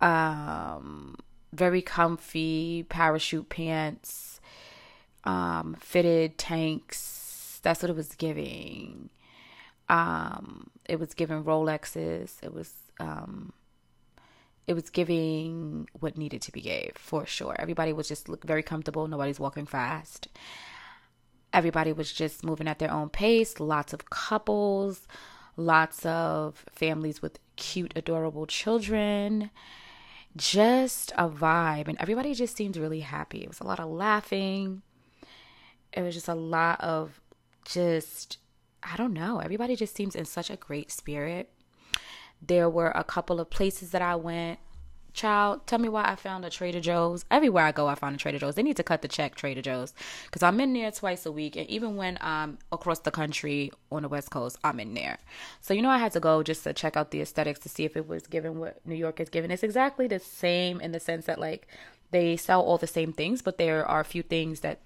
um, 0.00 1.16
very 1.52 1.82
comfy 1.82 2.84
parachute 2.88 3.48
pants, 3.48 4.29
um, 5.24 5.76
fitted 5.80 6.38
tanks. 6.38 7.60
That's 7.62 7.82
what 7.82 7.90
it 7.90 7.96
was 7.96 8.14
giving. 8.14 9.10
Um, 9.88 10.70
it 10.88 10.98
was 10.98 11.14
giving 11.14 11.44
Rolexes. 11.44 12.36
It 12.42 12.54
was 12.54 12.72
um, 12.98 13.52
it 14.66 14.74
was 14.74 14.88
giving 14.88 15.88
what 15.98 16.16
needed 16.16 16.42
to 16.42 16.52
be 16.52 16.60
gave 16.60 16.92
for 16.94 17.26
sure. 17.26 17.56
Everybody 17.58 17.92
was 17.92 18.06
just 18.08 18.28
look 18.28 18.44
very 18.44 18.62
comfortable. 18.62 19.08
Nobody's 19.08 19.40
walking 19.40 19.66
fast. 19.66 20.28
Everybody 21.52 21.92
was 21.92 22.12
just 22.12 22.44
moving 22.44 22.68
at 22.68 22.78
their 22.78 22.92
own 22.92 23.08
pace. 23.08 23.58
Lots 23.58 23.92
of 23.92 24.10
couples, 24.10 25.08
lots 25.56 26.06
of 26.06 26.64
families 26.70 27.20
with 27.20 27.40
cute, 27.56 27.92
adorable 27.96 28.46
children. 28.46 29.50
Just 30.36 31.12
a 31.18 31.28
vibe. 31.28 31.88
And 31.88 31.98
everybody 31.98 32.32
just 32.34 32.56
seemed 32.56 32.76
really 32.76 33.00
happy. 33.00 33.38
It 33.42 33.48
was 33.48 33.58
a 33.58 33.66
lot 33.66 33.80
of 33.80 33.88
laughing. 33.90 34.82
It 35.92 36.02
was 36.02 36.14
just 36.14 36.28
a 36.28 36.34
lot 36.34 36.80
of 36.80 37.20
just, 37.64 38.38
I 38.82 38.96
don't 38.96 39.12
know. 39.12 39.38
Everybody 39.38 39.76
just 39.76 39.94
seems 39.94 40.14
in 40.14 40.24
such 40.24 40.50
a 40.50 40.56
great 40.56 40.90
spirit. 40.90 41.50
There 42.40 42.68
were 42.68 42.90
a 42.90 43.04
couple 43.04 43.40
of 43.40 43.50
places 43.50 43.90
that 43.90 44.02
I 44.02 44.16
went 44.16 44.58
child, 45.12 45.66
tell 45.66 45.78
me 45.78 45.88
why 45.88 46.04
I 46.04 46.16
found 46.16 46.44
a 46.44 46.50
Trader 46.50 46.80
Joe's. 46.80 47.24
Everywhere 47.30 47.64
I 47.64 47.72
go, 47.72 47.86
I 47.86 47.94
find 47.94 48.14
a 48.14 48.18
Trader 48.18 48.38
Joe's. 48.38 48.54
They 48.54 48.62
need 48.62 48.76
to 48.76 48.82
cut 48.82 49.02
the 49.02 49.08
check, 49.08 49.34
Trader 49.34 49.62
Joe's, 49.62 49.92
because 50.26 50.42
I'm 50.42 50.60
in 50.60 50.72
there 50.72 50.90
twice 50.90 51.26
a 51.26 51.32
week, 51.32 51.56
and 51.56 51.68
even 51.68 51.96
when 51.96 52.18
I'm 52.20 52.58
across 52.72 53.00
the 53.00 53.10
country 53.10 53.72
on 53.90 54.02
the 54.02 54.08
West 54.08 54.30
Coast, 54.30 54.58
I'm 54.64 54.80
in 54.80 54.94
there. 54.94 55.18
So 55.60 55.74
you 55.74 55.82
know, 55.82 55.90
I 55.90 55.98
had 55.98 56.12
to 56.12 56.20
go 56.20 56.42
just 56.42 56.64
to 56.64 56.72
check 56.72 56.96
out 56.96 57.10
the 57.10 57.20
aesthetics 57.20 57.60
to 57.60 57.68
see 57.68 57.84
if 57.84 57.96
it 57.96 58.08
was 58.08 58.26
given 58.26 58.58
what 58.58 58.84
New 58.86 58.94
York 58.94 59.20
is 59.20 59.28
giving. 59.28 59.50
It's 59.50 59.62
exactly 59.62 60.06
the 60.06 60.18
same 60.18 60.80
in 60.80 60.92
the 60.92 61.00
sense 61.00 61.26
that 61.26 61.38
like 61.38 61.66
they 62.10 62.36
sell 62.36 62.62
all 62.62 62.78
the 62.78 62.86
same 62.86 63.12
things, 63.12 63.42
but 63.42 63.58
there 63.58 63.86
are 63.86 64.00
a 64.00 64.04
few 64.04 64.22
things 64.22 64.60
that 64.60 64.80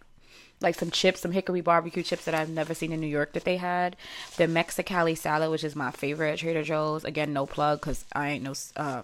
like 0.64 0.74
some 0.74 0.90
chips, 0.90 1.20
some 1.20 1.30
hickory 1.30 1.60
barbecue 1.60 2.02
chips 2.02 2.24
that 2.24 2.34
I've 2.34 2.48
never 2.48 2.74
seen 2.74 2.92
in 2.92 3.00
New 3.00 3.06
York 3.06 3.34
that 3.34 3.44
they 3.44 3.58
had. 3.58 3.94
The 4.36 4.46
Mexicali 4.46 5.16
salad, 5.16 5.50
which 5.50 5.62
is 5.62 5.76
my 5.76 5.92
favorite 5.92 6.32
at 6.32 6.38
Trader 6.40 6.64
Joe's. 6.64 7.04
Again, 7.04 7.32
no 7.32 7.46
plug 7.46 7.80
because 7.80 8.04
I 8.12 8.30
ain't 8.30 8.42
no 8.42 8.54
uh, 8.76 9.02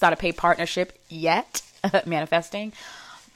not 0.00 0.12
a 0.12 0.16
pay 0.16 0.32
partnership 0.32 0.98
yet, 1.08 1.62
manifesting. 2.06 2.72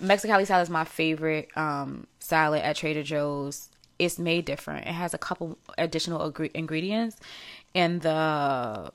Mexicali 0.02 0.46
salad 0.46 0.64
is 0.64 0.70
my 0.70 0.84
favorite 0.84 1.48
um, 1.56 2.06
salad 2.18 2.62
at 2.62 2.76
Trader 2.76 3.02
Joe's. 3.02 3.68
It's 3.98 4.18
made 4.18 4.44
different. 4.44 4.86
It 4.86 4.92
has 4.92 5.14
a 5.14 5.18
couple 5.18 5.58
additional 5.78 6.34
ingredients, 6.54 7.16
and 7.74 8.02
the 8.02 8.92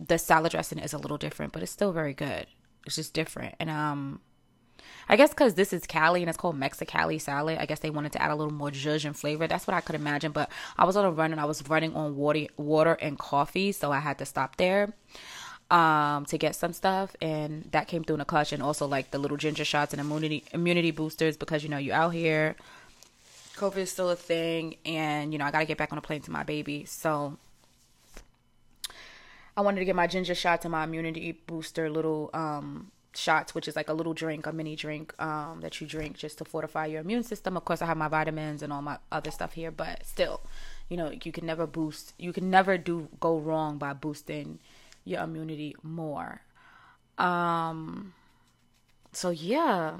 the 0.00 0.18
salad 0.18 0.52
dressing 0.52 0.78
is 0.78 0.92
a 0.92 0.98
little 0.98 1.18
different, 1.18 1.52
but 1.52 1.62
it's 1.62 1.72
still 1.72 1.92
very 1.92 2.14
good. 2.14 2.46
It's 2.86 2.96
just 2.96 3.12
different, 3.12 3.56
and 3.60 3.68
um, 3.68 4.20
I 5.08 5.16
guess 5.16 5.30
because 5.30 5.54
this 5.54 5.72
is 5.72 5.86
Cali 5.86 6.22
and 6.22 6.28
it's 6.28 6.36
called 6.36 6.58
Mexicali 6.58 7.20
salad, 7.20 7.58
I 7.58 7.66
guess 7.66 7.80
they 7.80 7.90
wanted 7.90 8.12
to 8.12 8.22
add 8.22 8.30
a 8.30 8.34
little 8.34 8.52
more 8.52 8.70
zhuzh 8.70 9.04
and 9.04 9.16
flavor. 9.16 9.46
That's 9.46 9.66
what 9.66 9.74
I 9.74 9.80
could 9.80 9.94
imagine. 9.94 10.32
But 10.32 10.50
I 10.76 10.84
was 10.84 10.96
on 10.96 11.04
a 11.04 11.10
run 11.10 11.32
and 11.32 11.40
I 11.40 11.46
was 11.46 11.66
running 11.68 11.94
on 11.94 12.16
water, 12.16 12.46
water 12.56 12.94
and 13.00 13.18
coffee, 13.18 13.72
so 13.72 13.90
I 13.90 14.00
had 14.00 14.18
to 14.18 14.26
stop 14.26 14.56
there 14.56 14.92
um, 15.70 16.24
to 16.26 16.38
get 16.38 16.54
some 16.54 16.72
stuff, 16.72 17.14
and 17.20 17.68
that 17.72 17.88
came 17.88 18.04
through 18.04 18.16
in 18.16 18.20
a 18.20 18.24
clutch, 18.24 18.52
and 18.52 18.62
also 18.62 18.86
like 18.86 19.10
the 19.10 19.18
little 19.18 19.36
ginger 19.36 19.64
shots 19.64 19.92
and 19.92 20.00
immunity 20.00 20.44
immunity 20.52 20.90
boosters 20.90 21.36
because 21.36 21.62
you 21.62 21.68
know 21.68 21.78
you're 21.78 21.94
out 21.94 22.10
here, 22.14 22.56
COVID 23.56 23.78
is 23.78 23.92
still 23.92 24.10
a 24.10 24.16
thing, 24.16 24.76
and 24.86 25.32
you 25.32 25.38
know 25.38 25.44
I 25.44 25.50
got 25.50 25.60
to 25.60 25.66
get 25.66 25.78
back 25.78 25.92
on 25.92 25.98
a 25.98 26.02
plane 26.02 26.22
to 26.22 26.30
my 26.30 26.42
baby, 26.42 26.84
so 26.86 27.36
I 29.56 29.60
wanted 29.60 29.80
to 29.80 29.84
get 29.84 29.94
my 29.96 30.06
ginger 30.06 30.34
shots 30.34 30.64
and 30.64 30.72
my 30.72 30.84
immunity 30.84 31.32
booster 31.32 31.90
little 31.90 32.30
um 32.32 32.90
shots, 33.14 33.54
which 33.54 33.68
is 33.68 33.76
like 33.76 33.88
a 33.88 33.92
little 33.92 34.14
drink, 34.14 34.46
a 34.46 34.52
mini 34.52 34.76
drink 34.76 35.14
um, 35.20 35.60
that 35.60 35.80
you 35.80 35.86
drink 35.86 36.16
just 36.16 36.38
to 36.38 36.44
fortify 36.44 36.86
your 36.86 37.00
immune 37.00 37.22
system. 37.22 37.56
Of 37.56 37.64
course, 37.64 37.82
I 37.82 37.86
have 37.86 37.96
my 37.96 38.08
vitamins 38.08 38.62
and 38.62 38.72
all 38.72 38.82
my 38.82 38.98
other 39.10 39.30
stuff 39.30 39.54
here, 39.54 39.70
but 39.70 40.06
still, 40.06 40.40
you 40.88 40.96
know, 40.96 41.12
you 41.22 41.32
can 41.32 41.46
never 41.46 41.66
boost, 41.66 42.14
you 42.18 42.32
can 42.32 42.50
never 42.50 42.78
do 42.78 43.08
go 43.20 43.38
wrong 43.38 43.78
by 43.78 43.92
boosting 43.92 44.58
your 45.04 45.22
immunity 45.22 45.74
more. 45.82 46.42
Um, 47.16 48.14
so 49.12 49.30
yeah, 49.30 49.98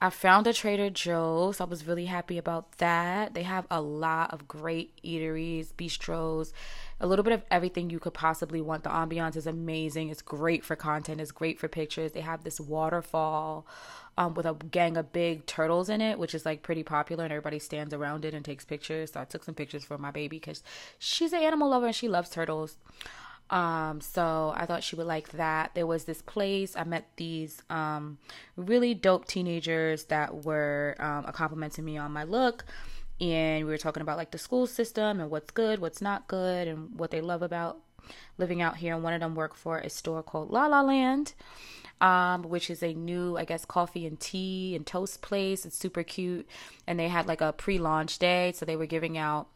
I 0.00 0.10
found 0.10 0.46
a 0.46 0.52
Trader 0.52 0.90
Joe's. 0.90 1.60
I 1.60 1.64
was 1.64 1.86
really 1.86 2.04
happy 2.04 2.38
about 2.38 2.78
that. 2.78 3.34
They 3.34 3.42
have 3.42 3.66
a 3.70 3.80
lot 3.80 4.32
of 4.32 4.46
great 4.46 4.92
eateries, 5.02 5.72
bistros, 5.72 6.52
a 7.00 7.06
little 7.06 7.22
bit 7.22 7.32
of 7.32 7.42
everything 7.50 7.90
you 7.90 7.98
could 7.98 8.14
possibly 8.14 8.60
want. 8.60 8.82
The 8.82 8.90
ambiance 8.90 9.36
is 9.36 9.46
amazing. 9.46 10.08
It's 10.08 10.22
great 10.22 10.64
for 10.64 10.76
content. 10.76 11.20
It's 11.20 11.30
great 11.30 11.58
for 11.58 11.68
pictures. 11.68 12.12
They 12.12 12.20
have 12.20 12.44
this 12.44 12.60
waterfall 12.60 13.66
um, 14.16 14.34
with 14.34 14.46
a 14.46 14.54
gang 14.54 14.96
of 14.96 15.12
big 15.12 15.46
turtles 15.46 15.88
in 15.88 16.00
it, 16.00 16.18
which 16.18 16.34
is 16.34 16.44
like 16.44 16.62
pretty 16.62 16.82
popular, 16.82 17.24
and 17.24 17.32
everybody 17.32 17.60
stands 17.60 17.94
around 17.94 18.24
it 18.24 18.34
and 18.34 18.44
takes 18.44 18.64
pictures. 18.64 19.12
So 19.12 19.20
I 19.20 19.24
took 19.24 19.44
some 19.44 19.54
pictures 19.54 19.84
for 19.84 19.96
my 19.96 20.10
baby 20.10 20.38
because 20.38 20.62
she's 20.98 21.32
an 21.32 21.42
animal 21.42 21.70
lover 21.70 21.86
and 21.86 21.94
she 21.94 22.08
loves 22.08 22.30
turtles. 22.30 22.76
Um, 23.50 24.00
so 24.00 24.52
I 24.56 24.66
thought 24.66 24.82
she 24.82 24.96
would 24.96 25.06
like 25.06 25.30
that. 25.30 25.74
There 25.74 25.86
was 25.86 26.04
this 26.04 26.20
place. 26.20 26.76
I 26.76 26.84
met 26.84 27.08
these 27.16 27.62
um, 27.70 28.18
really 28.56 28.92
dope 28.92 29.26
teenagers 29.26 30.04
that 30.04 30.44
were 30.44 30.96
um, 30.98 31.24
a 31.26 31.32
compliment 31.32 31.72
to 31.74 31.82
me 31.82 31.96
on 31.96 32.12
my 32.12 32.24
look. 32.24 32.64
And 33.20 33.64
we 33.64 33.70
were 33.70 33.78
talking 33.78 34.00
about 34.00 34.16
like 34.16 34.30
the 34.30 34.38
school 34.38 34.66
system 34.66 35.20
and 35.20 35.30
what's 35.30 35.50
good, 35.50 35.80
what's 35.80 36.00
not 36.00 36.28
good, 36.28 36.68
and 36.68 36.98
what 36.98 37.10
they 37.10 37.20
love 37.20 37.42
about 37.42 37.78
living 38.36 38.62
out 38.62 38.76
here. 38.76 38.94
And 38.94 39.02
one 39.02 39.12
of 39.12 39.20
them 39.20 39.34
worked 39.34 39.56
for 39.56 39.78
a 39.78 39.90
store 39.90 40.22
called 40.22 40.50
La 40.50 40.66
La 40.66 40.82
Land, 40.82 41.34
um, 42.00 42.42
which 42.42 42.70
is 42.70 42.82
a 42.82 42.94
new, 42.94 43.36
I 43.36 43.44
guess, 43.44 43.64
coffee 43.64 44.06
and 44.06 44.18
tea 44.20 44.74
and 44.76 44.86
toast 44.86 45.20
place. 45.20 45.66
It's 45.66 45.76
super 45.76 46.02
cute. 46.02 46.48
And 46.86 46.98
they 46.98 47.08
had 47.08 47.26
like 47.26 47.40
a 47.40 47.52
pre 47.52 47.78
launch 47.78 48.18
day. 48.18 48.52
So 48.54 48.64
they 48.64 48.76
were 48.76 48.86
giving 48.86 49.18
out 49.18 49.48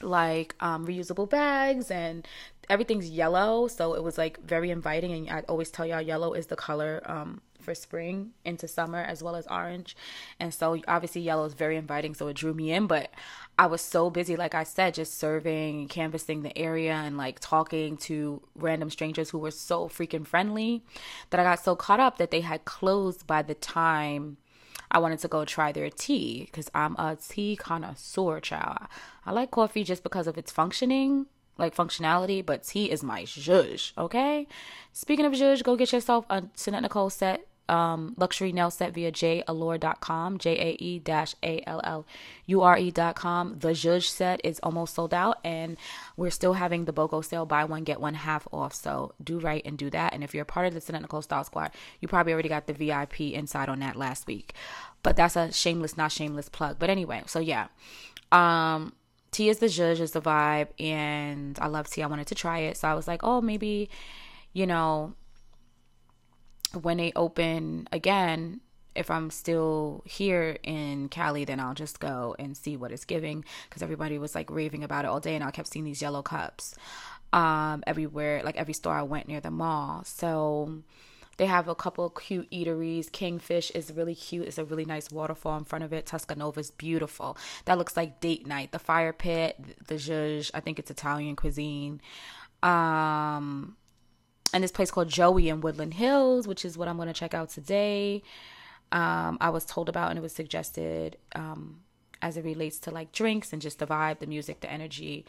like 0.00 0.54
um, 0.60 0.86
reusable 0.86 1.28
bags 1.28 1.90
and 1.90 2.26
everything's 2.68 3.08
yellow 3.10 3.68
so 3.68 3.94
it 3.94 4.02
was 4.02 4.18
like 4.18 4.40
very 4.40 4.70
inviting 4.70 5.28
and 5.28 5.38
i 5.38 5.40
always 5.48 5.70
tell 5.70 5.86
y'all 5.86 6.00
yellow 6.00 6.32
is 6.32 6.46
the 6.46 6.56
color 6.56 7.02
um, 7.06 7.40
for 7.64 7.74
spring 7.74 8.30
into 8.44 8.68
summer 8.68 8.98
as 8.98 9.22
well 9.22 9.34
as 9.34 9.46
orange 9.48 9.96
and 10.38 10.52
so 10.52 10.80
obviously 10.86 11.20
yellow 11.20 11.44
is 11.44 11.54
very 11.54 11.76
inviting 11.76 12.14
so 12.14 12.28
it 12.28 12.36
drew 12.36 12.54
me 12.54 12.72
in 12.72 12.86
but 12.86 13.10
i 13.58 13.66
was 13.66 13.80
so 13.80 14.10
busy 14.10 14.36
like 14.36 14.54
i 14.54 14.62
said 14.62 14.94
just 14.94 15.18
serving 15.18 15.80
and 15.80 15.90
canvassing 15.90 16.42
the 16.42 16.56
area 16.56 16.92
and 16.92 17.16
like 17.16 17.40
talking 17.40 17.96
to 17.96 18.42
random 18.54 18.90
strangers 18.90 19.30
who 19.30 19.38
were 19.38 19.50
so 19.50 19.88
freaking 19.88 20.26
friendly 20.26 20.82
that 21.30 21.40
i 21.40 21.44
got 21.44 21.58
so 21.58 21.74
caught 21.74 22.00
up 22.00 22.18
that 22.18 22.30
they 22.30 22.42
had 22.42 22.64
closed 22.64 23.26
by 23.26 23.42
the 23.42 23.54
time 23.54 24.36
I 24.94 24.98
wanted 24.98 25.18
to 25.20 25.28
go 25.28 25.44
try 25.44 25.72
their 25.72 25.90
tea 25.90 26.44
because 26.44 26.70
I'm 26.72 26.94
a 26.96 27.16
tea 27.16 27.56
connoisseur, 27.56 28.38
child. 28.38 28.86
I 29.26 29.32
like 29.32 29.50
coffee 29.50 29.82
just 29.82 30.04
because 30.04 30.28
of 30.28 30.38
its 30.38 30.52
functioning, 30.52 31.26
like 31.58 31.74
functionality, 31.74 32.46
but 32.46 32.62
tea 32.62 32.92
is 32.92 33.02
my 33.02 33.24
zhuzh, 33.24 33.92
okay? 33.98 34.46
Speaking 34.92 35.24
of 35.24 35.32
zhuzh, 35.32 35.64
go 35.64 35.74
get 35.74 35.92
yourself 35.92 36.26
a 36.30 36.44
Sannette 36.54 36.82
Nicole 36.82 37.10
set 37.10 37.44
um, 37.68 38.14
luxury 38.16 38.52
nail 38.52 38.70
set 38.70 38.92
via 38.92 39.10
jallure.com, 39.10 40.38
J 40.38 40.50
A 40.50 40.76
E 40.82 40.98
dash 40.98 41.34
A 41.42 41.62
L 41.66 41.80
L 41.84 42.06
U 42.46 42.62
R 42.62 42.78
E.com. 42.78 43.58
The 43.58 43.74
Judge 43.74 44.10
set 44.10 44.40
is 44.44 44.60
almost 44.62 44.94
sold 44.94 45.14
out, 45.14 45.38
and 45.44 45.76
we're 46.16 46.30
still 46.30 46.54
having 46.54 46.84
the 46.84 46.92
BOGO 46.92 47.24
sale 47.24 47.46
buy 47.46 47.64
one, 47.64 47.84
get 47.84 48.00
one 48.00 48.14
half 48.14 48.46
off. 48.52 48.74
So 48.74 49.14
do 49.22 49.38
right 49.38 49.62
and 49.64 49.78
do 49.78 49.90
that. 49.90 50.12
And 50.12 50.22
if 50.22 50.34
you're 50.34 50.42
a 50.42 50.46
part 50.46 50.66
of 50.66 50.74
the 50.74 50.80
Sannette 50.80 51.02
Nicole 51.02 51.22
Style 51.22 51.44
Squad, 51.44 51.70
you 52.00 52.08
probably 52.08 52.32
already 52.32 52.48
got 52.48 52.66
the 52.66 52.72
VIP 52.74 53.20
inside 53.20 53.68
on 53.68 53.80
that 53.80 53.96
last 53.96 54.26
week. 54.26 54.54
But 55.02 55.16
that's 55.16 55.36
a 55.36 55.52
shameless, 55.52 55.96
not 55.96 56.12
shameless 56.12 56.48
plug. 56.48 56.78
But 56.78 56.90
anyway, 56.90 57.22
so 57.26 57.38
yeah. 57.38 57.68
Um, 58.32 58.92
tea 59.30 59.48
is 59.48 59.58
the 59.58 59.68
judge 59.68 60.00
is 60.00 60.12
the 60.12 60.20
vibe, 60.20 60.68
and 60.78 61.58
I 61.58 61.68
love 61.68 61.88
tea. 61.88 62.02
I 62.02 62.06
wanted 62.06 62.26
to 62.28 62.34
try 62.34 62.60
it. 62.60 62.76
So 62.76 62.88
I 62.88 62.94
was 62.94 63.08
like, 63.08 63.22
oh, 63.22 63.40
maybe, 63.40 63.88
you 64.52 64.66
know, 64.66 65.14
when 66.72 66.96
they 66.96 67.12
open 67.14 67.88
again, 67.92 68.60
if 68.94 69.10
I'm 69.10 69.30
still 69.30 70.02
here 70.06 70.56
in 70.62 71.08
Cali, 71.08 71.44
then 71.44 71.58
I'll 71.60 71.74
just 71.74 71.98
go 71.98 72.36
and 72.38 72.56
see 72.56 72.76
what 72.76 72.92
it's 72.92 73.04
giving 73.04 73.44
because 73.68 73.82
everybody 73.82 74.18
was 74.18 74.34
like 74.34 74.50
raving 74.50 74.84
about 74.84 75.04
it 75.04 75.08
all 75.08 75.20
day, 75.20 75.34
and 75.34 75.44
I 75.44 75.50
kept 75.50 75.68
seeing 75.68 75.84
these 75.84 76.00
yellow 76.00 76.22
cups 76.22 76.76
um, 77.32 77.82
everywhere, 77.86 78.42
like 78.44 78.56
every 78.56 78.74
store 78.74 78.94
I 78.94 79.02
went 79.02 79.26
near 79.28 79.40
the 79.40 79.50
mall. 79.50 80.04
So 80.04 80.82
they 81.36 81.46
have 81.46 81.66
a 81.66 81.74
couple 81.74 82.08
cute 82.10 82.50
eateries. 82.50 83.10
Kingfish 83.10 83.70
is 83.72 83.92
really 83.92 84.14
cute. 84.14 84.46
It's 84.46 84.58
a 84.58 84.64
really 84.64 84.84
nice 84.84 85.10
waterfall 85.10 85.58
in 85.58 85.64
front 85.64 85.84
of 85.84 85.92
it. 85.92 86.06
Tuscanova 86.06 86.58
is 86.58 86.70
beautiful. 86.70 87.36
That 87.64 87.78
looks 87.78 87.96
like 87.96 88.20
date 88.20 88.46
night. 88.46 88.70
The 88.70 88.78
fire 88.78 89.12
pit, 89.12 89.58
the 89.88 89.96
zhuzh, 89.96 90.52
I 90.54 90.60
think 90.60 90.78
it's 90.78 90.90
Italian 90.90 91.34
cuisine. 91.34 92.00
Um, 92.62 93.76
and 94.54 94.62
this 94.62 94.70
place 94.70 94.92
called 94.92 95.08
Joey 95.08 95.48
in 95.48 95.60
Woodland 95.60 95.94
Hills, 95.94 96.46
which 96.46 96.64
is 96.64 96.78
what 96.78 96.86
I'm 96.86 96.96
going 96.96 97.08
to 97.08 97.12
check 97.12 97.34
out 97.34 97.50
today. 97.50 98.22
Um, 98.92 99.36
I 99.40 99.50
was 99.50 99.64
told 99.64 99.88
about 99.88 100.10
and 100.10 100.18
it 100.18 100.22
was 100.22 100.32
suggested 100.32 101.16
um, 101.34 101.80
as 102.22 102.36
it 102.36 102.44
relates 102.44 102.78
to 102.80 102.92
like 102.92 103.10
drinks 103.10 103.52
and 103.52 103.60
just 103.60 103.80
the 103.80 103.86
vibe, 103.86 104.20
the 104.20 104.28
music, 104.28 104.60
the 104.60 104.70
energy. 104.70 105.26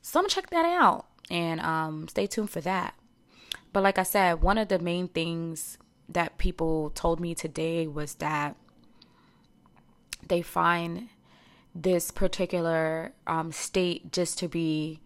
So 0.00 0.18
I'm 0.18 0.24
gonna 0.24 0.30
check 0.30 0.48
that 0.50 0.64
out 0.64 1.04
and 1.30 1.60
um, 1.60 2.08
stay 2.08 2.26
tuned 2.26 2.48
for 2.48 2.62
that. 2.62 2.94
But 3.74 3.82
like 3.82 3.98
I 3.98 4.02
said, 4.02 4.40
one 4.40 4.56
of 4.56 4.68
the 4.68 4.78
main 4.78 5.08
things 5.08 5.76
that 6.08 6.38
people 6.38 6.90
told 6.90 7.20
me 7.20 7.34
today 7.34 7.86
was 7.86 8.14
that 8.14 8.56
they 10.26 10.40
find 10.40 11.08
this 11.74 12.10
particular 12.10 13.12
um, 13.26 13.52
state 13.52 14.10
just 14.12 14.38
to 14.38 14.48
be 14.48 15.00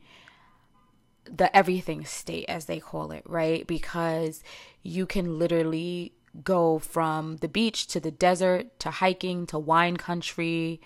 the 1.35 1.55
everything 1.57 2.05
state 2.05 2.47
as 2.49 2.67
they 2.67 2.81
call 2.81 3.11
it 3.13 3.23
right? 3.27 3.67
Because 3.67 4.43
you 4.83 5.07
can 5.07 5.39
literally 5.39 6.13
go 6.45 6.79
from 6.79 7.37
the 7.39 7.49
beach 7.49 7.87
to 7.89 8.01
the 8.01 8.11
desert 8.11 8.79
to 8.81 8.91
hiking 8.91 9.47
to 9.47 9.59
wine 9.59 9.97
country. 9.97 10.81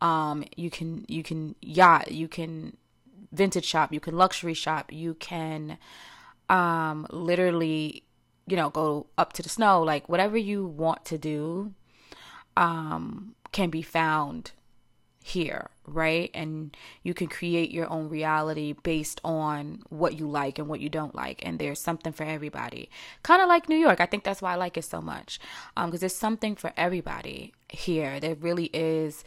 Um 0.00 0.44
you 0.56 0.70
can 0.70 1.04
you 1.08 1.22
can 1.22 1.54
yacht 1.60 2.12
you 2.12 2.28
can 2.28 2.76
vintage 3.32 3.64
shop 3.64 3.92
you 3.92 4.00
can 4.00 4.16
luxury 4.16 4.54
shop 4.54 4.92
you 4.92 5.14
can 5.14 5.78
um 6.48 7.06
literally 7.10 8.02
you 8.46 8.56
know 8.56 8.70
go 8.70 9.06
up 9.16 9.32
to 9.34 9.42
the 9.42 9.48
snow. 9.48 9.82
Like 9.82 10.08
whatever 10.08 10.36
you 10.36 10.66
want 10.66 11.04
to 11.06 11.18
do 11.18 11.72
um 12.56 13.34
can 13.52 13.70
be 13.70 13.82
found 13.82 14.52
here, 15.22 15.68
right? 15.86 16.30
And 16.34 16.76
you 17.02 17.14
can 17.14 17.28
create 17.28 17.70
your 17.70 17.90
own 17.90 18.08
reality 18.08 18.72
based 18.72 19.20
on 19.24 19.82
what 19.88 20.18
you 20.18 20.28
like 20.28 20.58
and 20.58 20.68
what 20.68 20.80
you 20.80 20.88
don't 20.88 21.14
like. 21.14 21.44
And 21.44 21.58
there's 21.58 21.78
something 21.78 22.12
for 22.12 22.24
everybody. 22.24 22.88
Kind 23.22 23.42
of 23.42 23.48
like 23.48 23.68
New 23.68 23.76
York. 23.76 24.00
I 24.00 24.06
think 24.06 24.24
that's 24.24 24.40
why 24.40 24.52
I 24.52 24.56
like 24.56 24.76
it 24.76 24.84
so 24.84 25.00
much. 25.00 25.38
Um, 25.76 25.86
because 25.86 26.00
there's 26.00 26.14
something 26.14 26.56
for 26.56 26.72
everybody 26.76 27.52
here. 27.68 28.18
There 28.18 28.34
really 28.34 28.70
is. 28.72 29.24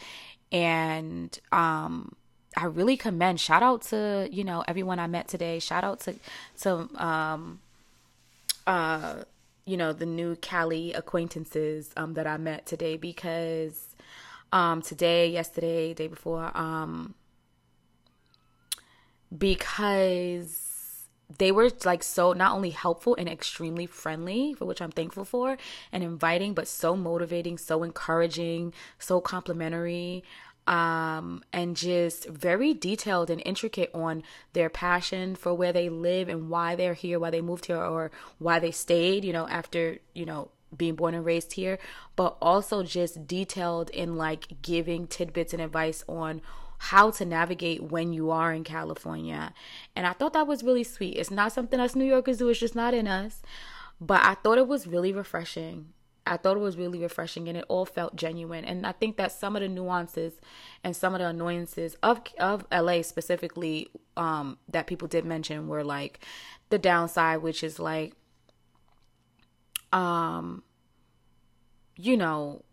And 0.52 1.38
um 1.52 2.16
I 2.56 2.66
really 2.66 2.98
commend 2.98 3.40
shout 3.40 3.64
out 3.64 3.82
to, 3.84 4.30
you 4.32 4.44
know, 4.44 4.64
everyone 4.68 5.00
I 5.00 5.08
met 5.08 5.28
today. 5.28 5.60
Shout 5.60 5.84
out 5.84 6.00
to 6.02 6.16
to 6.62 6.90
um 7.04 7.60
uh 8.68 9.24
you 9.66 9.78
know, 9.78 9.94
the 9.94 10.06
new 10.06 10.36
Cali 10.36 10.94
acquaintances 10.94 11.92
um 11.96 12.16
that 12.16 12.28
I 12.28 12.38
met 12.38 12.66
today 12.66 12.98
because 12.98 13.93
um, 14.54 14.82
today, 14.82 15.30
yesterday, 15.30 15.94
day 15.94 16.08
before, 16.08 16.56
um, 16.56 17.16
because 19.36 21.08
they 21.38 21.52
were 21.52 21.72
like 21.84 22.04
so 22.04 22.34
not 22.34 22.54
only 22.54 22.70
helpful 22.70 23.16
and 23.16 23.28
extremely 23.28 23.88
friendly, 23.88 24.54
for 24.54 24.66
which 24.66 24.82
I'm 24.82 24.92
thankful 24.92 25.26
for, 25.26 25.58
and 25.92 26.04
inviting, 26.04 26.54
but 26.54 26.68
so 26.68 26.96
motivating, 26.96 27.58
so 27.58 27.84
encouraging, 27.84 28.74
so 29.00 29.20
complimentary 29.20 30.24
um, 30.68 31.44
and 31.52 31.76
just 31.76 32.28
very 32.30 32.74
detailed 32.74 33.30
and 33.30 33.42
intricate 33.46 33.92
on 33.94 34.24
their 34.54 34.70
passion 34.70 35.36
for 35.36 35.54
where 35.54 35.74
they 35.74 35.90
live 35.90 36.30
and 36.30 36.50
why 36.50 36.76
they're 36.76 36.94
here, 36.94 37.20
why 37.20 37.30
they 37.30 37.42
moved 37.42 37.66
here, 37.66 37.78
or 37.78 38.12
why 38.40 38.60
they 38.60 38.72
stayed, 38.72 39.26
you 39.26 39.34
know, 39.34 39.48
after, 39.48 39.98
you 40.14 40.26
know, 40.26 40.50
being 40.76 40.96
born 40.96 41.14
and 41.14 41.26
raised 41.26 41.54
here, 41.54 41.80
but 42.16 42.38
also 42.42 42.84
just 42.84 43.28
detailed 43.28 43.90
in 43.92 44.16
like 44.16 44.62
giving 44.62 45.08
tidbits 45.08 45.54
and 45.54 45.62
advice 45.62 46.04
on 46.08 46.42
how 46.78 47.12
to 47.12 47.26
navigate 47.26 47.84
when 47.84 48.12
you 48.12 48.30
are 48.30 48.52
in 48.54 48.64
California. 48.64 49.54
And 49.96 50.06
I 50.06 50.14
thought 50.14 50.34
that 50.34 50.48
was 50.48 50.64
really 50.64 50.84
sweet. 50.84 51.18
It's 51.18 51.32
not 51.32 51.52
something 51.54 51.80
us 51.80 51.96
New 51.96 52.06
Yorkers 52.06 52.38
do, 52.38 52.50
it's 52.50 52.60
just 52.60 52.76
not 52.76 52.94
in 52.94 53.08
us. 53.08 53.42
But 54.02 54.22
I 54.24 54.34
thought 54.34 54.58
it 54.58 54.68
was 54.68 54.88
really 54.88 55.14
refreshing 55.14 55.94
I 56.26 56.38
thought 56.38 56.58
it 56.58 56.62
was 56.62 56.78
really 56.78 57.00
refreshing 57.00 57.48
and 57.48 57.58
it 57.58 57.66
all 57.68 57.86
felt 57.86 58.16
genuine. 58.16 58.64
And 58.64 58.86
I 58.86 58.94
think 58.94 59.18
that 59.18 59.32
some 59.32 59.56
of 59.56 59.62
the 59.62 59.68
nuances 59.68 60.34
and 60.84 60.96
some 60.96 61.14
of 61.14 61.20
the 61.20 61.28
annoyances 61.28 61.96
of 62.02 62.22
of 62.40 62.66
LA 62.72 63.02
specifically 63.02 63.90
um, 64.16 64.58
that 64.70 64.88
people 64.88 65.08
did 65.08 65.26
mention 65.26 65.68
were 65.68 65.84
like 65.84 66.20
the 66.70 66.80
downside, 66.80 67.42
which 67.42 67.64
is 67.64 67.80
like 67.80 68.14
um 69.94 70.64
you 71.96 72.18
know 72.18 72.64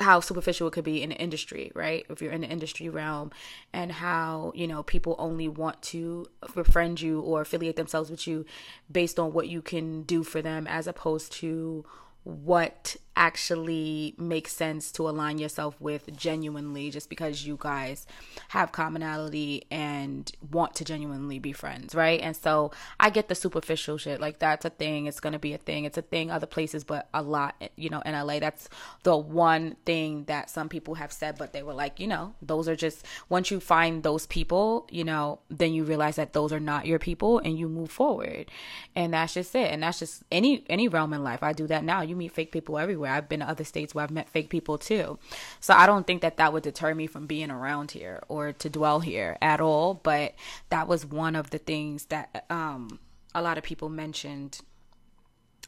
how 0.00 0.20
superficial 0.20 0.68
it 0.68 0.72
could 0.72 0.84
be 0.84 1.02
in 1.02 1.10
the 1.10 1.16
industry, 1.16 1.70
right? 1.74 2.04
If 2.08 2.20
you're 2.20 2.32
in 2.32 2.40
the 2.40 2.48
industry 2.48 2.88
realm, 2.88 3.30
and 3.72 3.92
how 3.92 4.52
you 4.54 4.66
know 4.66 4.82
people 4.82 5.14
only 5.18 5.48
want 5.48 5.80
to 5.82 6.26
befriend 6.54 7.00
you 7.00 7.20
or 7.20 7.40
affiliate 7.40 7.76
themselves 7.76 8.10
with 8.10 8.26
you 8.26 8.44
based 8.90 9.18
on 9.18 9.32
what 9.32 9.48
you 9.48 9.62
can 9.62 10.02
do 10.02 10.22
for 10.22 10.42
them, 10.42 10.66
as 10.66 10.86
opposed 10.86 11.32
to 11.32 11.84
what 12.24 12.96
actually 13.16 14.14
makes 14.16 14.52
sense 14.52 14.90
to 14.92 15.08
align 15.08 15.38
yourself 15.38 15.78
with 15.80 16.16
genuinely 16.16 16.90
just 16.90 17.08
because 17.10 17.46
you 17.46 17.58
guys 17.60 18.06
have 18.48 18.72
commonality 18.72 19.64
and 19.70 20.32
want 20.50 20.74
to 20.74 20.84
genuinely 20.84 21.38
be 21.38 21.52
friends, 21.52 21.94
right? 21.94 22.20
And 22.20 22.36
so 22.36 22.70
I 22.98 23.10
get 23.10 23.28
the 23.28 23.34
superficial 23.34 23.98
shit. 23.98 24.20
Like 24.20 24.38
that's 24.38 24.64
a 24.64 24.70
thing. 24.70 25.06
It's 25.06 25.20
going 25.20 25.34
to 25.34 25.38
be 25.38 25.52
a 25.52 25.58
thing. 25.58 25.84
It's 25.84 25.98
a 25.98 26.02
thing 26.02 26.30
other 26.30 26.46
places, 26.46 26.84
but 26.84 27.08
a 27.12 27.22
lot, 27.22 27.54
you 27.76 27.90
know, 27.90 28.00
in 28.00 28.12
LA, 28.14 28.38
that's 28.38 28.68
the 29.02 29.16
one 29.16 29.76
thing 29.84 30.24
that 30.24 30.48
some 30.48 30.68
people 30.68 30.94
have 30.94 31.12
said, 31.12 31.36
but 31.38 31.52
they 31.52 31.62
were 31.62 31.74
like, 31.74 32.00
you 32.00 32.06
know, 32.06 32.34
those 32.40 32.68
are 32.68 32.76
just, 32.76 33.04
once 33.28 33.50
you 33.50 33.60
find 33.60 34.02
those 34.02 34.26
people, 34.26 34.86
you 34.90 35.04
know, 35.04 35.40
then 35.50 35.74
you 35.74 35.84
realize 35.84 36.16
that 36.16 36.32
those 36.32 36.52
are 36.52 36.60
not 36.60 36.86
your 36.86 36.98
people 36.98 37.38
and 37.40 37.58
you 37.58 37.68
move 37.68 37.90
forward. 37.90 38.50
And 38.94 39.12
that's 39.12 39.34
just 39.34 39.54
it. 39.54 39.70
And 39.70 39.82
that's 39.82 39.98
just 39.98 40.22
any, 40.32 40.64
any 40.70 40.88
realm 40.88 41.12
in 41.12 41.22
life. 41.22 41.42
I 41.42 41.52
do 41.52 41.66
that 41.66 41.84
now. 41.84 42.00
You 42.00 42.16
meet 42.16 42.32
fake 42.32 42.52
people 42.52 42.78
everywhere 42.78 43.01
everywhere. 43.02 43.16
I've 43.16 43.28
been 43.28 43.40
to 43.40 43.48
other 43.48 43.64
states 43.64 43.94
where 43.94 44.04
I've 44.04 44.10
met 44.10 44.28
fake 44.28 44.48
people 44.48 44.78
too. 44.78 45.18
So 45.60 45.74
I 45.74 45.86
don't 45.86 46.06
think 46.06 46.22
that 46.22 46.36
that 46.36 46.52
would 46.52 46.62
deter 46.62 46.94
me 46.94 47.06
from 47.06 47.26
being 47.26 47.50
around 47.50 47.90
here 47.90 48.22
or 48.28 48.52
to 48.52 48.70
dwell 48.70 49.00
here 49.00 49.36
at 49.40 49.60
all. 49.60 49.94
But 49.94 50.34
that 50.70 50.88
was 50.88 51.04
one 51.04 51.36
of 51.36 51.50
the 51.50 51.58
things 51.58 52.06
that 52.06 52.44
um, 52.50 52.98
a 53.34 53.42
lot 53.42 53.58
of 53.58 53.64
people 53.64 53.88
mentioned 53.88 54.60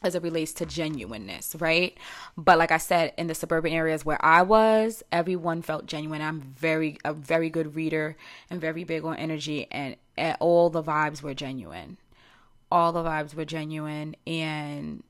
as 0.03 0.13
it 0.13 0.21
relates 0.21 0.53
to 0.53 0.65
genuineness, 0.65 1.55
right? 1.59 1.97
But 2.37 2.57
like 2.57 2.71
I 2.71 2.77
said, 2.77 3.13
in 3.17 3.27
the 3.27 3.33
suburban 3.33 3.71
areas 3.71 4.05
where 4.05 4.23
I 4.23 4.41
was, 4.41 5.03
everyone 5.11 5.61
felt 5.61 5.85
genuine. 5.85 6.21
I'm 6.21 6.41
very 6.41 6.97
a 7.03 7.13
very 7.13 7.49
good 7.49 7.75
reader 7.75 8.15
and 8.49 8.61
very 8.61 8.83
big 8.83 9.05
on 9.05 9.15
energy, 9.15 9.67
and, 9.71 9.95
and 10.17 10.37
all 10.39 10.69
the 10.69 10.83
vibes 10.83 11.21
were 11.21 11.33
genuine. 11.33 11.97
All 12.71 12.91
the 12.91 13.03
vibes 13.03 13.33
were 13.33 13.45
genuine, 13.45 14.15
and 14.27 15.03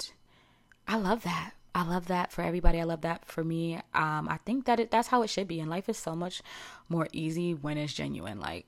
I 0.87 0.97
love 0.97 1.23
that. 1.23 1.53
I 1.75 1.83
love 1.83 2.07
that 2.07 2.31
for 2.31 2.41
everybody. 2.41 2.79
I 2.79 2.85
love 2.85 3.01
that 3.01 3.25
for 3.25 3.43
me. 3.43 3.75
Um, 3.93 4.29
I 4.29 4.39
think 4.45 4.63
that 4.65 4.79
it, 4.79 4.91
that's 4.91 5.09
how 5.09 5.23
it 5.23 5.29
should 5.29 5.49
be. 5.49 5.59
And 5.59 5.69
life 5.69 5.89
is 5.89 5.97
so 5.97 6.15
much 6.15 6.41
more 6.87 7.09
easy 7.11 7.53
when 7.53 7.77
it's 7.77 7.93
genuine. 7.93 8.39
Like, 8.39 8.65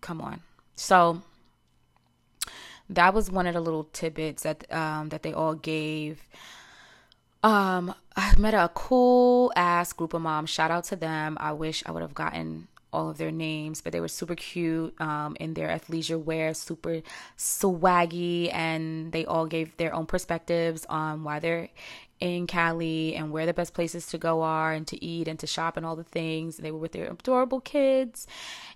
come 0.00 0.20
on. 0.20 0.42
So 0.76 1.22
that 2.88 3.12
was 3.12 3.32
one 3.32 3.48
of 3.48 3.54
the 3.54 3.60
little 3.60 3.84
tidbits 3.92 4.44
that 4.44 4.72
um, 4.72 5.08
that 5.08 5.24
they 5.24 5.32
all 5.32 5.54
gave. 5.56 6.22
Um, 7.42 7.92
I 8.16 8.32
met 8.38 8.54
a 8.54 8.70
cool 8.72 9.52
ass 9.56 9.92
group 9.92 10.14
of 10.14 10.22
moms. 10.22 10.48
Shout 10.48 10.70
out 10.70 10.84
to 10.84 10.96
them. 10.96 11.36
I 11.40 11.52
wish 11.52 11.82
I 11.84 11.90
would 11.90 12.02
have 12.02 12.14
gotten 12.14 12.68
all 12.92 13.10
of 13.10 13.18
their 13.18 13.30
names, 13.30 13.80
but 13.80 13.92
they 13.92 14.00
were 14.00 14.08
super 14.08 14.34
cute 14.34 14.98
um, 15.00 15.36
in 15.38 15.54
their 15.54 15.68
athleisure 15.68 16.22
wear, 16.22 16.54
super 16.54 17.02
swaggy, 17.36 18.52
and 18.54 19.12
they 19.12 19.26
all 19.26 19.46
gave 19.46 19.76
their 19.76 19.92
own 19.94 20.06
perspectives 20.06 20.86
on 20.88 21.22
why 21.22 21.38
they're 21.38 21.68
in 22.20 22.46
Cali 22.46 23.14
and 23.14 23.30
where 23.30 23.46
the 23.46 23.52
best 23.52 23.74
places 23.74 24.06
to 24.08 24.18
go 24.18 24.42
are 24.42 24.72
and 24.72 24.86
to 24.86 25.04
eat 25.04 25.28
and 25.28 25.38
to 25.38 25.46
shop 25.46 25.76
and 25.76 25.84
all 25.84 25.96
the 25.96 26.04
things. 26.04 26.56
They 26.56 26.70
were 26.70 26.78
with 26.78 26.92
their 26.92 27.10
adorable 27.10 27.60
kids. 27.60 28.26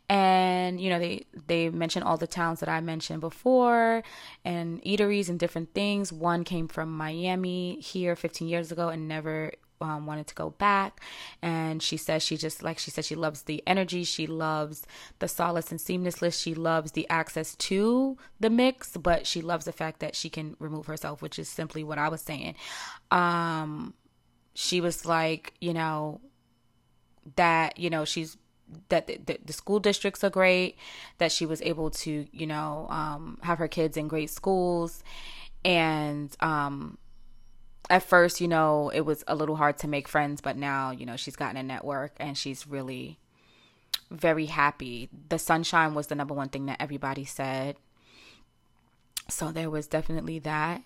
And 0.09 0.81
you 0.81 0.91
know, 0.91 0.99
they 0.99 1.27
they 1.47 1.71
mentioned 1.71 2.05
all 2.05 2.17
the 2.17 2.27
towns 2.27 2.61
that 2.61 2.69
I 2.69 2.81
mentioned 2.81 3.21
before 3.21 4.03
and 4.45 4.83
eateries 4.83 5.29
and 5.29 5.39
different 5.39 5.73
things. 5.75 6.13
One 6.13 6.45
came 6.45 6.69
from 6.69 6.97
Miami 6.97 7.81
here 7.81 8.17
15 8.17 8.49
years 8.49 8.73
ago 8.73 8.89
and 8.89 9.09
never 9.09 9.53
um, 9.81 10.07
wanted 10.07 10.27
to 10.29 10.35
go 10.35 10.51
back. 10.51 11.01
And 11.43 11.83
she 11.83 11.97
says 11.97 12.23
she 12.23 12.37
just 12.37 12.63
like 12.63 12.79
she 12.79 12.91
said 12.91 13.05
she 13.05 13.15
loves 13.15 13.43
the 13.43 13.63
energy. 13.67 14.05
She 14.05 14.27
loves 14.27 14.87
the 15.19 15.29
solace 15.29 15.71
and 15.71 15.81
seamlessness. 15.81 16.41
She 16.41 16.55
loves 16.55 16.93
the 16.93 17.09
access 17.09 17.55
to 17.57 18.17
the 18.39 18.51
mix 18.51 18.97
but 18.97 19.27
she 19.27 19.41
loves 19.41 19.65
the 19.65 19.73
fact 19.73 20.01
that 20.01 20.15
she 20.15 20.29
can 20.29 20.57
remove 20.59 20.87
herself 20.87 21.23
which 21.23 21.39
is 21.39 21.49
simply 21.49 21.85
what 21.85 21.99
i 21.99 22.09
was 22.09 22.21
saying. 22.21 22.55
Um 23.11 23.95
she 24.55 24.81
was 24.81 25.07
like 25.07 25.55
you 25.61 25.73
know 25.73 26.21
that 27.37 27.79
you 27.79 27.91
know 27.91 28.05
she's 28.05 28.37
that 28.89 29.07
the, 29.07 29.39
the, 29.45 29.53
school 29.53 29.81
districts 29.81 30.23
are 30.23 30.31
great 30.31 30.77
that 31.19 31.33
she 31.33 31.47
was 31.47 31.61
able 31.63 31.91
to 31.91 32.27
you 32.33 32.47
know 32.47 32.87
um, 32.91 33.39
have 33.43 33.59
her 33.59 33.69
kids 33.69 33.97
in 33.97 34.09
great 34.09 34.31
schools. 34.31 35.03
And 35.65 36.35
um, 36.41 36.99
at 37.91 38.05
first, 38.05 38.41
you 38.41 38.49
know, 38.49 38.91
it 38.95 39.01
was 39.01 39.25
a 39.27 39.35
little 39.35 39.57
hard 39.57 39.77
to 39.79 39.89
make 39.89 40.07
friends, 40.07 40.41
but 40.41 40.57
now, 40.57 40.93
you 40.93 41.05
know, 41.05 41.17
she's 41.17 41.37
gotten 41.37 41.57
a 41.57 41.63
network 41.63 42.15
and 42.21 42.39
she's 42.39 42.67
really 42.67 43.19
very 44.11 44.47
happy. 44.47 45.11
The 45.29 45.39
sunshine 45.39 45.95
was 45.95 46.07
the 46.07 46.15
number 46.15 46.33
one 46.33 46.49
thing 46.49 46.67
that 46.67 46.81
everybody 46.81 47.25
said. 47.25 47.77
So 49.29 49.51
there 49.51 49.71
was 49.71 49.89
definitely 49.89 50.39
that. 50.41 50.83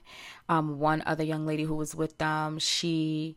Um, 0.48 0.78
one 0.78 1.02
other 1.06 1.24
young 1.24 1.46
lady 1.46 1.64
who 1.64 1.74
was 1.74 1.94
with 1.94 2.16
them, 2.18 2.58
she 2.58 3.36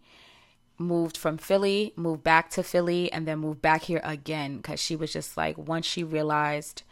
moved 0.77 1.17
from 1.17 1.37
Philly, 1.37 1.93
moved 1.95 2.23
back 2.23 2.49
to 2.51 2.63
Philly, 2.63 3.11
and 3.11 3.27
then 3.27 3.39
moved 3.39 3.61
back 3.61 3.83
here 3.83 4.01
again 4.03 4.57
because 4.57 4.79
she 4.79 4.95
was 4.95 5.11
just 5.11 5.35
like, 5.35 5.57
once 5.57 5.85
she 5.85 6.03
realized 6.03 6.83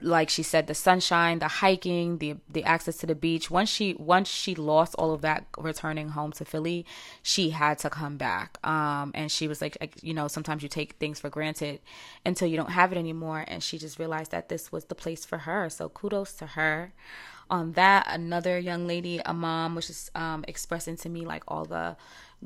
like 0.00 0.28
she 0.28 0.42
said 0.42 0.66
the 0.66 0.74
sunshine 0.74 1.38
the 1.38 1.48
hiking 1.48 2.18
the 2.18 2.36
the 2.50 2.64
access 2.64 2.96
to 2.98 3.06
the 3.06 3.14
beach. 3.14 3.50
Once 3.50 3.68
she 3.68 3.94
once 3.94 4.28
she 4.28 4.54
lost 4.54 4.94
all 4.96 5.12
of 5.12 5.22
that 5.22 5.46
returning 5.56 6.10
home 6.10 6.32
to 6.32 6.44
philly 6.44 6.84
she 7.22 7.50
had 7.50 7.78
to 7.78 7.88
come 7.88 8.16
back. 8.16 8.58
Um 8.66 9.12
and 9.14 9.30
she 9.30 9.46
was 9.48 9.60
like 9.60 9.98
you 10.02 10.12
know 10.12 10.28
sometimes 10.28 10.62
you 10.62 10.68
take 10.68 10.94
things 10.94 11.20
for 11.20 11.30
granted 11.30 11.80
until 12.26 12.48
you 12.48 12.56
don't 12.56 12.70
have 12.70 12.92
it 12.92 12.98
anymore. 12.98 13.44
And 13.46 13.62
she 13.62 13.78
just 13.78 13.98
realized 13.98 14.32
that 14.32 14.48
this 14.48 14.72
was 14.72 14.86
the 14.86 14.94
place 14.94 15.24
for 15.24 15.38
her. 15.38 15.70
So 15.70 15.88
kudos 15.88 16.32
to 16.34 16.46
her. 16.46 16.92
On 17.50 17.72
that 17.72 18.06
another 18.10 18.58
young 18.58 18.86
lady 18.86 19.20
a 19.24 19.32
mom 19.32 19.74
was 19.76 19.86
just 19.86 20.16
um 20.16 20.44
expressing 20.48 20.96
to 20.98 21.08
me 21.08 21.24
like 21.24 21.44
all 21.46 21.64
the 21.64 21.96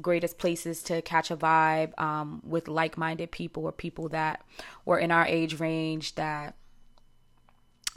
greatest 0.00 0.38
places 0.38 0.82
to 0.82 1.02
catch 1.02 1.30
a 1.30 1.36
vibe 1.36 1.98
um 1.98 2.40
with 2.44 2.68
like-minded 2.68 3.30
people 3.32 3.64
or 3.64 3.72
people 3.72 4.08
that 4.10 4.44
were 4.84 4.98
in 4.98 5.10
our 5.10 5.26
age 5.26 5.58
range 5.58 6.14
that 6.14 6.54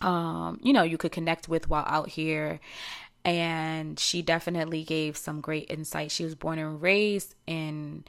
um, 0.02 0.60
you 0.64 0.74
know, 0.74 0.84
you 0.84 0.98
could 0.98 1.12
connect 1.12 1.48
with 1.48 1.70
while 1.70 1.86
out 1.88 2.10
here. 2.10 2.60
And 3.24 4.00
she 4.00 4.24
definitely 4.24 4.84
gave 4.84 5.16
some 5.16 5.42
great 5.42 5.70
insight. 5.70 6.10
She 6.12 6.24
was 6.24 6.34
born 6.34 6.58
and 6.58 6.82
raised 6.82 7.36
in 7.46 8.04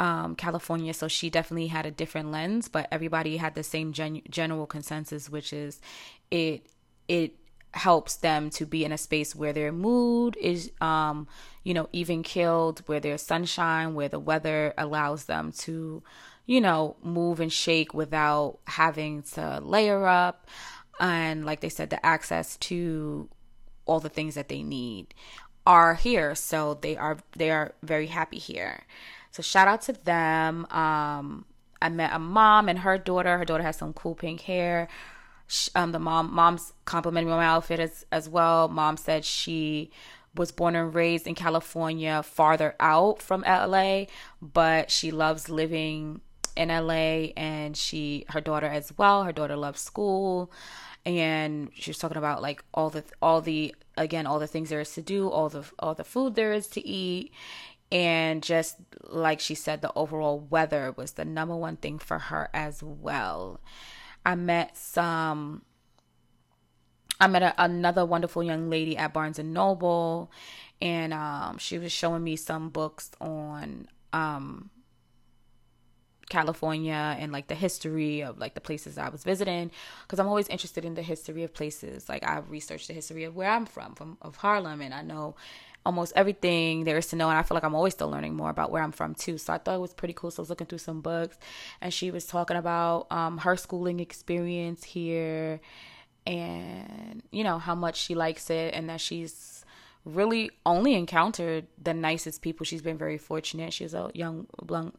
um, 0.00 0.34
California, 0.34 0.94
so 0.94 1.08
she 1.08 1.28
definitely 1.30 1.68
had 1.68 1.84
a 1.86 1.90
different 1.90 2.32
lens, 2.32 2.68
but 2.68 2.88
everybody 2.90 3.36
had 3.36 3.54
the 3.54 3.62
same 3.62 3.92
gen- 3.92 4.22
general 4.30 4.66
consensus, 4.66 5.28
which 5.28 5.52
is 5.52 5.80
it 6.30 6.66
it 7.06 7.36
helps 7.74 8.16
them 8.16 8.50
to 8.50 8.66
be 8.66 8.84
in 8.84 8.92
a 8.92 8.98
space 8.98 9.34
where 9.36 9.52
their 9.52 9.70
mood 9.70 10.36
is 10.40 10.72
um 10.80 11.28
you 11.62 11.72
know 11.72 11.88
even 11.92 12.20
killed 12.20 12.82
where 12.86 12.98
there's 12.98 13.22
sunshine 13.22 13.94
where 13.94 14.08
the 14.08 14.18
weather 14.18 14.74
allows 14.76 15.26
them 15.26 15.52
to 15.52 16.02
you 16.46 16.60
know 16.60 16.96
move 17.00 17.38
and 17.38 17.52
shake 17.52 17.94
without 17.94 18.58
having 18.66 19.22
to 19.22 19.60
layer 19.62 20.04
up 20.04 20.48
and 21.00 21.46
like 21.46 21.60
they 21.60 21.68
said 21.68 21.90
the 21.90 22.04
access 22.04 22.56
to 22.58 23.28
all 23.86 24.00
the 24.00 24.08
things 24.08 24.34
that 24.34 24.48
they 24.48 24.62
need 24.62 25.14
are 25.66 25.94
here. 25.94 26.34
So 26.34 26.78
they 26.80 26.96
are 26.96 27.18
they 27.32 27.50
are 27.50 27.74
very 27.82 28.06
happy 28.06 28.38
here. 28.38 28.84
So 29.32 29.42
shout 29.42 29.66
out 29.66 29.82
to 29.82 29.92
them. 29.92 30.66
Um 30.70 31.46
i 31.82 31.88
met 31.88 32.12
a 32.12 32.18
mom 32.18 32.68
and 32.68 32.80
her 32.80 32.98
daughter. 32.98 33.38
Her 33.38 33.44
daughter 33.44 33.62
has 33.62 33.76
some 33.76 33.92
cool 33.94 34.14
pink 34.14 34.42
hair. 34.42 34.88
Um 35.74 35.92
the 35.92 35.98
mom 35.98 36.32
mom's 36.32 36.72
complimenting 36.84 37.30
my 37.30 37.44
outfit 37.44 37.80
as 37.80 38.04
as 38.12 38.28
well. 38.28 38.68
Mom 38.68 38.96
said 38.96 39.24
she 39.24 39.90
was 40.36 40.52
born 40.52 40.76
and 40.76 40.94
raised 40.94 41.26
in 41.26 41.34
California, 41.34 42.22
farther 42.22 42.76
out 42.78 43.20
from 43.20 43.40
LA, 43.42 44.04
but 44.40 44.88
she 44.90 45.10
loves 45.10 45.48
living 45.48 46.20
in 46.56 46.68
LA 46.68 47.32
and 47.36 47.76
she 47.76 48.24
her 48.28 48.40
daughter 48.40 48.66
as 48.66 48.92
well. 48.96 49.24
Her 49.24 49.32
daughter 49.32 49.56
loves 49.56 49.80
school. 49.80 50.50
And 51.06 51.70
she 51.74 51.90
was 51.90 51.98
talking 51.98 52.18
about 52.18 52.42
like 52.42 52.62
all 52.74 52.90
the 52.90 53.04
all 53.22 53.40
the 53.40 53.74
again 53.96 54.26
all 54.26 54.38
the 54.38 54.46
things 54.46 54.68
there 54.68 54.80
is 54.80 54.92
to 54.94 55.02
do 55.02 55.28
all 55.28 55.48
the 55.48 55.64
all 55.78 55.94
the 55.94 56.04
food 56.04 56.34
there 56.34 56.52
is 56.52 56.66
to 56.68 56.86
eat. 56.86 57.32
And 57.92 58.42
just 58.42 58.76
like 59.02 59.40
she 59.40 59.54
said 59.54 59.82
the 59.82 59.92
overall 59.94 60.38
weather 60.38 60.92
was 60.96 61.12
the 61.12 61.24
number 61.24 61.56
one 61.56 61.76
thing 61.76 61.98
for 61.98 62.18
her 62.18 62.50
as 62.52 62.82
well. 62.82 63.60
I 64.24 64.34
met 64.34 64.76
some 64.76 65.62
I 67.20 67.26
met 67.26 67.42
a, 67.42 67.54
another 67.62 68.06
wonderful 68.06 68.42
young 68.42 68.70
lady 68.70 68.96
at 68.96 69.12
Barnes 69.12 69.38
and 69.38 69.52
Noble, 69.52 70.30
and 70.80 71.12
um, 71.12 71.58
she 71.58 71.78
was 71.78 71.92
showing 71.92 72.24
me 72.24 72.36
some 72.36 72.70
books 72.70 73.10
on 73.20 73.88
um, 74.12 74.70
California 76.30 77.16
and 77.18 77.32
like 77.32 77.48
the 77.48 77.54
history 77.54 78.22
of 78.22 78.38
like 78.38 78.54
the 78.54 78.60
places 78.60 78.96
I 78.96 79.10
was 79.10 79.22
visiting 79.22 79.70
because 80.02 80.18
I'm 80.18 80.28
always 80.28 80.48
interested 80.48 80.84
in 80.84 80.94
the 80.94 81.02
history 81.02 81.44
of 81.44 81.52
places. 81.52 82.08
Like 82.08 82.26
I've 82.26 82.50
researched 82.50 82.88
the 82.88 82.94
history 82.94 83.24
of 83.24 83.36
where 83.36 83.50
I'm 83.50 83.66
from, 83.66 83.94
from 83.94 84.16
of 84.22 84.36
Harlem, 84.36 84.80
and 84.80 84.94
I 84.94 85.02
know 85.02 85.34
almost 85.84 86.12
everything 86.16 86.84
there 86.84 86.96
is 86.96 87.08
to 87.08 87.16
know. 87.16 87.28
And 87.28 87.38
I 87.38 87.42
feel 87.42 87.54
like 87.54 87.64
I'm 87.64 87.74
always 87.74 87.92
still 87.92 88.08
learning 88.08 88.34
more 88.34 88.50
about 88.50 88.70
where 88.70 88.82
I'm 88.82 88.92
from 88.92 89.14
too. 89.14 89.36
So 89.36 89.52
I 89.52 89.58
thought 89.58 89.74
it 89.74 89.80
was 89.80 89.92
pretty 89.92 90.14
cool. 90.14 90.30
So 90.30 90.40
I 90.40 90.42
was 90.42 90.50
looking 90.50 90.66
through 90.66 90.78
some 90.78 91.00
books, 91.02 91.36
and 91.80 91.92
she 91.92 92.10
was 92.10 92.26
talking 92.26 92.56
about 92.56 93.10
um, 93.10 93.38
her 93.38 93.56
schooling 93.56 94.00
experience 94.00 94.84
here, 94.84 95.60
and 96.26 97.22
you 97.30 97.44
know 97.44 97.58
how 97.58 97.74
much 97.74 97.96
she 97.96 98.14
likes 98.14 98.48
it, 98.48 98.72
and 98.74 98.88
that 98.88 99.00
she's 99.00 99.59
really 100.04 100.50
only 100.64 100.94
encountered 100.94 101.66
the 101.82 101.94
nicest 101.94 102.42
people. 102.42 102.64
She's 102.64 102.82
been 102.82 102.98
very 102.98 103.18
fortunate. 103.18 103.72
She's 103.72 103.94
a 103.94 104.10
young 104.14 104.46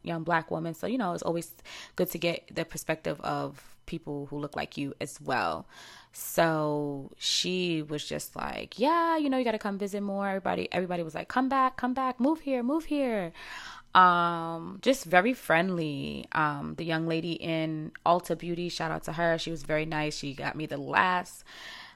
young 0.03 0.23
black 0.23 0.51
woman, 0.51 0.73
so 0.73 0.87
you 0.87 0.97
know 0.97 1.13
it's 1.13 1.23
always 1.23 1.51
good 1.95 2.09
to 2.11 2.17
get 2.17 2.49
the 2.53 2.65
perspective 2.65 3.19
of 3.21 3.75
people 3.85 4.27
who 4.27 4.37
look 4.37 4.55
like 4.55 4.77
you 4.77 4.93
as 5.01 5.19
well. 5.19 5.65
So 6.13 7.11
she 7.17 7.81
was 7.81 8.05
just 8.05 8.35
like, 8.35 8.77
"Yeah, 8.77 9.17
you 9.17 9.29
know, 9.29 9.37
you 9.37 9.43
got 9.43 9.53
to 9.53 9.59
come 9.59 9.77
visit 9.77 10.01
more." 10.01 10.27
Everybody 10.27 10.67
everybody 10.71 11.03
was 11.03 11.15
like, 11.15 11.27
"Come 11.27 11.49
back, 11.49 11.77
come 11.77 11.93
back, 11.93 12.19
move 12.19 12.41
here, 12.41 12.63
move 12.63 12.85
here." 12.85 13.31
Um 13.95 14.79
just 14.81 15.05
very 15.05 15.33
friendly. 15.33 16.27
Um 16.31 16.75
the 16.77 16.85
young 16.85 17.07
lady 17.07 17.33
in 17.33 17.91
Ulta 18.05 18.37
Beauty, 18.37 18.69
shout 18.69 18.91
out 18.91 19.03
to 19.03 19.13
her. 19.13 19.37
She 19.37 19.51
was 19.51 19.63
very 19.63 19.85
nice. 19.85 20.17
She 20.17 20.33
got 20.33 20.55
me 20.55 20.65
the 20.65 20.77
last 20.77 21.43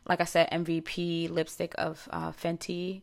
like 0.06 0.22
I 0.22 0.26
said, 0.26 0.50
MVP 0.52 1.30
lipstick 1.30 1.74
of 1.78 2.08
uh, 2.12 2.32
Fenty. 2.32 3.02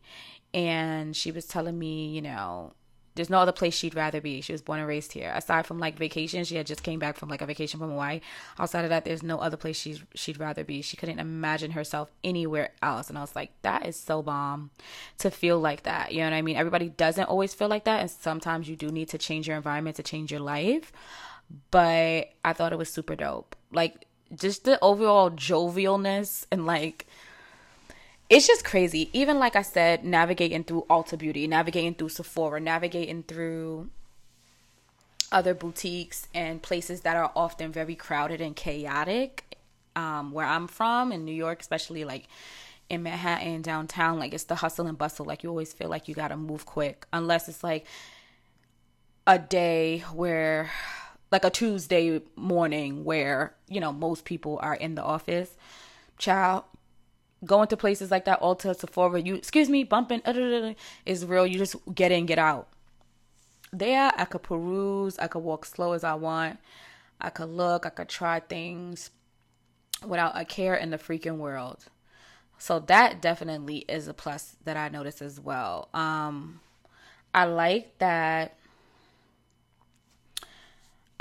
And 0.55 1.17
she 1.17 1.31
was 1.31 1.47
telling 1.47 1.79
me, 1.79 2.09
you 2.09 2.21
know, 2.21 2.73
there's 3.15 3.31
no 3.31 3.39
other 3.39 3.53
place 3.53 3.75
she'd 3.75 3.95
rather 3.95 4.21
be. 4.21 4.41
She 4.41 4.53
was 4.53 4.63
born 4.63 4.79
and 4.79 4.89
raised 4.89 5.13
here. 5.13 5.33
Aside 5.35 5.67
from 5.67 5.79
like 5.79 5.99
vacation, 5.99 6.45
she 6.45 6.57
had 6.57 6.67
just 6.67 6.83
came 6.83 6.99
back 6.99 7.17
from 7.17 7.29
like 7.29 7.43
a 7.43 7.47
vacation 7.47 7.79
from 7.79 7.91
Hawaii. 7.91 8.21
Outside 8.59 8.85
of 8.85 8.91
that, 8.91 9.05
there's 9.05 9.23
no 9.23 9.39
other 9.39 9.57
place 9.57 9.79
she's 9.79 10.03
she'd 10.15 10.41
rather 10.41 10.65
be. 10.65 10.81
She 10.81 10.97
couldn't 10.97 11.19
imagine 11.19 11.73
herself 11.73 12.11
anywhere 12.25 12.71
else. 12.83 13.09
And 13.09 13.19
I 13.19 13.21
was 13.21 13.37
like, 13.37 13.51
that 13.63 13.87
is 13.87 13.97
so 13.97 14.23
bomb 14.23 14.71
to 15.19 15.31
feel 15.31 15.59
like 15.59 15.83
that. 15.83 16.13
You 16.13 16.21
know 16.21 16.31
what 16.31 16.37
I 16.37 16.43
mean? 16.43 16.57
Everybody 16.57 16.89
doesn't 16.89 17.25
always 17.25 17.53
feel 17.53 17.69
like 17.69 17.85
that, 17.85 18.01
and 18.01 18.11
sometimes 18.11 18.69
you 18.69 18.77
do 18.77 18.89
need 18.89 19.11
to 19.11 19.19
change 19.19 19.47
your 19.47 19.57
environment 19.57 19.97
to 19.97 20.03
change 20.03 20.31
your 20.31 20.41
life. 20.41 20.93
But 21.71 22.31
I 22.45 22.55
thought 22.55 22.73
it 22.73 22.79
was 22.79 22.91
super 22.91 23.15
dope. 23.15 23.57
Like 23.73 24.07
just 24.35 24.65
the 24.65 24.79
overall 24.83 25.31
jovialness 25.31 26.47
and 26.51 26.67
like 26.67 27.07
it's 28.31 28.47
just 28.47 28.65
crazy. 28.65 29.11
Even 29.13 29.39
like 29.39 29.57
I 29.57 29.63
said, 29.63 30.05
navigating 30.05 30.65
through 30.65 30.87
Ulta 30.89 31.19
Beauty, 31.19 31.47
navigating 31.47 31.95
through 31.95 32.09
Sephora, 32.09 32.61
navigating 32.61 33.25
through 33.25 33.91
other 35.31 35.53
boutiques 35.53 36.29
and 36.35 36.63
places 36.63 37.03
that 37.03 37.15
are 37.15 37.31
often 37.37 37.73
very 37.73 37.95
crowded 37.95 38.41
and 38.41 38.57
chaotic. 38.57 39.59
Um, 39.95 40.33
where 40.33 40.47
I'm 40.47 40.69
from 40.69 41.13
in 41.13 41.27
New 41.27 41.35
York, 41.35 41.61
especially 41.61 42.05
like 42.05 42.27
in 42.89 43.03
Manhattan 43.03 43.61
downtown, 43.61 44.19
like 44.19 44.33
it's 44.33 44.45
the 44.45 44.55
hustle 44.55 44.87
and 44.87 44.97
bustle. 44.97 45.27
Like 45.27 45.43
you 45.43 45.51
always 45.51 45.75
feel 45.75 45.91
like 45.91 46.09
you 46.09 46.15
gotta 46.15 46.37
move 46.39 46.65
quick, 46.65 47.05
unless 47.13 47.49
it's 47.51 47.63
like 47.63 47.85
a 49.27 49.39
day 49.39 49.99
where 50.15 50.71
like 51.33 51.45
a 51.45 51.51
Tuesday 51.51 52.21
morning 52.37 53.05
where, 53.05 53.55
you 53.67 53.81
know, 53.81 53.93
most 53.93 54.27
people 54.27 54.59
are 54.63 54.75
in 54.75 54.95
the 54.95 55.03
office. 55.03 55.57
Child, 56.19 56.65
going 57.45 57.69
to 57.69 57.77
places 57.77 58.11
like 58.11 58.27
that, 58.27 58.41
Ulta, 58.41 58.77
Sephora, 58.77 59.21
you, 59.21 59.35
excuse 59.35 59.69
me, 59.69 59.83
bumping, 59.83 60.21
uh, 60.27 60.75
is 61.07 61.25
real. 61.25 61.47
You 61.47 61.59
just 61.59 61.75
get 61.95 62.13
in, 62.13 62.27
get 62.27 62.39
out. 62.39 62.69
There, 63.73 64.13
I 64.15 64.27
could 64.27 64.43
peruse, 64.43 65.19
I 65.19 65.27
could 65.27 65.39
walk 65.39 65.65
slow 65.65 65.93
as 65.93 66.05
I 66.05 66.15
want, 66.15 66.59
I 67.19 67.31
could 67.31 67.49
look, 67.49 67.87
I 67.87 67.89
could 67.89 68.11
try 68.11 68.41
things 68.41 69.11
without 70.07 70.39
a 70.39 70.45
care 70.45 70.75
in 70.75 70.91
the 70.91 70.99
freaking 70.99 71.39
world. 71.39 71.87
So 72.59 72.79
that 72.81 73.23
definitely 73.23 73.79
is 73.89 74.07
a 74.09 74.15
plus 74.15 74.57
that 74.65 74.77
I 74.77 74.91
notice 74.91 75.23
as 75.23 75.41
well. 75.41 75.89
Um, 75.95 76.61
I 77.35 77.47
like 77.47 77.99
that 77.99 78.59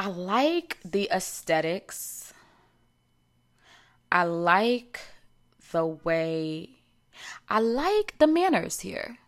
I 0.02 0.08
like 0.08 0.80
the 0.84 1.08
aesthetics. 1.12 2.34
I 4.12 4.24
like 4.24 5.00
the 5.72 5.86
way 5.86 6.82
I 7.48 7.60
like 7.60 8.18
the 8.18 8.26
manners 8.26 8.80
here. 8.80 9.20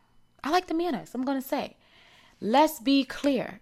I 0.44 0.50
like 0.50 0.66
the 0.66 0.74
manners. 0.74 1.14
I'm 1.14 1.26
going 1.26 1.40
to 1.40 1.48
say. 1.48 1.78
Let's 2.42 2.80
be 2.80 3.06
clear. 3.06 3.60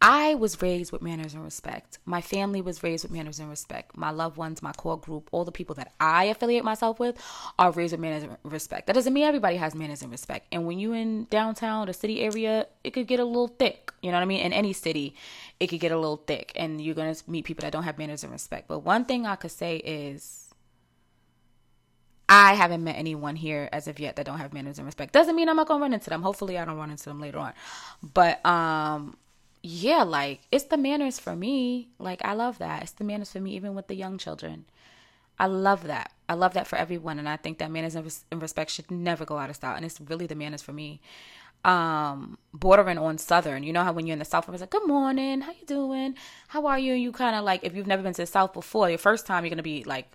I 0.00 0.36
was 0.36 0.62
raised 0.62 0.92
with 0.92 1.02
manners 1.02 1.34
and 1.34 1.42
respect. 1.42 1.98
My 2.04 2.20
family 2.20 2.60
was 2.60 2.84
raised 2.84 3.02
with 3.02 3.10
manners 3.10 3.40
and 3.40 3.50
respect. 3.50 3.96
My 3.96 4.10
loved 4.10 4.36
ones, 4.36 4.62
my 4.62 4.72
core 4.72 4.98
group, 4.98 5.28
all 5.32 5.44
the 5.44 5.50
people 5.50 5.74
that 5.74 5.92
I 5.98 6.24
affiliate 6.24 6.64
myself 6.64 7.00
with 7.00 7.16
are 7.58 7.72
raised 7.72 7.92
with 7.92 8.00
manners 8.00 8.22
and 8.22 8.36
respect. 8.44 8.86
That 8.86 8.92
doesn't 8.92 9.12
mean 9.12 9.24
everybody 9.24 9.56
has 9.56 9.74
manners 9.74 10.02
and 10.02 10.12
respect. 10.12 10.46
And 10.52 10.66
when 10.66 10.78
you 10.78 10.92
in 10.92 11.24
downtown, 11.30 11.86
the 11.86 11.92
city 11.92 12.20
area, 12.20 12.68
it 12.84 12.92
could 12.92 13.08
get 13.08 13.18
a 13.18 13.24
little 13.24 13.48
thick. 13.48 13.92
You 14.00 14.12
know 14.12 14.18
what 14.18 14.22
I 14.22 14.26
mean? 14.26 14.40
In 14.40 14.52
any 14.52 14.72
city, 14.72 15.16
it 15.58 15.66
could 15.66 15.80
get 15.80 15.90
a 15.90 15.96
little 15.98 16.18
thick 16.18 16.52
and 16.54 16.80
you're 16.80 16.94
going 16.94 17.12
to 17.12 17.30
meet 17.30 17.44
people 17.44 17.62
that 17.62 17.72
don't 17.72 17.82
have 17.82 17.98
manners 17.98 18.22
and 18.22 18.32
respect. 18.32 18.68
But 18.68 18.80
one 18.80 19.04
thing 19.04 19.26
I 19.26 19.34
could 19.34 19.50
say 19.50 19.78
is 19.78 20.54
I 22.28 22.54
haven't 22.54 22.84
met 22.84 22.94
anyone 22.96 23.34
here 23.34 23.68
as 23.72 23.88
of 23.88 23.98
yet 23.98 24.14
that 24.16 24.26
don't 24.26 24.38
have 24.38 24.52
manners 24.52 24.78
and 24.78 24.86
respect. 24.86 25.12
Doesn't 25.12 25.34
mean 25.34 25.48
I'm 25.48 25.56
not 25.56 25.66
to 25.66 25.74
run 25.74 25.92
into 25.92 26.08
them. 26.08 26.22
Hopefully 26.22 26.56
I 26.56 26.64
don't 26.64 26.76
run 26.76 26.90
into 26.90 27.06
them 27.06 27.20
later 27.20 27.38
on. 27.38 27.52
But 28.00 28.44
um 28.46 29.16
yeah, 29.62 30.02
like 30.02 30.40
it's 30.52 30.64
the 30.64 30.76
manners 30.76 31.18
for 31.18 31.34
me. 31.34 31.88
Like 31.98 32.24
I 32.24 32.34
love 32.34 32.58
that. 32.58 32.82
It's 32.82 32.92
the 32.92 33.04
manners 33.04 33.32
for 33.32 33.40
me, 33.40 33.54
even 33.54 33.74
with 33.74 33.88
the 33.88 33.94
young 33.94 34.18
children. 34.18 34.66
I 35.38 35.46
love 35.46 35.84
that. 35.84 36.12
I 36.28 36.34
love 36.34 36.54
that 36.54 36.66
for 36.66 36.76
everyone, 36.76 37.18
and 37.18 37.28
I 37.28 37.36
think 37.36 37.58
that 37.58 37.70
manners 37.70 37.94
and, 37.94 38.42
respect 38.42 38.70
should 38.70 38.90
never 38.90 39.24
go 39.24 39.38
out 39.38 39.50
of 39.50 39.56
style. 39.56 39.76
And 39.76 39.84
it's 39.84 40.00
really 40.00 40.26
the 40.26 40.34
manners 40.34 40.62
for 40.62 40.72
me. 40.72 41.00
Um, 41.64 42.38
bordering 42.52 42.98
on 42.98 43.18
southern. 43.18 43.62
You 43.62 43.72
know 43.72 43.82
how 43.82 43.92
when 43.92 44.06
you're 44.06 44.12
in 44.14 44.20
the 44.20 44.24
south, 44.24 44.48
it's 44.48 44.60
like, 44.60 44.70
"Good 44.70 44.86
morning, 44.86 45.40
how 45.40 45.52
you 45.52 45.66
doing? 45.66 46.14
How 46.48 46.66
are 46.66 46.78
you?" 46.78 46.94
And 46.94 47.02
you 47.02 47.12
kind 47.12 47.34
of 47.36 47.44
like, 47.44 47.64
if 47.64 47.74
you've 47.74 47.86
never 47.86 48.02
been 48.02 48.14
to 48.14 48.22
the 48.22 48.26
south 48.26 48.52
before, 48.52 48.88
your 48.88 48.98
first 48.98 49.26
time, 49.26 49.44
you're 49.44 49.50
gonna 49.50 49.62
be 49.62 49.84
like 49.84 50.10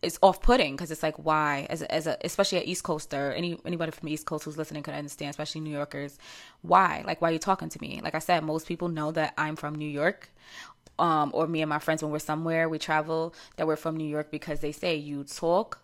it's 0.00 0.18
off-putting 0.22 0.76
because 0.76 0.90
it's 0.90 1.02
like 1.02 1.16
why? 1.16 1.66
As 1.70 1.82
a, 1.82 1.92
as 1.92 2.06
a 2.06 2.16
especially 2.22 2.58
a 2.58 2.62
east 2.62 2.84
coaster 2.84 3.32
any 3.32 3.58
anybody 3.64 3.90
from 3.90 4.06
the 4.06 4.12
east 4.12 4.26
coast 4.26 4.44
who's 4.44 4.56
listening 4.56 4.82
could 4.82 4.94
understand 4.94 5.30
especially 5.30 5.60
new 5.60 5.70
yorkers. 5.70 6.18
Why? 6.62 7.02
Like 7.06 7.20
why 7.20 7.30
are 7.30 7.32
you 7.32 7.38
talking 7.38 7.68
to 7.68 7.80
me? 7.80 8.00
Like 8.02 8.14
i 8.14 8.20
said 8.20 8.44
most 8.44 8.68
people 8.68 8.88
know 8.88 9.10
that 9.12 9.34
i'm 9.36 9.56
from 9.56 9.74
new 9.74 9.88
york 9.88 10.30
um 10.98 11.30
or 11.34 11.46
me 11.46 11.62
and 11.62 11.68
my 11.68 11.78
friends 11.78 12.02
when 12.02 12.12
we're 12.12 12.18
somewhere 12.18 12.68
we 12.68 12.78
travel 12.78 13.34
that 13.56 13.66
we're 13.66 13.76
from 13.76 13.96
new 13.96 14.08
york 14.08 14.30
because 14.30 14.60
they 14.60 14.72
say 14.72 14.96
you 14.96 15.24
talk 15.24 15.80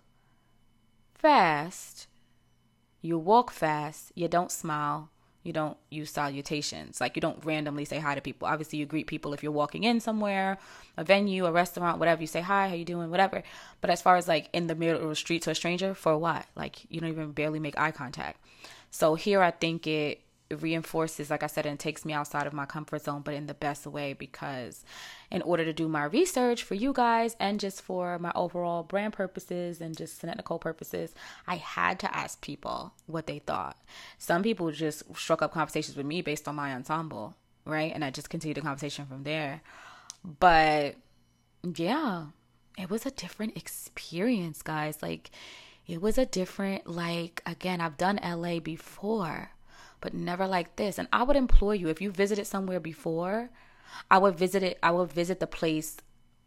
fast 1.15 2.07
you 3.01 3.19
walk 3.19 3.51
fast 3.51 4.13
you 4.15 4.29
don't 4.29 4.51
smile 4.51 5.11
you 5.45 5.53
don't 5.53 5.77
use 5.91 6.11
salutations. 6.11 7.01
Like 7.01 7.15
you 7.17 7.21
don't 7.21 7.45
randomly 7.45 7.85
say 7.85 7.99
hi 7.99 8.15
to 8.15 8.21
people. 8.21 8.49
Obviously, 8.49 8.79
you 8.79 8.87
greet 8.87 9.07
people 9.07 9.33
if 9.35 9.43
you're 9.43 9.53
walking 9.53 9.85
in 9.85 10.01
somewhere, 10.01 10.59
a 10.97 11.05
venue, 11.05 11.45
a 11.45 11.53
restaurant, 11.53 11.99
whatever. 11.99 12.23
You 12.23 12.27
say 12.27 12.41
hi, 12.41 12.69
how 12.69 12.75
you 12.75 12.85
doing, 12.85 13.11
whatever. 13.11 13.43
But 13.81 13.91
as 13.91 14.03
far 14.03 14.17
as 14.17 14.27
like 14.27 14.49
in 14.53 14.67
the 14.67 14.75
middle 14.75 15.01
of 15.01 15.09
the 15.09 15.15
street 15.15 15.43
to 15.43 15.51
a 15.51 15.55
stranger, 15.55 15.95
for 15.95 16.17
what? 16.17 16.47
Like 16.57 16.91
you 16.91 17.01
don't 17.01 17.11
even 17.11 17.33
barely 17.33 17.61
make 17.61 17.79
eye 17.79 17.93
contact. 17.93 18.41
So 18.91 19.15
here, 19.17 19.43
I 19.43 19.51
think 19.51 19.87
it 19.87 20.24
reinforces, 20.51 21.31
like 21.31 21.43
I 21.43 21.47
said, 21.47 21.67
and 21.67 21.79
takes 21.79 22.05
me 22.05 22.13
outside 22.13 22.47
of 22.47 22.53
my 22.53 22.67
comfort 22.67 23.03
zone, 23.03 23.23
but 23.25 23.35
in 23.35 23.47
the 23.47 23.55
best 23.55 23.87
way 23.87 24.13
because 24.13 24.85
in 25.31 25.43
order 25.43 25.65
to 25.65 25.73
do 25.73 25.89
my 25.89 26.05
research 26.05 26.63
for 26.63 26.75
you 26.75 26.93
guys 26.93 27.37
and 27.41 27.59
just 27.59 27.83
for 27.83 28.19
my 28.19 28.33
overall 28.35 28.83
brand 28.83 29.15
purposes 29.15 29.81
and 29.81 29.97
just 29.97 30.21
technical 30.21 30.59
purposes, 30.59 31.15
I 31.47 31.57
had 31.57 31.99
to 32.01 32.17
ask 32.17 32.41
people 32.41 32.93
what 33.07 33.27
they 33.27 33.39
thought. 33.39 33.79
Some 34.19 34.43
people 34.43 34.71
just 34.71 35.03
struck 35.17 35.43
up 35.43 35.53
conversations 35.53 35.97
with 35.97 36.07
me 36.07 36.23
based 36.23 36.47
on 36.47 36.57
my 36.57 36.73
ensemble, 36.73 37.35
right? 37.65 37.93
And 37.95 38.05
I 38.05 38.11
just 38.11 38.31
continued 38.31 38.59
the 38.59 38.63
conversation 38.63 39.07
from 39.07 39.23
there. 39.25 39.63
But 40.41 40.97
yeah, 41.77 42.27
it 42.77 42.91
was 42.91 43.07
a 43.07 43.11
different 43.11 43.57
experience, 43.57 44.63
guys. 44.63 45.03
Like, 45.03 45.31
it 45.87 46.01
was 46.01 46.17
a 46.17 46.27
different, 46.27 46.87
like, 46.87 47.43
again, 47.47 47.81
I've 47.81 47.99
done 47.99 48.19
LA 48.23 48.59
before 48.59 49.51
but 50.05 50.13
never 50.13 50.47
like 50.47 50.77
this. 50.77 50.99
And 50.99 51.09
I 51.13 51.23
would 51.23 51.35
implore 51.35 51.75
you 51.75 51.89
if 51.89 52.01
you 52.03 52.11
visited 52.11 52.47
somewhere 52.47 52.79
before, 52.79 53.49
I 54.11 54.19
would 54.19 54.37
visit 54.37 54.63
it. 54.63 54.79
I 54.83 54.91
would 54.91 55.11
visit 55.11 55.41
the 55.41 55.47
place 55.47 55.97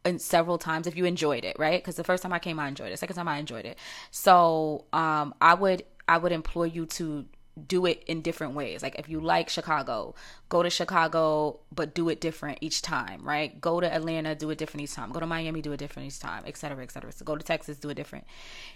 in 0.06 0.20
several 0.20 0.60
times 0.60 0.86
if 0.86 0.96
you 0.96 1.06
enjoyed 1.06 1.44
it, 1.44 1.58
right? 1.58 1.82
Because 1.82 1.96
the 1.96 2.04
first 2.04 2.22
time 2.22 2.32
I 2.32 2.40
came, 2.40 2.60
I 2.60 2.68
enjoyed 2.68 2.92
it. 2.92 3.00
Second 3.00 3.16
time, 3.16 3.28
I 3.28 3.40
enjoyed 3.40 3.66
it. 3.66 3.80
So 4.12 4.86
um, 4.94 5.34
I 5.42 5.56
would 5.56 5.84
I 6.08 6.20
would 6.20 6.32
implore 6.32 6.68
you 6.68 6.86
to 6.86 7.26
do 7.68 7.88
it 7.88 8.04
in 8.06 8.22
different 8.22 8.54
ways. 8.54 8.84
Like 8.84 9.00
if 9.00 9.10
you 9.10 9.20
like 9.20 9.50
Chicago, 9.50 10.14
go 10.50 10.62
to 10.62 10.70
Chicago, 10.70 11.62
but 11.74 11.96
do 11.96 12.10
it 12.10 12.22
different 12.22 12.60
each 12.62 12.84
time, 12.84 13.28
right? 13.28 13.60
Go 13.60 13.80
to 13.80 13.92
Atlanta, 13.92 14.36
do 14.36 14.52
it 14.52 14.60
different 14.60 14.84
each 14.84 14.94
time. 14.94 15.12
Go 15.12 15.20
to 15.20 15.26
Miami, 15.26 15.64
do 15.64 15.72
it 15.72 15.78
different 15.78 16.10
each 16.10 16.20
time, 16.20 16.44
et 16.46 16.58
cetera, 16.58 16.84
et 16.84 16.92
cetera. 16.92 17.12
So 17.12 17.26
go 17.26 17.36
to 17.36 17.44
Texas, 17.44 17.80
do 17.80 17.90
it 17.90 17.96
different 17.96 18.26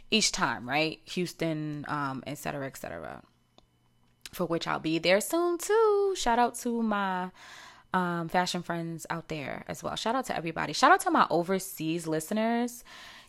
each 0.09 0.31
time, 0.31 0.67
right? 0.67 0.99
Houston, 1.05 1.85
um, 1.87 2.23
et 2.25 2.39
cetera, 2.39 2.65
et 2.65 2.77
cetera. 2.77 3.21
For 4.33 4.45
which 4.45 4.67
I'll 4.67 4.79
be 4.79 4.97
there 4.97 5.21
soon 5.21 5.57
too. 5.57 6.13
Shout 6.15 6.39
out 6.39 6.55
to 6.59 6.81
my 6.81 7.31
um, 7.93 8.29
fashion 8.29 8.63
friends 8.63 9.05
out 9.09 9.27
there 9.27 9.65
as 9.67 9.83
well. 9.83 9.95
Shout 9.95 10.15
out 10.15 10.25
to 10.27 10.35
everybody. 10.35 10.73
Shout 10.73 10.91
out 10.91 11.01
to 11.01 11.11
my 11.11 11.27
overseas 11.29 12.07
listeners 12.07 12.83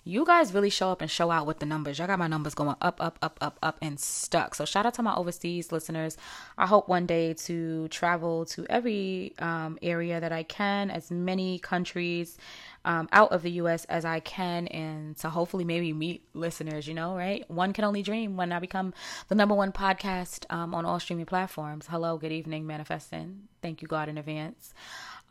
you 0.04 0.24
guys 0.24 0.52
really 0.52 0.70
show 0.70 0.90
up 0.90 1.00
and 1.00 1.10
show 1.10 1.30
out 1.30 1.46
with 1.46 1.60
the 1.60 1.66
numbers. 1.66 1.98
Y'all 1.98 2.08
got 2.08 2.18
my 2.18 2.26
numbers 2.26 2.54
going 2.54 2.74
up, 2.80 3.00
up, 3.00 3.18
up, 3.22 3.38
up, 3.40 3.58
up, 3.62 3.78
and 3.80 4.00
stuck. 4.00 4.54
So 4.54 4.64
shout 4.64 4.84
out 4.84 4.94
to 4.94 5.02
my 5.02 5.14
overseas 5.14 5.70
listeners. 5.70 6.16
I 6.58 6.66
hope 6.66 6.88
one 6.88 7.06
day 7.06 7.34
to 7.34 7.86
travel 7.88 8.44
to 8.46 8.66
every 8.68 9.34
um, 9.38 9.78
area 9.80 10.18
that 10.20 10.32
I 10.32 10.42
can, 10.42 10.90
as 10.90 11.10
many 11.10 11.60
countries 11.60 12.36
um, 12.84 13.08
out 13.12 13.32
of 13.32 13.42
the 13.42 13.50
U.S. 13.52 13.84
as 13.86 14.04
I 14.04 14.20
can, 14.20 14.66
and 14.68 15.16
to 15.18 15.30
hopefully 15.30 15.64
maybe 15.64 15.92
meet 15.92 16.24
listeners. 16.34 16.86
You 16.86 16.94
know, 16.94 17.16
right? 17.16 17.48
One 17.50 17.72
can 17.72 17.84
only 17.84 18.02
dream 18.02 18.36
when 18.36 18.52
I 18.52 18.58
become 18.58 18.94
the 19.28 19.34
number 19.34 19.54
one 19.54 19.72
podcast 19.72 20.44
um, 20.50 20.74
on 20.74 20.84
all 20.84 21.00
streaming 21.00 21.26
platforms. 21.26 21.86
Hello, 21.88 22.18
good 22.18 22.32
evening, 22.32 22.66
manifesting. 22.66 23.48
Thank 23.60 23.82
you, 23.82 23.88
God, 23.88 24.08
in 24.08 24.18
advance 24.18 24.74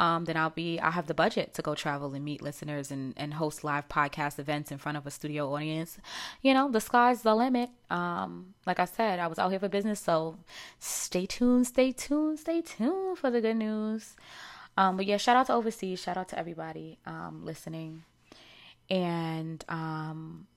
um, 0.02 0.26
then 0.26 0.36
I'll 0.36 0.50
be 0.50 0.80
I'll 0.80 0.92
have 0.92 1.06
the 1.06 1.14
budget 1.14 1.54
to 1.54 1.62
go 1.62 1.76
travel 1.76 2.14
and 2.16 2.26
meet 2.26 2.42
listeners 2.42 2.90
and, 2.90 3.14
and 3.18 3.36
host 3.36 3.64
live 3.64 3.88
podcast 3.88 4.40
events 4.40 4.72
in 4.72 4.80
front 4.80 4.98
of 4.98 5.06
a 5.06 5.12
studio 5.12 5.54
audience. 5.54 6.00
You 6.42 6.56
know, 6.56 6.72
the 6.72 6.82
sky's 6.82 7.22
the 7.22 7.36
limit. 7.36 7.70
Um, 7.92 8.56
like 8.66 8.80
I 8.80 8.86
said, 8.86 9.20
I 9.20 9.28
was 9.28 9.38
out 9.38 9.52
here 9.52 9.60
for 9.60 9.70
business, 9.70 10.00
so 10.00 10.38
stay 10.80 11.28
tuned, 11.28 11.68
stay 11.68 11.92
tuned, 11.92 12.40
stay 12.40 12.62
tuned 12.62 13.20
for 13.20 13.30
the 13.30 13.42
good 13.42 13.58
news. 13.58 14.16
Um, 14.78 14.98
but 14.98 15.06
yeah, 15.06 15.18
shout 15.18 15.36
out 15.36 15.48
to 15.48 15.54
overseas, 15.54 16.02
shout 16.02 16.18
out 16.18 16.30
to 16.30 16.40
everybody 16.40 16.98
um, 17.06 17.42
listening, 17.44 18.04
and 18.90 19.64
um, 19.68 20.48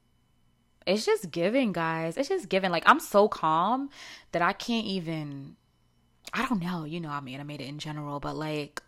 it's 0.86 1.04
just 1.04 1.30
giving, 1.30 1.72
guys. 1.72 2.16
It's 2.16 2.28
just 2.28 2.48
giving. 2.48 2.70
Like 2.70 2.84
I'm 2.86 3.00
so 3.00 3.28
calm 3.28 3.90
that 4.32 4.42
I 4.42 4.52
can't 4.52 4.86
even. 4.86 5.56
I 6.32 6.46
don't 6.46 6.60
know, 6.62 6.84
you 6.84 7.00
know, 7.00 7.10
I 7.10 7.20
mean, 7.20 7.38
I 7.38 7.42
made 7.42 7.60
it 7.60 7.68
in 7.68 7.78
general, 7.78 8.18
but 8.18 8.34
like 8.34 8.82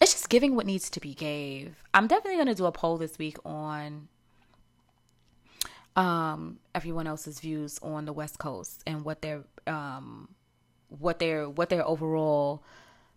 it's 0.00 0.12
just 0.12 0.28
giving 0.28 0.56
what 0.56 0.66
needs 0.66 0.90
to 0.90 1.00
be 1.00 1.14
gave. 1.14 1.76
I'm 1.92 2.06
definitely 2.06 2.44
to 2.44 2.54
do 2.54 2.66
a 2.66 2.72
poll 2.72 2.96
this 2.96 3.18
week 3.18 3.36
on 3.44 4.08
um 5.96 6.58
everyone 6.74 7.06
else's 7.06 7.40
views 7.40 7.78
on 7.82 8.04
the 8.04 8.12
West 8.12 8.38
Coast 8.38 8.82
and 8.86 9.04
what 9.04 9.22
their 9.22 9.42
um 9.66 10.28
what 10.88 11.18
their 11.18 11.48
what 11.48 11.68
their 11.68 11.86
overall 11.86 12.62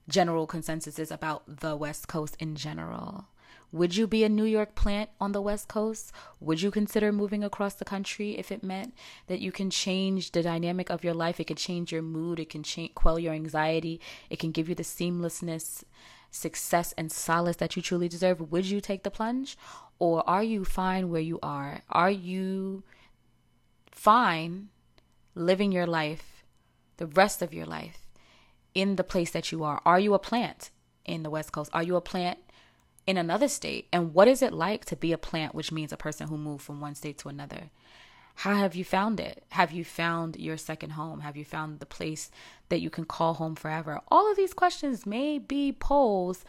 general 0.07 0.47
consensus 0.47 0.99
is 0.99 1.11
about 1.11 1.59
the 1.61 1.75
West 1.75 2.07
Coast 2.07 2.35
in 2.39 2.55
general. 2.55 3.25
Would 3.71 3.95
you 3.95 4.05
be 4.05 4.23
a 4.23 4.29
New 4.29 4.43
York 4.43 4.75
plant 4.75 5.09
on 5.19 5.31
the 5.31 5.41
West 5.41 5.67
Coast? 5.67 6.11
Would 6.39 6.61
you 6.61 6.69
consider 6.69 7.11
moving 7.11 7.43
across 7.43 7.73
the 7.73 7.85
country 7.85 8.37
if 8.37 8.51
it 8.51 8.63
meant 8.63 8.93
that 9.25 9.39
you 9.39 9.51
can 9.51 9.71
change 9.71 10.31
the 10.31 10.43
dynamic 10.43 10.91
of 10.91 11.03
your 11.03 11.15
life? 11.15 11.39
It 11.39 11.45
could 11.45 11.57
change 11.57 11.91
your 11.91 12.03
mood. 12.03 12.39
It 12.39 12.49
can 12.49 12.61
change, 12.61 12.93
quell 12.93 13.17
your 13.17 13.33
anxiety. 13.33 13.99
It 14.29 14.37
can 14.37 14.51
give 14.51 14.69
you 14.69 14.75
the 14.75 14.83
seamlessness 14.83 15.83
success 16.29 16.93
and 16.97 17.11
solace 17.11 17.57
that 17.57 17.75
you 17.75 17.81
truly 17.81 18.09
deserve, 18.09 18.51
would 18.51 18.65
you 18.65 18.81
take 18.81 19.03
the 19.03 19.11
plunge? 19.11 19.57
Or 19.99 20.27
are 20.29 20.43
you 20.43 20.65
fine 20.65 21.09
where 21.09 21.21
you 21.21 21.39
are? 21.41 21.81
Are 21.89 22.11
you 22.11 22.83
fine 23.91 24.69
living 25.35 25.71
your 25.71 25.87
life, 25.87 26.43
the 26.97 27.07
rest 27.07 27.41
of 27.41 27.53
your 27.53 27.65
life, 27.65 28.02
in 28.73 28.95
the 28.95 29.03
place 29.03 29.31
that 29.31 29.51
you 29.51 29.63
are? 29.63 29.81
Are 29.85 29.99
you 29.99 30.13
a 30.13 30.19
plant 30.19 30.71
in 31.05 31.23
the 31.23 31.29
West 31.29 31.51
Coast? 31.51 31.71
Are 31.73 31.83
you 31.83 31.95
a 31.95 32.01
plant 32.01 32.39
in 33.05 33.17
another 33.17 33.47
state? 33.47 33.87
And 33.91 34.13
what 34.13 34.27
is 34.27 34.41
it 34.41 34.53
like 34.53 34.85
to 34.85 34.95
be 34.95 35.11
a 35.11 35.17
plant, 35.17 35.55
which 35.55 35.71
means 35.71 35.91
a 35.91 35.97
person 35.97 36.27
who 36.27 36.37
moved 36.37 36.63
from 36.63 36.81
one 36.81 36.95
state 36.95 37.17
to 37.19 37.29
another? 37.29 37.69
How 38.35 38.55
have 38.55 38.75
you 38.75 38.83
found 38.83 39.19
it? 39.19 39.43
Have 39.49 39.71
you 39.71 39.85
found 39.85 40.37
your 40.37 40.57
second 40.57 40.91
home? 40.91 41.19
Have 41.19 41.37
you 41.37 41.45
found 41.45 41.79
the 41.79 41.85
place 41.85 42.31
that 42.69 42.81
you 42.81 42.89
can 42.89 43.05
call 43.05 43.35
home 43.35 43.55
forever? 43.55 44.01
All 44.09 44.29
of 44.29 44.37
these 44.37 44.53
questions 44.53 45.05
may 45.05 45.37
be 45.37 45.71
polls 45.71 46.43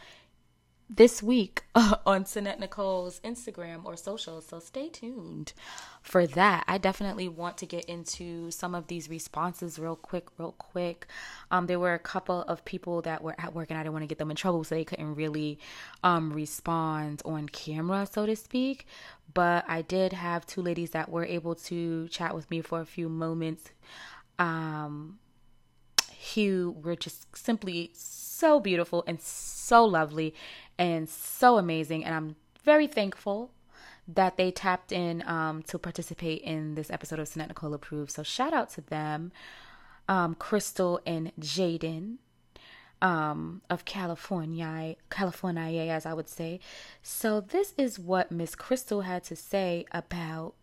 this 0.89 1.23
week 1.23 1.63
on 2.05 2.25
Sannette 2.25 2.59
Nicole's 2.59 3.19
Instagram 3.21 3.85
or 3.85 3.97
social. 3.97 4.41
So 4.41 4.59
stay 4.59 4.89
tuned 4.89 5.53
for 6.01 6.27
that. 6.27 6.63
I 6.67 6.77
definitely 6.77 7.27
want 7.27 7.57
to 7.57 7.65
get 7.65 7.85
into 7.85 8.51
some 8.51 8.75
of 8.75 8.87
these 8.87 9.09
responses 9.09 9.79
real 9.79 9.95
quick, 9.95 10.27
real 10.37 10.53
quick. 10.53 11.07
Um, 11.49 11.67
there 11.67 11.79
were 11.79 11.93
a 11.93 11.99
couple 11.99 12.43
of 12.43 12.63
people 12.65 13.01
that 13.01 13.23
were 13.23 13.35
at 13.39 13.53
work 13.53 13.69
and 13.69 13.79
I 13.79 13.83
didn't 13.83 13.93
want 13.93 14.03
to 14.03 14.07
get 14.07 14.19
them 14.19 14.29
in 14.29 14.37
trouble, 14.37 14.63
so 14.63 14.75
they 14.75 14.85
couldn't 14.85 15.15
really 15.15 15.59
um, 16.03 16.31
respond 16.31 17.21
on 17.25 17.49
camera, 17.49 18.07
so 18.11 18.25
to 18.25 18.35
speak. 18.35 18.85
But 19.33 19.65
I 19.67 19.81
did 19.81 20.13
have 20.13 20.45
two 20.45 20.61
ladies 20.61 20.91
that 20.91 21.09
were 21.09 21.25
able 21.25 21.55
to 21.55 22.07
chat 22.09 22.35
with 22.35 22.49
me 22.51 22.61
for 22.61 22.79
a 22.79 22.85
few 22.85 23.09
moments. 23.09 23.71
Um, 24.37 25.19
who 26.33 26.75
were 26.81 26.95
just 26.95 27.35
simply 27.37 27.91
so 27.93 28.59
beautiful 28.59 29.03
and 29.07 29.21
so 29.21 29.85
lovely 29.85 30.33
and 30.77 31.09
so 31.09 31.57
amazing. 31.57 32.03
And 32.03 32.15
I'm 32.15 32.35
very 32.63 32.87
thankful 32.87 33.51
that 34.07 34.37
they 34.37 34.51
tapped 34.51 34.91
in 34.91 35.23
um, 35.27 35.63
to 35.63 35.79
participate 35.79 36.41
in 36.41 36.75
this 36.75 36.91
episode 36.91 37.19
of 37.19 37.27
Sannette 37.27 37.49
Nicole 37.49 37.73
Approved. 37.73 38.11
So 38.11 38.23
shout 38.23 38.53
out 38.53 38.69
to 38.71 38.81
them, 38.81 39.31
um, 40.07 40.35
Crystal 40.35 40.99
and 41.05 41.31
Jaden 41.39 42.17
um, 43.01 43.61
of 43.69 43.85
California, 43.85 44.95
California, 45.09 45.91
as 45.91 46.05
I 46.05 46.13
would 46.13 46.29
say. 46.29 46.59
So 47.01 47.41
this 47.41 47.73
is 47.77 47.97
what 47.97 48.31
Miss 48.31 48.55
Crystal 48.55 49.01
had 49.01 49.23
to 49.25 49.35
say 49.35 49.85
about 49.91 50.53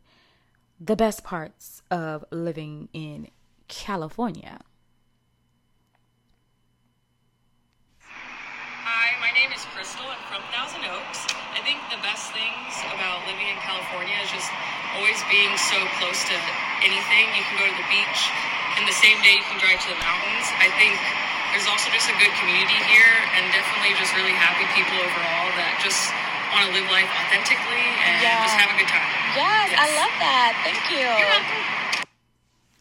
the 0.80 0.96
best 0.96 1.24
parts 1.24 1.82
of 1.90 2.24
living 2.30 2.88
in 2.92 3.28
California. 3.68 4.60
Crystal. 9.82 10.04
I'm 10.04 10.20
from 10.30 10.42
Thousand 10.52 10.84
Oaks. 10.84 11.26
I 11.54 11.60
think 11.64 11.80
the 11.90 11.96
best 12.06 12.30
things 12.30 12.72
about 12.94 13.21
living 13.32 13.48
in 13.48 13.56
California 13.64 14.12
is 14.20 14.28
just 14.28 14.52
always 14.92 15.16
being 15.32 15.48
so 15.56 15.80
close 15.96 16.20
to 16.28 16.36
anything. 16.84 17.32
You 17.32 17.40
can 17.48 17.56
go 17.56 17.64
to 17.64 17.72
the 17.80 17.88
beach, 17.88 18.20
and 18.76 18.84
the 18.84 18.92
same 18.92 19.16
day 19.24 19.40
you 19.40 19.44
can 19.48 19.56
drive 19.56 19.80
to 19.80 19.88
the 19.88 19.96
mountains. 20.04 20.44
I 20.60 20.68
think 20.76 20.92
there's 21.56 21.64
also 21.64 21.88
just 21.96 22.12
a 22.12 22.16
good 22.20 22.32
community 22.36 22.76
here, 22.92 23.16
and 23.32 23.48
definitely 23.56 23.96
just 23.96 24.12
really 24.12 24.36
happy 24.36 24.68
people 24.76 25.00
overall 25.00 25.48
that 25.56 25.80
just 25.80 26.12
want 26.52 26.68
to 26.68 26.76
live 26.76 26.84
life 26.92 27.08
authentically 27.08 27.88
and 28.04 28.20
yeah. 28.20 28.44
just 28.44 28.56
have 28.60 28.68
a 28.68 28.76
good 28.76 28.90
time. 28.92 29.08
Yes, 29.32 29.72
yes, 29.72 29.80
I 29.80 29.88
love 29.96 30.14
that. 30.20 30.52
Thank 30.68 30.82
you. 30.92 31.08
You're 31.08 31.32
welcome. 31.32 32.04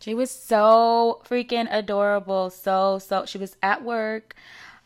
She 0.04 0.14
was 0.14 0.32
so 0.32 1.22
freaking 1.24 1.72
adorable. 1.72 2.50
So, 2.50 3.00
so 3.00 3.24
she 3.24 3.38
was 3.38 3.56
at 3.64 3.86
work. 3.86 4.36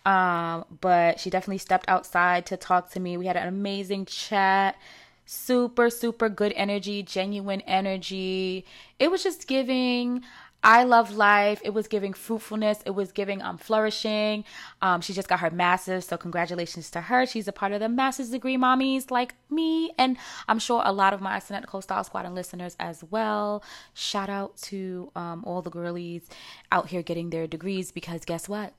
Um, 0.06 0.66
but 0.82 1.20
she 1.20 1.32
definitely 1.32 1.58
stepped 1.58 1.86
outside 1.88 2.46
to 2.48 2.58
talk 2.58 2.92
to 2.92 3.00
me. 3.00 3.18
We 3.18 3.26
had 3.26 3.38
an 3.38 3.48
amazing 3.48 4.06
chat. 4.06 4.78
Super, 5.26 5.90
super 5.90 6.30
good 6.30 6.54
energy, 6.56 7.04
genuine 7.04 7.62
energy. 7.62 8.66
It 9.00 9.10
was 9.10 9.24
just 9.24 9.48
giving 9.48 10.24
I 10.64 10.84
love 10.84 11.16
life. 11.16 11.62
It 11.64 11.76
was 11.76 11.88
giving 11.88 12.14
fruitfulness. 12.14 12.80
It 12.88 12.96
was 12.96 13.12
giving 13.12 13.40
um 13.44 13.60
flourishing. 13.60 14.46
Um, 14.82 15.00
she 15.02 15.14
just 15.14 15.28
got 15.28 15.40
her 15.42 15.52
master's, 15.52 16.08
so 16.08 16.18
congratulations 16.18 16.90
to 16.92 17.02
her. 17.02 17.28
She's 17.28 17.48
a 17.48 17.52
part 17.52 17.72
of 17.72 17.82
the 17.82 17.88
master's 17.88 18.32
degree 18.32 18.58
mommies 18.58 19.12
like 19.12 19.36
me, 19.52 19.92
and 20.00 20.18
I'm 20.48 20.58
sure 20.58 20.82
a 20.84 20.92
lot 20.92 21.14
of 21.14 21.22
my 21.22 21.38
Sannette 21.40 21.70
Style 21.84 22.04
Squad 22.04 22.26
and 22.26 22.34
listeners 22.34 22.76
as 22.80 23.04
well. 23.04 23.64
Shout 23.94 24.30
out 24.30 24.58
to 24.64 25.12
um 25.16 25.44
all 25.46 25.62
the 25.62 25.70
girlies 25.70 26.28
out 26.72 26.90
here 26.90 27.04
getting 27.04 27.30
their 27.30 27.46
degrees 27.46 27.92
because 27.92 28.26
guess 28.26 28.50
what? 28.50 28.74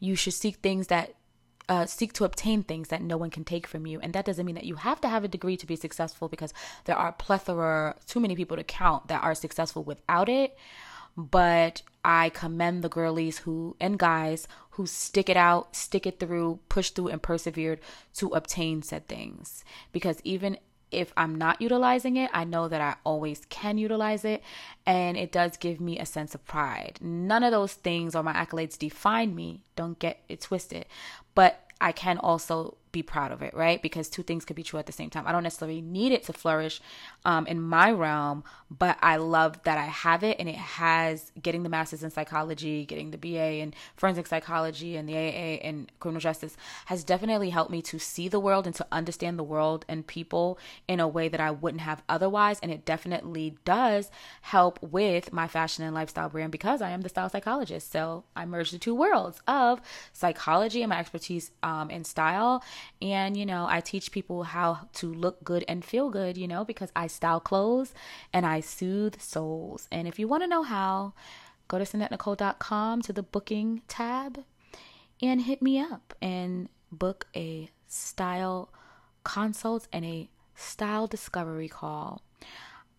you 0.00 0.14
should 0.14 0.34
seek 0.34 0.56
things 0.56 0.86
that 0.88 1.14
uh, 1.68 1.86
seek 1.86 2.12
to 2.14 2.24
obtain 2.24 2.62
things 2.62 2.88
that 2.88 3.02
no 3.02 3.16
one 3.16 3.30
can 3.30 3.44
take 3.44 3.66
from 3.66 3.86
you. 3.86 4.00
And 4.00 4.12
that 4.12 4.24
doesn't 4.24 4.46
mean 4.46 4.54
that 4.54 4.64
you 4.64 4.76
have 4.76 5.00
to 5.02 5.08
have 5.08 5.24
a 5.24 5.28
degree 5.28 5.56
to 5.56 5.66
be 5.66 5.76
successful 5.76 6.28
because 6.28 6.54
there 6.84 6.96
are 6.96 7.12
plethora, 7.12 7.96
too 8.06 8.20
many 8.20 8.34
people 8.34 8.56
to 8.56 8.64
count 8.64 9.08
that 9.08 9.22
are 9.22 9.34
successful 9.34 9.84
without 9.84 10.28
it. 10.28 10.56
But 11.16 11.82
I 12.04 12.30
commend 12.30 12.82
the 12.82 12.88
girlies 12.88 13.38
who 13.38 13.76
and 13.80 13.98
guys 13.98 14.46
who 14.70 14.86
stick 14.86 15.28
it 15.28 15.36
out, 15.36 15.74
stick 15.74 16.06
it 16.06 16.20
through, 16.20 16.60
push 16.68 16.90
through, 16.90 17.08
and 17.08 17.20
persevered 17.20 17.80
to 18.14 18.28
obtain 18.28 18.82
said 18.82 19.08
things. 19.08 19.64
Because 19.92 20.20
even 20.22 20.58
if 20.90 21.12
I'm 21.16 21.34
not 21.34 21.60
utilizing 21.60 22.16
it, 22.16 22.30
I 22.32 22.44
know 22.44 22.68
that 22.68 22.80
I 22.80 22.96
always 23.04 23.44
can 23.46 23.78
utilize 23.78 24.24
it. 24.24 24.42
And 24.86 25.16
it 25.16 25.32
does 25.32 25.56
give 25.56 25.80
me 25.80 25.98
a 25.98 26.06
sense 26.06 26.34
of 26.34 26.46
pride. 26.46 26.98
None 27.00 27.42
of 27.42 27.52
those 27.52 27.74
things 27.74 28.14
or 28.14 28.22
my 28.22 28.32
accolades 28.32 28.78
define 28.78 29.34
me. 29.34 29.62
Don't 29.76 29.98
get 29.98 30.22
it 30.28 30.40
twisted. 30.40 30.86
But 31.38 31.60
I 31.80 31.92
can 31.92 32.18
also 32.18 32.78
be 32.92 33.02
proud 33.02 33.32
of 33.32 33.42
it, 33.42 33.54
right? 33.54 33.80
Because 33.82 34.08
two 34.08 34.22
things 34.22 34.44
could 34.44 34.56
be 34.56 34.62
true 34.62 34.78
at 34.78 34.86
the 34.86 34.92
same 34.92 35.10
time. 35.10 35.26
I 35.26 35.32
don't 35.32 35.42
necessarily 35.42 35.80
need 35.80 36.12
it 36.12 36.24
to 36.24 36.32
flourish 36.32 36.80
um, 37.24 37.46
in 37.46 37.60
my 37.60 37.90
realm, 37.90 38.44
but 38.70 38.98
I 39.00 39.16
love 39.16 39.62
that 39.64 39.78
I 39.78 39.84
have 39.84 40.22
it 40.22 40.36
and 40.38 40.48
it 40.48 40.54
has 40.54 41.32
getting 41.40 41.62
the 41.62 41.68
master's 41.68 42.02
in 42.02 42.10
psychology, 42.10 42.84
getting 42.84 43.10
the 43.10 43.18
BA 43.18 43.56
in 43.56 43.74
forensic 43.96 44.26
psychology 44.26 44.96
and 44.96 45.08
the 45.08 45.16
AA 45.16 45.56
in 45.56 45.88
criminal 46.00 46.20
justice 46.20 46.56
has 46.86 47.04
definitely 47.04 47.50
helped 47.50 47.70
me 47.70 47.82
to 47.82 47.98
see 47.98 48.28
the 48.28 48.40
world 48.40 48.66
and 48.66 48.74
to 48.76 48.86
understand 48.92 49.38
the 49.38 49.44
world 49.44 49.84
and 49.88 50.06
people 50.06 50.58
in 50.86 51.00
a 51.00 51.08
way 51.08 51.28
that 51.28 51.40
I 51.40 51.50
wouldn't 51.50 51.82
have 51.82 52.02
otherwise. 52.08 52.58
And 52.60 52.72
it 52.72 52.84
definitely 52.84 53.56
does 53.64 54.10
help 54.42 54.78
with 54.82 55.32
my 55.32 55.48
fashion 55.48 55.84
and 55.84 55.94
lifestyle 55.94 56.28
brand 56.28 56.52
because 56.52 56.82
I 56.82 56.90
am 56.90 57.02
the 57.02 57.08
style 57.08 57.28
psychologist. 57.28 57.92
So 57.92 58.24
I 58.34 58.44
merge 58.44 58.70
the 58.70 58.78
two 58.78 58.94
worlds 58.94 59.40
of 59.46 59.80
psychology 60.12 60.82
and 60.82 60.90
my 60.90 60.98
expertise 60.98 61.50
um, 61.62 61.90
in 61.90 62.04
style 62.04 62.62
and, 63.00 63.36
you 63.36 63.46
know, 63.46 63.66
I 63.68 63.80
teach 63.80 64.12
people 64.12 64.44
how 64.44 64.88
to 64.94 65.12
look 65.12 65.44
good 65.44 65.64
and 65.68 65.84
feel 65.84 66.10
good, 66.10 66.36
you 66.36 66.48
know, 66.48 66.64
because 66.64 66.90
I 66.96 67.06
style 67.06 67.40
clothes 67.40 67.92
and 68.32 68.44
I 68.46 68.60
soothe 68.60 69.20
souls. 69.20 69.88
And 69.90 70.08
if 70.08 70.18
you 70.18 70.28
want 70.28 70.42
to 70.42 70.48
know 70.48 70.62
how, 70.62 71.14
go 71.68 71.78
to 71.78 71.84
SannetteNicole.com 71.84 73.02
to 73.02 73.12
the 73.12 73.22
booking 73.22 73.82
tab 73.88 74.44
and 75.22 75.42
hit 75.42 75.62
me 75.62 75.78
up 75.78 76.14
and 76.20 76.68
book 76.90 77.26
a 77.34 77.70
style 77.86 78.70
consult 79.24 79.88
and 79.92 80.04
a 80.04 80.28
style 80.54 81.06
discovery 81.06 81.68
call. 81.68 82.22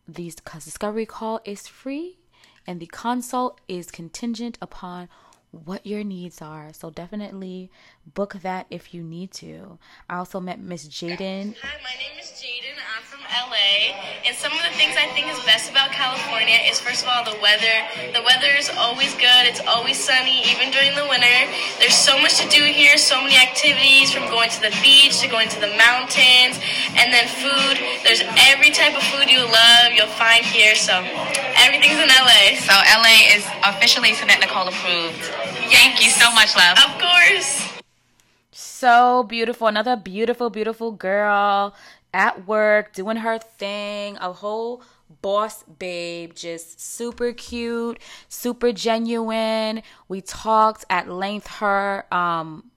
The 0.08 0.34
discovery 0.54 1.06
call 1.06 1.40
is 1.46 1.68
free 1.68 2.18
and 2.66 2.80
the 2.80 2.88
consult 2.88 3.62
is 3.68 3.92
contingent 3.92 4.58
upon 4.62 5.10
what 5.52 5.86
your 5.86 6.04
needs 6.04 6.42
are. 6.42 6.72
So 6.74 6.90
definitely 6.90 7.72
book 8.14 8.38
that 8.42 8.68
if 8.70 8.94
you 8.94 9.04
need 9.04 9.32
to. 9.42 9.78
I 10.10 10.18
also 10.18 10.40
met 10.40 10.60
Miss 10.60 10.88
Jaden. 10.88 11.56
Hi, 11.62 11.78
my 11.82 11.96
name 11.98 12.18
is 12.20 12.30
Jaden. 12.38 12.78
I'm 12.78 13.04
from 13.04 13.22
LA. 13.26 13.98
And 14.26 14.36
some 14.38 14.54
of 14.54 14.62
the 14.62 14.74
things 14.78 14.94
I 14.98 15.10
think 15.14 15.28
is 15.28 15.38
best 15.46 15.70
about 15.70 15.90
California 15.92 16.58
is 16.70 16.80
first 16.80 17.04
of 17.04 17.10
all 17.10 17.26
the 17.26 17.38
weather. 17.42 17.86
The 18.14 18.22
weather 18.22 18.54
is 18.58 18.70
always 18.78 19.14
good. 19.16 19.50
It's 19.50 19.62
always 19.66 19.98
sunny, 19.98 20.46
even 20.50 20.70
during 20.70 20.94
the 20.94 21.06
winter. 21.10 21.40
There's 21.82 21.98
so 21.98 22.18
much 22.22 22.38
to 22.42 22.48
do 22.50 22.64
here, 22.66 22.98
so 22.98 23.22
many 23.22 23.38
activities 23.38 24.14
from 24.14 24.30
going 24.30 24.50
to 24.54 24.62
the 24.62 24.74
beach 24.82 25.22
to 25.22 25.28
going 25.28 25.50
to 25.50 25.60
the 25.60 25.74
mountains. 25.78 26.62
And 26.94 27.10
then 27.10 27.26
food. 27.26 27.82
There's 28.06 28.22
every 28.54 28.70
type 28.70 28.94
of 28.94 29.04
food 29.10 29.30
you 29.30 29.42
love, 29.42 29.98
you'll 29.98 30.14
find 30.14 30.46
here. 30.46 30.76
So 30.78 31.02
everything's 31.90 32.12
in 32.12 32.26
LA. 32.26 32.56
So 32.60 32.74
LA 32.74 33.36
is 33.36 33.46
officially 33.64 34.14
Sannette 34.14 34.40
Nicole 34.40 34.68
approved. 34.68 35.22
Thank 35.72 36.04
you 36.04 36.10
so 36.10 36.32
much, 36.32 36.56
love. 36.56 36.78
Of 36.78 37.02
course. 37.02 37.82
So 38.52 39.24
beautiful. 39.24 39.68
Another 39.68 39.96
beautiful, 39.96 40.50
beautiful 40.50 40.92
girl 40.92 41.76
at 42.14 42.48
work 42.48 42.94
doing 42.94 43.18
her 43.18 43.38
thing. 43.38 44.18
A 44.18 44.34
whole 44.34 44.84
boss 45.22 45.64
babe, 45.64 46.34
just 46.36 46.80
super 46.80 47.34
cute, 47.34 48.00
super 48.28 48.72
genuine. 48.72 49.82
We 50.08 50.22
talked 50.22 50.86
at 50.90 51.10
length, 51.10 51.48
her 51.48 52.06
um, 52.14 52.72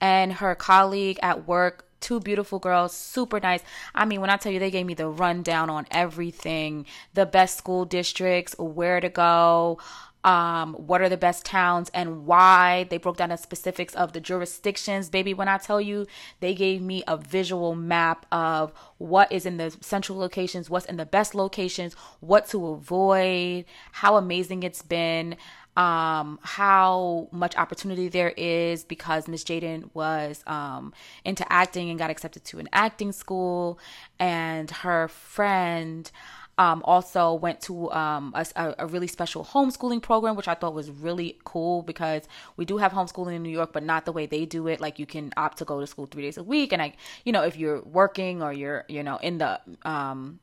and 0.00 0.32
her 0.34 0.54
colleague 0.54 1.18
at 1.22 1.46
work 1.46 1.85
two 2.00 2.20
beautiful 2.20 2.58
girls, 2.58 2.94
super 2.94 3.40
nice. 3.40 3.62
I 3.94 4.04
mean, 4.04 4.20
when 4.20 4.30
I 4.30 4.36
tell 4.36 4.52
you 4.52 4.58
they 4.58 4.70
gave 4.70 4.86
me 4.86 4.94
the 4.94 5.08
rundown 5.08 5.70
on 5.70 5.86
everything, 5.90 6.86
the 7.14 7.26
best 7.26 7.58
school 7.58 7.84
districts, 7.84 8.54
where 8.58 9.00
to 9.00 9.08
go, 9.08 9.78
um, 10.26 10.74
what 10.74 11.00
are 11.00 11.08
the 11.08 11.16
best 11.16 11.46
towns 11.46 11.88
and 11.94 12.26
why. 12.26 12.86
They 12.90 12.98
broke 12.98 13.16
down 13.16 13.28
the 13.28 13.36
specifics 13.36 13.94
of 13.94 14.12
the 14.12 14.20
jurisdictions. 14.20 15.08
Baby, 15.08 15.32
when 15.32 15.46
I 15.46 15.56
tell 15.56 15.80
you, 15.80 16.06
they 16.40 16.52
gave 16.52 16.82
me 16.82 17.04
a 17.06 17.16
visual 17.16 17.76
map 17.76 18.26
of 18.32 18.72
what 18.98 19.30
is 19.30 19.46
in 19.46 19.56
the 19.56 19.74
central 19.80 20.18
locations, 20.18 20.68
what's 20.68 20.86
in 20.86 20.96
the 20.96 21.06
best 21.06 21.36
locations, 21.36 21.94
what 22.18 22.48
to 22.48 22.66
avoid, 22.66 23.66
how 23.92 24.16
amazing 24.16 24.64
it's 24.64 24.82
been 24.82 25.36
um, 25.76 26.38
how 26.42 27.28
much 27.32 27.56
opportunity 27.56 28.08
there 28.08 28.32
is 28.36 28.84
because 28.84 29.28
Miss 29.28 29.44
Jaden 29.44 29.90
was 29.94 30.42
um, 30.46 30.94
into 31.24 31.50
acting 31.52 31.90
and 31.90 31.98
got 31.98 32.10
accepted 32.10 32.44
to 32.46 32.58
an 32.58 32.68
acting 32.72 33.12
school, 33.12 33.78
and 34.18 34.70
her 34.70 35.08
friend 35.08 36.10
um, 36.58 36.82
also 36.84 37.34
went 37.34 37.60
to 37.62 37.90
um, 37.92 38.32
a, 38.34 38.74
a, 38.78 38.86
really 38.86 39.06
special 39.06 39.44
homeschooling 39.44 40.00
program, 40.00 40.36
which 40.36 40.48
I 40.48 40.54
thought 40.54 40.72
was 40.72 40.90
really 40.90 41.38
cool 41.44 41.82
because 41.82 42.22
we 42.56 42.64
do 42.64 42.78
have 42.78 42.92
homeschooling 42.92 43.34
in 43.34 43.42
New 43.42 43.50
York, 43.50 43.74
but 43.74 43.82
not 43.82 44.06
the 44.06 44.12
way 44.12 44.24
they 44.24 44.46
do 44.46 44.66
it. 44.66 44.80
Like 44.80 44.98
you 44.98 45.04
can 45.04 45.34
opt 45.36 45.58
to 45.58 45.66
go 45.66 45.80
to 45.80 45.86
school 45.86 46.06
three 46.06 46.22
days 46.22 46.38
a 46.38 46.42
week, 46.42 46.72
and 46.72 46.80
I, 46.80 46.94
you 47.24 47.32
know, 47.32 47.42
if 47.42 47.56
you're 47.56 47.82
working 47.82 48.42
or 48.42 48.52
you're, 48.52 48.86
you 48.88 49.02
know, 49.02 49.18
in 49.18 49.38
the 49.38 49.60
um, 49.82 50.40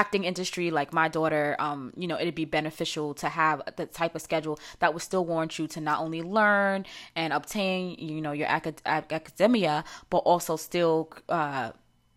acting 0.00 0.24
industry 0.24 0.66
like 0.70 0.92
my 0.92 1.08
daughter 1.08 1.56
um 1.58 1.80
you 1.96 2.06
know 2.06 2.18
it'd 2.20 2.34
be 2.34 2.44
beneficial 2.44 3.14
to 3.22 3.28
have 3.40 3.62
the 3.78 3.86
type 3.86 4.14
of 4.14 4.20
schedule 4.20 4.58
that 4.80 4.92
would 4.92 5.02
still 5.10 5.24
warrant 5.30 5.58
you 5.58 5.66
to 5.66 5.80
not 5.80 5.98
only 6.04 6.22
learn 6.22 6.84
and 7.14 7.32
obtain 7.32 7.96
you 7.98 8.20
know 8.20 8.32
your 8.40 8.48
acad- 8.56 8.82
academia 8.86 9.82
but 10.10 10.18
also 10.18 10.54
still 10.56 11.10
uh 11.30 11.70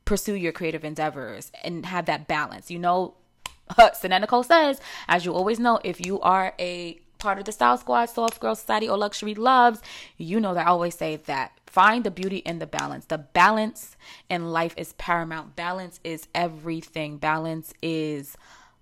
pursue 0.09 0.33
your 0.33 0.51
creative 0.51 0.83
endeavors 0.83 1.51
and 1.63 1.85
have 1.85 2.05
that 2.07 2.27
balance. 2.27 2.71
You 2.71 2.79
know 2.79 3.13
Sannette 3.93 4.21
Nicole 4.21 4.41
says, 4.41 4.81
as 5.07 5.23
you 5.23 5.33
always 5.35 5.59
know, 5.59 5.79
if 5.83 6.03
you 6.03 6.19
are 6.21 6.55
a 6.57 6.99
part 7.19 7.37
of 7.37 7.45
the 7.45 7.51
Style 7.51 7.77
Squad, 7.77 8.07
Soft 8.07 8.39
Girl 8.39 8.55
Society, 8.55 8.89
or 8.89 8.97
Luxury 8.97 9.35
Loves, 9.35 9.81
you 10.17 10.39
know 10.39 10.55
that 10.55 10.65
I 10.65 10.69
always 10.69 10.95
say 10.95 11.17
that 11.27 11.51
find 11.69 12.03
the 12.03 12.11
beauty 12.11 12.37
in 12.37 12.59
the 12.59 12.67
balance. 12.67 13.05
The 13.05 13.17
balance 13.17 13.95
in 14.29 14.51
life 14.51 14.73
is 14.77 14.93
paramount. 14.93 15.55
Balance 15.55 15.99
is 16.03 16.27
everything. 16.33 17.17
Balance 17.17 17.73
is 17.81 18.37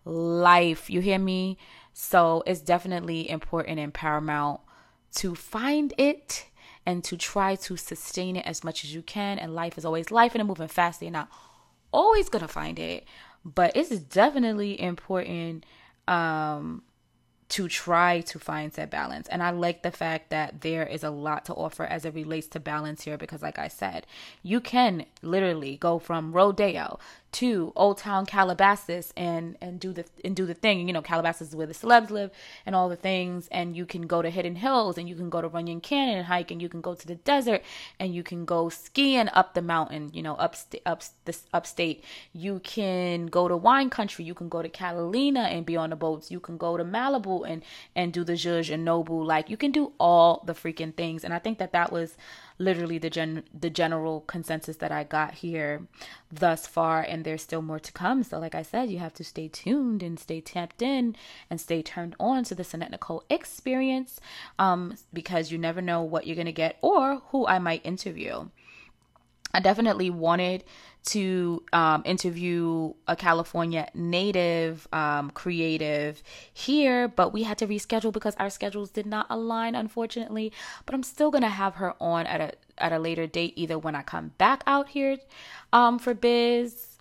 life. 0.06 0.90
You 0.90 1.02
hear 1.02 1.20
me? 1.20 1.58
So 1.94 2.44
it's 2.46 2.62
definitely 2.62 3.30
important 3.30 3.80
and 3.80 3.94
paramount 3.94 4.62
to 5.16 5.36
find 5.36 5.94
it 5.98 6.46
and 6.86 7.04
to 7.04 7.18
try 7.18 7.56
to 7.56 7.76
sustain 7.76 8.38
it 8.38 8.46
as 8.46 8.64
much 8.64 8.84
as 8.84 8.94
you 8.94 9.02
can. 9.02 9.40
And 9.40 9.54
life 9.54 9.78
is 9.78 9.86
always 9.86 10.12
life 10.12 10.36
and 10.36 10.48
moving 10.48 10.68
fast. 10.68 11.02
You're 11.02 11.12
not 11.12 11.30
always 11.92 12.30
gonna 12.30 12.48
find 12.48 12.78
it 12.80 13.06
but 13.56 13.72
it's 13.76 13.90
definitely 13.90 14.80
important 14.80 15.66
um 16.08 16.84
to 17.50 17.68
try 17.68 18.22
to 18.22 18.40
find 18.40 18.72
that 18.74 18.90
balance. 18.90 19.28
And 19.30 19.42
I 19.42 19.52
like 19.52 19.82
the 19.82 19.92
fact 19.92 20.30
that 20.32 20.62
there 20.62 20.86
is 20.86 21.04
a 21.04 21.10
lot 21.10 21.46
to 21.46 21.54
offer 21.54 21.86
as 21.86 22.04
it 22.04 22.14
relates 22.14 22.48
to 22.48 22.60
balance 22.60 23.04
here 23.04 23.18
because, 23.18 23.42
like 23.42 23.58
I 23.58 23.70
said, 23.70 24.06
you 24.44 24.60
can 24.60 25.06
literally 25.22 25.78
go 25.78 26.00
from 26.00 26.34
Rodeo 26.34 27.00
to 27.34 27.74
Old 27.76 27.98
Town 27.98 28.26
Calabasas 28.26 29.14
and 29.16 29.58
and 29.62 29.80
do 29.80 29.92
the 29.92 30.06
and 30.24 30.36
do 30.36 30.46
the 30.46 30.54
thing. 30.54 30.88
You 30.88 30.94
know, 30.94 31.02
Calabasas 31.02 31.50
is 31.50 31.56
where 31.56 31.68
the 31.68 31.74
celebs 31.74 32.10
live 32.10 32.32
and 32.66 32.76
all 32.76 32.90
the 32.90 32.96
things. 32.96 33.48
And 33.52 33.76
you 33.76 33.86
can 33.86 34.08
go 34.08 34.22
to 34.22 34.30
Hidden 34.30 34.56
Hills 34.56 34.98
and 34.98 35.10
you 35.10 35.16
can 35.16 35.30
go 35.30 35.42
to 35.42 35.48
Runyon 35.48 35.82
Canyon 35.82 36.18
and 36.18 36.28
hike 36.28 36.52
and 36.52 36.62
you 36.62 36.70
can 36.70 36.82
go 36.82 36.96
to 36.96 37.08
the 37.08 37.16
desert 37.16 37.64
and 38.00 38.14
you 38.14 38.24
can 38.24 38.46
go 38.46 38.70
skiing 38.70 39.30
up 39.34 39.54
the 39.54 39.62
mountain. 39.62 40.10
You 40.14 40.24
know, 40.24 40.36
up 40.36 40.56
up 40.86 41.04
this 41.26 41.46
upstate. 41.54 42.04
You 42.34 42.60
can 42.60 43.28
go 43.28 43.48
to 43.48 43.58
wine 43.58 43.90
country. 43.90 44.24
You 44.26 44.34
can 44.34 44.50
go 44.50 44.62
to 44.62 44.70
Catalina 44.70 45.42
and 45.42 45.66
be 45.66 45.76
on 45.76 45.90
the 45.90 45.96
boats. 45.96 46.32
You 46.32 46.40
can 46.40 46.58
go 46.58 46.78
to 46.78 46.86
Malibu 46.86 47.48
and 47.48 47.64
and 47.96 48.14
do 48.14 48.24
the 48.24 48.34
Zhuge 48.34 48.74
and 48.74 48.88
Nobu. 48.88 49.26
Like 49.26 49.50
you 49.50 49.58
can 49.58 49.72
do 49.72 49.92
all 50.00 50.44
the 50.46 50.54
freaking 50.54 50.94
things. 50.94 51.24
And 51.24 51.34
I 51.34 51.40
think 51.40 51.58
that 51.58 51.74
that 51.74 51.92
was 51.92 52.16
literally 52.60 52.98
the 52.98 53.10
gen 53.10 53.44
the 53.54 53.70
general 53.70 54.22
consensus 54.22 54.78
that 54.78 54.92
I 54.92 55.04
got 55.04 55.36
here 55.36 55.88
thus 56.32 56.66
far 56.68 57.02
and 57.02 57.24
there's 57.24 57.42
still 57.42 57.62
more 57.62 57.80
to 57.80 57.92
come. 57.92 58.24
So 58.24 58.40
like 58.40 58.56
I 58.56 58.64
said, 58.64 58.90
you 58.90 59.00
have 59.00 59.14
to 59.16 59.24
stay 59.24 59.48
tuned 59.48 60.02
and 60.02 60.20
stay 60.20 60.42
tapped 60.42 60.82
in 60.82 61.16
and 61.50 61.62
stay 61.62 61.82
turned 61.82 62.16
on 62.20 62.44
to 62.46 62.56
the 62.56 62.64
Sannette 62.64 62.92
Nicole 62.92 63.24
experience 63.30 64.20
um 64.58 64.96
because 65.14 65.52
you 65.52 65.58
never 65.58 65.82
know 65.82 66.02
what 66.02 66.26
you're 66.26 66.36
to 66.46 66.52
get 66.52 66.78
or 66.82 67.22
who 67.30 67.46
I 67.48 67.60
might 67.60 67.86
interview. 67.86 68.50
I 69.54 69.60
definitely 69.60 70.10
wanted 70.10 70.64
to 71.08 71.64
um, 71.74 72.02
interview 72.06 72.94
a 73.08 73.16
California 73.16 73.90
native 73.94 74.88
um, 74.92 75.32
creative 75.32 76.22
here, 76.54 77.08
but 77.08 77.34
we 77.34 77.44
had 77.44 77.58
to 77.60 77.68
reschedule 77.68 78.12
because 78.12 78.36
our 78.36 78.50
schedules 78.50 78.90
did 78.90 79.06
not 79.06 79.26
align, 79.30 79.76
unfortunately. 79.76 80.52
But 80.86 80.96
I'm 80.96 81.04
still 81.04 81.32
gonna 81.32 81.50
have 81.50 81.76
her 81.76 81.94
on 82.02 82.28
at 82.28 82.42
a 82.42 82.52
at 82.78 82.92
a 82.92 83.00
later 83.00 83.26
date, 83.26 83.54
either 83.56 83.78
when 83.78 83.96
I 83.96 84.02
come 84.02 84.34
back 84.38 84.64
out 84.68 84.90
here 84.90 85.18
um, 85.74 85.98
for 85.98 86.14
biz, 86.14 86.98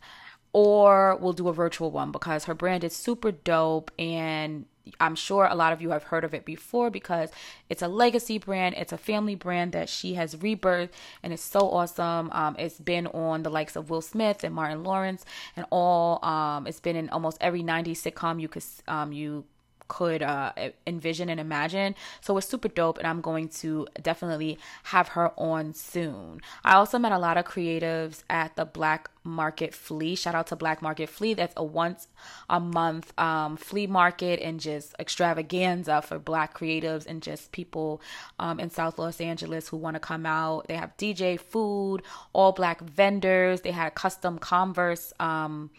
or 0.53 1.17
we'll 1.21 1.33
do 1.33 1.49
a 1.49 1.53
virtual 1.53 1.91
one 1.91 2.13
because 2.13 2.45
her 2.45 2.55
brand 2.55 2.85
is 2.85 2.95
super 2.95 3.33
dope 3.33 3.91
and 3.99 4.67
I'm 5.01 5.15
sure 5.15 5.47
a 5.47 5.55
lot 5.55 5.73
of 5.73 5.83
you 5.83 5.91
have 5.91 6.05
heard 6.05 6.25
of 6.25 6.35
it 6.35 6.45
before 6.45 6.91
because 6.91 7.31
it's 7.69 7.83
a 7.83 7.89
legacy 7.89 8.39
brand. 8.39 8.75
It's 8.77 8.93
a 8.93 8.99
family 8.99 9.35
brand 9.35 9.73
that 9.73 9.89
she 9.89 10.15
has 10.15 10.37
rebirthed 10.37 10.91
and 11.23 11.33
it's 11.33 11.43
so 11.43 11.61
awesome. 11.71 12.31
Um, 12.33 12.57
it's 12.59 12.79
been 12.79 13.07
on 13.09 13.43
the 13.43 13.51
likes 13.51 13.77
of 13.77 13.91
Will 13.91 14.03
Smith 14.03 14.45
and 14.45 14.55
Martin 14.55 14.85
Lawrence 14.85 15.25
and 15.57 15.67
all. 15.71 16.25
Um, 16.25 16.67
it's 16.67 16.81
been 16.81 16.97
in 16.97 17.09
almost 17.11 17.39
every 17.41 17.63
90s 17.63 18.13
sitcom 18.13 18.41
you 18.41 18.49
could 18.49 18.65
um, 18.89 19.13
you 19.13 19.45
could 19.89 20.23
uh, 20.23 20.53
envision 20.87 21.29
and 21.29 21.41
imagine. 21.41 21.95
So 22.21 22.37
it's 22.37 22.49
super 22.49 22.69
dope, 22.69 22.99
and 22.99 23.07
I'm 23.07 23.21
going 23.21 23.49
to 23.61 23.87
definitely 24.03 24.59
have 24.85 25.09
her 25.09 25.33
on 25.39 25.75
soon. 25.75 26.41
I 26.65 26.75
also 26.75 26.99
met 26.99 27.13
a 27.13 27.19
lot 27.19 27.37
of 27.37 27.45
creatives 27.45 28.23
at 28.29 28.57
the 28.57 28.65
Black 28.65 29.11
Market 29.27 29.75
Flea. 29.75 30.15
Shout 30.15 30.35
out 30.35 30.47
to 30.49 30.57
Black 30.57 30.81
Market 30.81 31.09
Flea. 31.09 31.35
That's 31.35 31.55
a 31.57 31.65
once 31.65 32.09
a 32.49 32.61
month 32.61 33.13
um, 33.19 33.57
flea 33.57 33.87
market 33.87 34.41
and 34.41 34.61
just 34.61 34.95
extravaganza 34.99 36.01
for 36.03 36.19
Black 36.19 36.57
creatives 36.57 37.07
and 37.07 37.23
just 37.23 37.53
people 37.53 38.01
um, 38.39 38.61
in 38.61 38.71
South 38.71 38.99
Los 38.99 39.21
Angeles 39.21 39.69
who 39.69 39.77
want 39.77 39.95
to 39.95 40.01
come 40.01 40.27
out. 40.27 40.69
They 40.69 40.77
have 40.77 40.97
DJ 40.97 41.39
food, 41.39 42.03
all 42.33 42.53
Black 42.53 42.81
vendors. 42.81 43.63
They 43.63 43.73
had 43.73 43.95
custom 43.95 44.39
Converse. 44.39 45.13
Um, 45.19 45.71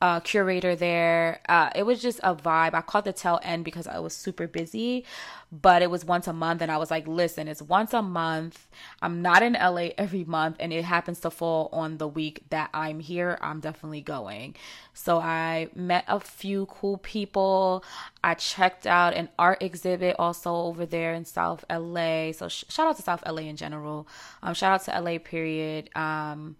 uh, 0.00 0.20
curator 0.20 0.74
there. 0.74 1.40
Uh, 1.48 1.70
it 1.74 1.84
was 1.84 2.00
just 2.00 2.20
a 2.22 2.34
vibe. 2.34 2.74
I 2.74 2.80
caught 2.80 3.04
the 3.04 3.12
tail 3.12 3.38
end 3.42 3.64
because 3.64 3.86
I 3.86 3.98
was 3.98 4.14
super 4.14 4.46
busy, 4.46 5.04
but 5.52 5.82
it 5.82 5.90
was 5.90 6.04
once 6.04 6.26
a 6.26 6.32
month, 6.32 6.62
and 6.62 6.72
I 6.72 6.78
was 6.78 6.90
like, 6.90 7.06
listen, 7.06 7.48
it's 7.48 7.60
once 7.60 7.92
a 7.92 8.00
month. 8.00 8.66
I'm 9.02 9.20
not 9.20 9.42
in 9.42 9.52
LA 9.54 9.88
every 9.98 10.24
month, 10.24 10.56
and 10.58 10.72
it 10.72 10.84
happens 10.84 11.20
to 11.20 11.30
fall 11.30 11.68
on 11.72 11.98
the 11.98 12.08
week 12.08 12.44
that 12.50 12.70
I'm 12.72 13.00
here. 13.00 13.38
I'm 13.42 13.60
definitely 13.60 14.00
going. 14.00 14.56
So 14.94 15.18
I 15.18 15.68
met 15.74 16.04
a 16.08 16.18
few 16.18 16.66
cool 16.66 16.98
people. 16.98 17.84
I 18.24 18.34
checked 18.34 18.86
out 18.86 19.14
an 19.14 19.28
art 19.38 19.62
exhibit 19.62 20.16
also 20.18 20.54
over 20.54 20.86
there 20.86 21.12
in 21.12 21.24
South 21.24 21.64
LA. 21.70 22.32
So 22.32 22.48
sh- 22.48 22.64
shout 22.68 22.88
out 22.88 22.96
to 22.96 23.02
South 23.02 23.22
LA 23.26 23.42
in 23.42 23.56
general. 23.56 24.08
Um, 24.42 24.54
shout 24.54 24.72
out 24.72 24.84
to 24.84 25.00
LA 25.00 25.18
period. 25.18 25.90
Um, 25.94 26.56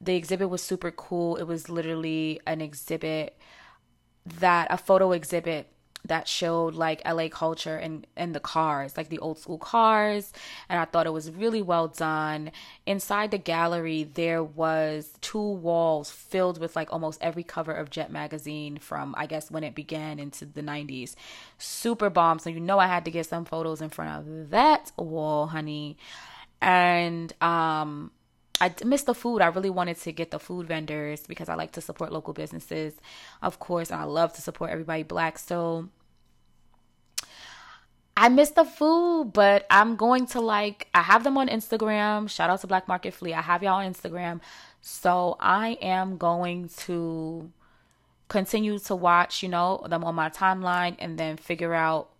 the 0.00 0.14
exhibit 0.16 0.50
was 0.50 0.62
super 0.62 0.90
cool. 0.90 1.36
It 1.36 1.44
was 1.44 1.68
literally 1.68 2.40
an 2.46 2.60
exhibit 2.60 3.36
that 4.40 4.68
a 4.70 4.76
photo 4.76 5.12
exhibit 5.12 5.68
that 6.08 6.28
showed 6.28 6.74
like 6.74 7.02
LA 7.04 7.28
culture 7.28 7.76
and 7.76 8.06
and 8.16 8.34
the 8.34 8.40
cars, 8.40 8.96
like 8.96 9.08
the 9.08 9.18
old 9.18 9.38
school 9.38 9.58
cars, 9.58 10.32
and 10.68 10.78
I 10.80 10.84
thought 10.84 11.06
it 11.06 11.12
was 11.12 11.30
really 11.30 11.62
well 11.62 11.88
done. 11.88 12.52
Inside 12.86 13.30
the 13.30 13.38
gallery 13.38 14.04
there 14.04 14.42
was 14.42 15.12
two 15.20 15.38
walls 15.40 16.10
filled 16.10 16.58
with 16.58 16.76
like 16.76 16.92
almost 16.92 17.22
every 17.22 17.42
cover 17.42 17.72
of 17.72 17.90
Jet 17.90 18.10
magazine 18.10 18.78
from 18.78 19.14
I 19.16 19.26
guess 19.26 19.50
when 19.50 19.64
it 19.64 19.74
began 19.74 20.18
into 20.18 20.44
the 20.46 20.62
90s. 20.62 21.14
Super 21.58 22.10
bomb. 22.10 22.38
So 22.38 22.50
you 22.50 22.60
know 22.60 22.78
I 22.78 22.86
had 22.86 23.04
to 23.06 23.10
get 23.10 23.26
some 23.26 23.44
photos 23.44 23.80
in 23.80 23.90
front 23.90 24.28
of 24.28 24.50
that 24.50 24.92
wall, 24.96 25.48
honey. 25.48 25.96
And 26.60 27.32
um 27.42 28.10
I 28.60 28.72
missed 28.84 29.06
the 29.06 29.14
food. 29.14 29.42
I 29.42 29.46
really 29.46 29.70
wanted 29.70 29.98
to 30.00 30.12
get 30.12 30.30
the 30.30 30.38
food 30.38 30.66
vendors 30.66 31.26
because 31.26 31.48
I 31.48 31.54
like 31.54 31.72
to 31.72 31.80
support 31.80 32.12
local 32.12 32.32
businesses, 32.32 32.94
of 33.42 33.58
course, 33.58 33.90
and 33.90 34.00
I 34.00 34.04
love 34.04 34.32
to 34.34 34.40
support 34.40 34.70
everybody 34.70 35.02
black. 35.02 35.38
So 35.38 35.88
I 38.16 38.30
missed 38.30 38.54
the 38.54 38.64
food, 38.64 39.32
but 39.34 39.66
I'm 39.68 39.96
going 39.96 40.26
to 40.28 40.40
like 40.40 40.88
I 40.94 41.02
have 41.02 41.22
them 41.22 41.36
on 41.36 41.48
Instagram. 41.48 42.30
Shout 42.30 42.48
out 42.48 42.60
to 42.62 42.66
Black 42.66 42.88
Market 42.88 43.12
Flea. 43.12 43.34
I 43.34 43.42
have 43.42 43.62
y'all 43.62 43.74
on 43.74 43.92
Instagram. 43.92 44.40
So 44.80 45.36
I 45.38 45.76
am 45.82 46.16
going 46.16 46.70
to 46.78 47.50
continue 48.28 48.78
to 48.78 48.94
watch, 48.96 49.42
you 49.42 49.48
know, 49.50 49.84
them 49.88 50.02
on 50.02 50.14
my 50.14 50.30
timeline 50.30 50.96
and 50.98 51.18
then 51.18 51.36
figure 51.36 51.74
out 51.74 52.10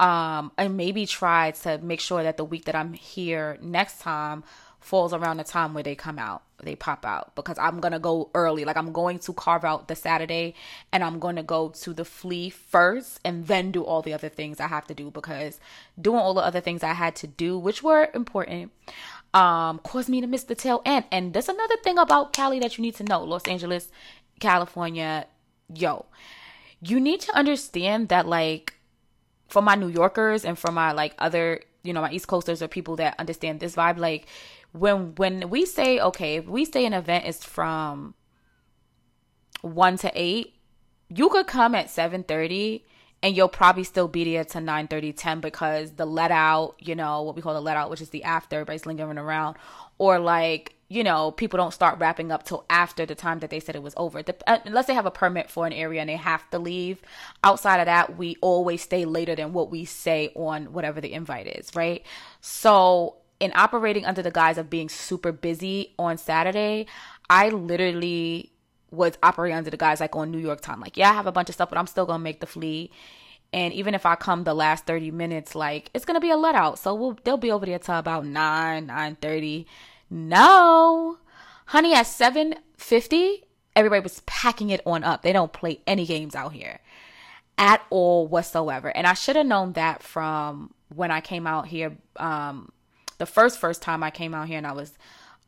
um 0.00 0.50
and 0.56 0.76
maybe 0.78 1.04
try 1.06 1.50
to 1.50 1.78
make 1.78 2.00
sure 2.00 2.22
that 2.22 2.38
the 2.38 2.44
week 2.44 2.64
that 2.64 2.74
I'm 2.74 2.94
here 2.94 3.58
next 3.60 4.00
time 4.00 4.42
falls 4.80 5.12
around 5.12 5.36
the 5.36 5.44
time 5.44 5.74
where 5.74 5.82
they 5.82 5.94
come 5.94 6.18
out 6.18 6.42
they 6.62 6.76
pop 6.76 7.04
out. 7.04 7.34
Because 7.34 7.58
i'm 7.58 7.80
gonna 7.80 7.98
go 7.98 8.30
early. 8.34 8.64
Like 8.64 8.76
i'm 8.76 8.92
going 8.92 9.18
to 9.20 9.32
carve 9.32 9.64
out 9.64 9.88
the 9.88 9.96
saturday 9.96 10.54
and 10.92 11.02
i'm 11.02 11.18
gonna 11.18 11.42
go 11.42 11.70
to 11.70 11.92
the 11.92 12.04
flea 12.04 12.50
first 12.50 13.20
and 13.24 13.46
then 13.46 13.70
do 13.70 13.82
all 13.82 14.02
the 14.02 14.12
other 14.12 14.28
things 14.28 14.60
i 14.60 14.66
have 14.66 14.86
to 14.88 14.94
do. 14.94 15.10
Because 15.10 15.60
doing 16.00 16.18
all 16.18 16.34
the 16.34 16.42
other 16.42 16.60
things 16.60 16.82
i 16.82 16.92
had 16.92 17.16
to 17.16 17.26
do 17.26 17.58
which 17.58 17.82
were 17.82 18.08
important 18.14 18.72
um 19.34 19.78
caused 19.80 20.08
me 20.08 20.20
to 20.20 20.26
miss 20.26 20.44
the 20.44 20.54
tail 20.54 20.82
end. 20.84 21.04
And 21.10 21.32
there's 21.32 21.48
another 21.48 21.76
thing 21.82 21.98
about 21.98 22.32
cali 22.32 22.58
that 22.60 22.78
you 22.78 22.82
need 22.82 22.96
to 22.96 23.04
know. 23.04 23.22
Los 23.22 23.44
angeles 23.44 23.88
california 24.38 25.26
yo 25.74 26.06
you 26.80 26.98
need 26.98 27.20
to 27.20 27.34
understand 27.36 28.08
that 28.08 28.26
like 28.26 28.72
for 29.48 29.60
my 29.60 29.74
new 29.74 29.88
yorkers 29.88 30.46
and 30.46 30.58
for 30.58 30.72
my 30.72 30.92
like 30.92 31.14
other 31.18 31.60
you 31.82 31.92
know 31.92 32.00
my 32.00 32.10
east 32.10 32.26
coasters 32.26 32.62
or 32.62 32.68
people 32.68 32.96
that 32.96 33.14
understand 33.18 33.60
this 33.60 33.76
vibe 33.76 33.98
like 33.98 34.26
when 34.72 35.14
when 35.16 35.50
we 35.50 35.66
say 35.66 35.98
okay, 36.00 36.36
if 36.36 36.46
we 36.46 36.64
say 36.64 36.84
an 36.86 36.92
event 36.92 37.26
is 37.26 37.42
from 37.44 38.14
one 39.62 39.96
to 39.98 40.10
eight, 40.14 40.54
you 41.08 41.28
could 41.28 41.46
come 41.46 41.74
at 41.74 41.90
seven 41.90 42.22
thirty 42.22 42.84
and 43.22 43.36
you'll 43.36 43.48
probably 43.48 43.84
still 43.84 44.08
be 44.08 44.24
there 44.24 44.44
to 44.44 44.60
9 44.60 44.88
30 44.88 45.12
10 45.12 45.40
because 45.40 45.92
the 45.92 46.06
let 46.06 46.30
out 46.30 46.74
you 46.78 46.94
know 46.94 47.22
what 47.22 47.36
we 47.36 47.42
call 47.42 47.54
the 47.54 47.60
let 47.60 47.76
out 47.76 47.90
which 47.90 48.00
is 48.00 48.10
the 48.10 48.24
after 48.24 48.56
everybody's 48.56 48.86
lingering 48.86 49.18
around. 49.18 49.56
Or 49.98 50.18
like 50.18 50.74
you 50.88 51.04
know 51.04 51.30
people 51.30 51.56
don't 51.56 51.74
start 51.74 51.98
wrapping 51.98 52.32
up 52.32 52.44
till 52.44 52.64
after 52.70 53.06
the 53.06 53.14
time 53.14 53.40
that 53.40 53.50
they 53.50 53.60
said 53.60 53.76
it 53.76 53.82
was 53.82 53.94
over. 53.96 54.22
The, 54.22 54.36
uh, 54.46 54.58
unless 54.64 54.86
they 54.86 54.94
have 54.94 55.06
a 55.06 55.10
permit 55.10 55.50
for 55.50 55.66
an 55.66 55.72
area 55.72 56.00
and 56.00 56.08
they 56.08 56.16
have 56.16 56.48
to 56.50 56.58
leave. 56.58 57.02
Outside 57.44 57.80
of 57.80 57.86
that 57.86 58.16
we 58.16 58.36
always 58.40 58.82
stay 58.82 59.04
later 59.04 59.34
than 59.34 59.52
what 59.52 59.70
we 59.70 59.84
say 59.84 60.32
on 60.34 60.72
whatever 60.72 61.00
the 61.00 61.12
invite 61.12 61.46
is 61.46 61.74
right? 61.74 62.04
So 62.40 63.16
in 63.40 63.52
operating 63.54 64.04
under 64.04 64.22
the 64.22 64.30
guise 64.30 64.58
of 64.58 64.70
being 64.70 64.88
super 64.88 65.32
busy 65.32 65.94
on 65.98 66.18
Saturday, 66.18 66.86
I 67.28 67.48
literally 67.48 68.52
was 68.90 69.16
operating 69.22 69.56
under 69.56 69.70
the 69.70 69.76
guise 69.76 70.00
like 70.00 70.14
on 70.14 70.30
New 70.30 70.38
York 70.38 70.60
time. 70.60 70.80
Like, 70.80 70.96
yeah, 70.96 71.10
I 71.10 71.14
have 71.14 71.26
a 71.26 71.32
bunch 71.32 71.48
of 71.48 71.54
stuff, 71.54 71.70
but 71.70 71.78
I'm 71.78 71.86
still 71.86 72.06
gonna 72.06 72.22
make 72.22 72.40
the 72.40 72.46
flea. 72.46 72.90
And 73.52 73.72
even 73.72 73.94
if 73.94 74.06
I 74.06 74.14
come 74.14 74.44
the 74.44 74.54
last 74.54 74.86
30 74.86 75.10
minutes, 75.10 75.54
like 75.54 75.90
it's 75.94 76.04
gonna 76.04 76.20
be 76.20 76.30
a 76.30 76.36
let 76.36 76.54
out. 76.54 76.78
So 76.78 76.94
we'll 76.94 77.18
they'll 77.24 77.36
be 77.36 77.50
over 77.50 77.66
there 77.66 77.78
till 77.78 77.96
about 77.96 78.26
9, 78.26 78.86
9 78.86 79.16
30. 79.16 79.66
No. 80.10 81.18
Honey, 81.66 81.94
at 81.94 82.06
750, 82.06 83.44
everybody 83.76 84.02
was 84.02 84.20
packing 84.26 84.70
it 84.70 84.80
on 84.84 85.04
up. 85.04 85.22
They 85.22 85.32
don't 85.32 85.52
play 85.52 85.80
any 85.86 86.04
games 86.04 86.34
out 86.34 86.52
here 86.52 86.80
at 87.58 87.82
all 87.90 88.26
whatsoever. 88.26 88.88
And 88.88 89.06
I 89.06 89.14
should 89.14 89.36
have 89.36 89.46
known 89.46 89.72
that 89.74 90.02
from 90.02 90.74
when 90.94 91.10
I 91.10 91.20
came 91.20 91.46
out 91.46 91.68
here 91.68 91.96
um 92.16 92.72
the 93.20 93.26
first 93.26 93.58
first 93.58 93.82
time 93.82 94.02
I 94.02 94.10
came 94.10 94.34
out 94.34 94.48
here 94.48 94.58
and 94.58 94.66
I 94.66 94.72
was 94.72 94.92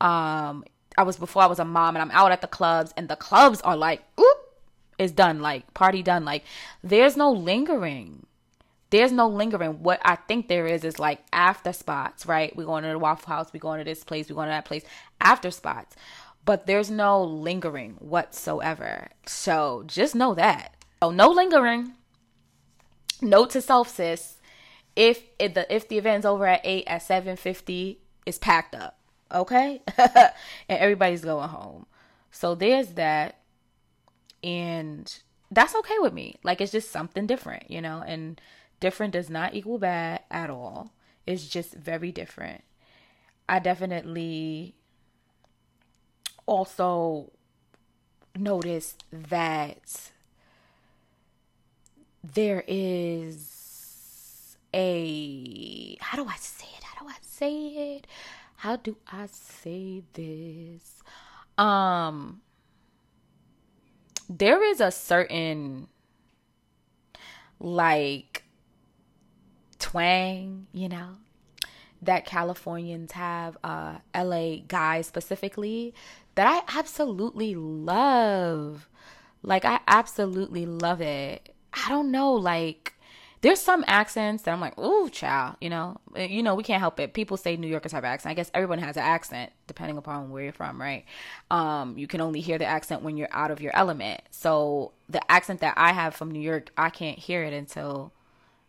um 0.00 0.64
I 0.96 1.02
was 1.02 1.16
before 1.16 1.42
I 1.42 1.46
was 1.46 1.58
a 1.58 1.64
mom 1.64 1.96
and 1.96 2.02
I'm 2.02 2.10
out 2.12 2.30
at 2.30 2.42
the 2.42 2.46
clubs 2.46 2.92
and 2.96 3.08
the 3.08 3.16
clubs 3.16 3.60
are 3.62 3.76
like 3.76 4.02
oop 4.20 4.38
it's 4.98 5.12
done 5.12 5.40
like 5.40 5.74
party 5.74 6.02
done. 6.02 6.24
Like 6.24 6.44
there's 6.84 7.16
no 7.16 7.32
lingering. 7.32 8.26
There's 8.90 9.10
no 9.10 9.26
lingering. 9.26 9.82
What 9.82 10.00
I 10.04 10.16
think 10.16 10.48
there 10.48 10.66
is 10.66 10.84
is 10.84 10.98
like 10.98 11.24
after 11.32 11.72
spots 11.72 12.26
right? 12.26 12.54
We're 12.54 12.66
going 12.66 12.84
to 12.84 12.90
the 12.90 12.98
Waffle 12.98 13.34
House 13.34 13.48
we're 13.52 13.58
going 13.58 13.78
to 13.78 13.84
this 13.84 14.04
place 14.04 14.28
we're 14.28 14.36
going 14.36 14.48
to 14.48 14.52
that 14.52 14.66
place. 14.66 14.84
After 15.20 15.50
spots. 15.50 15.96
But 16.44 16.66
there's 16.66 16.90
no 16.90 17.22
lingering 17.22 17.96
whatsoever. 18.00 19.08
So 19.26 19.84
just 19.86 20.14
know 20.14 20.34
that. 20.34 20.74
So 21.02 21.10
no 21.10 21.30
lingering. 21.30 21.92
Note 23.20 23.50
to 23.50 23.62
self 23.62 23.88
sis 23.88 24.38
if 24.96 25.22
if 25.38 25.54
the 25.54 25.74
if 25.74 25.88
the 25.88 25.98
event's 25.98 26.26
over 26.26 26.46
at 26.46 26.60
eight 26.64 26.84
at 26.86 27.02
seven 27.02 27.36
fifty, 27.36 28.00
it's 28.26 28.38
packed 28.38 28.74
up. 28.74 28.98
Okay, 29.32 29.80
and 29.98 30.30
everybody's 30.68 31.24
going 31.24 31.48
home. 31.48 31.86
So 32.30 32.54
there's 32.54 32.88
that, 32.94 33.40
and 34.42 35.14
that's 35.50 35.74
okay 35.74 35.98
with 35.98 36.12
me. 36.12 36.36
Like 36.42 36.60
it's 36.60 36.72
just 36.72 36.90
something 36.90 37.26
different, 37.26 37.70
you 37.70 37.80
know. 37.80 38.02
And 38.06 38.40
different 38.80 39.12
does 39.12 39.30
not 39.30 39.54
equal 39.54 39.78
bad 39.78 40.20
at 40.30 40.50
all. 40.50 40.92
It's 41.26 41.48
just 41.48 41.74
very 41.74 42.12
different. 42.12 42.64
I 43.48 43.58
definitely 43.58 44.74
also 46.46 47.30
noticed 48.36 49.04
that 49.12 50.10
there 52.22 52.64
is 52.66 53.51
a 54.74 55.96
how 56.00 56.16
do 56.22 56.28
I 56.28 56.36
say 56.36 56.66
it? 56.76 56.84
How 56.84 57.04
do 57.04 57.10
I 57.10 57.16
say 57.22 57.54
it? 57.94 58.06
How 58.56 58.76
do 58.76 58.96
I 59.10 59.26
say 59.26 60.02
this? 60.12 61.02
Um 61.58 62.40
there 64.28 64.62
is 64.64 64.80
a 64.80 64.90
certain 64.90 65.88
like 67.60 68.44
twang, 69.78 70.66
you 70.72 70.88
know, 70.88 71.16
that 72.00 72.24
Californians 72.24 73.12
have, 73.12 73.56
uh 73.62 73.98
LA 74.14 74.56
guys 74.66 75.06
specifically, 75.06 75.94
that 76.34 76.46
I 76.46 76.78
absolutely 76.78 77.54
love. 77.54 78.88
Like 79.42 79.64
I 79.64 79.80
absolutely 79.86 80.66
love 80.66 81.00
it. 81.00 81.54
I 81.72 81.88
don't 81.88 82.10
know, 82.10 82.32
like 82.32 82.94
there's 83.42 83.60
some 83.60 83.84
accents 83.88 84.44
that 84.44 84.52
I'm 84.52 84.60
like, 84.60 84.78
ooh, 84.78 85.10
child, 85.10 85.56
you 85.60 85.68
know, 85.68 85.98
eh, 86.16 86.26
you 86.26 86.42
know, 86.42 86.54
we 86.54 86.62
can't 86.62 86.80
help 86.80 87.00
it. 87.00 87.12
People 87.12 87.36
say 87.36 87.56
New 87.56 87.66
Yorkers 87.66 87.92
have 87.92 88.04
accent. 88.04 88.30
I 88.30 88.34
guess 88.34 88.50
everyone 88.54 88.78
has 88.78 88.96
an 88.96 89.02
accent 89.02 89.52
depending 89.66 89.98
upon 89.98 90.30
where 90.30 90.44
you're 90.44 90.52
from, 90.52 90.80
right? 90.80 91.04
Um, 91.50 91.98
you 91.98 92.06
can 92.06 92.20
only 92.20 92.40
hear 92.40 92.56
the 92.56 92.66
accent 92.66 93.02
when 93.02 93.16
you're 93.16 93.28
out 93.32 93.50
of 93.50 93.60
your 93.60 93.74
element. 93.74 94.22
So 94.30 94.92
the 95.08 95.20
accent 95.30 95.60
that 95.60 95.74
I 95.76 95.92
have 95.92 96.14
from 96.14 96.30
New 96.30 96.40
York, 96.40 96.70
I 96.76 96.88
can't 96.88 97.18
hear 97.18 97.42
it 97.42 97.52
until 97.52 98.12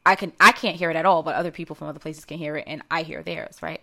I 0.05 0.15
can 0.15 0.34
I 0.39 0.51
can't 0.51 0.76
hear 0.76 0.89
it 0.89 0.95
at 0.95 1.05
all, 1.05 1.21
but 1.24 1.36
other 1.36 1.51
people 1.51 1.76
from 1.76 1.88
other 1.88 1.99
places 1.99 2.26
can 2.26 2.38
hear 2.39 2.57
it 2.57 2.65
and 2.67 2.82
I 2.89 3.03
hear 3.03 3.21
theirs, 3.21 3.57
right? 3.61 3.82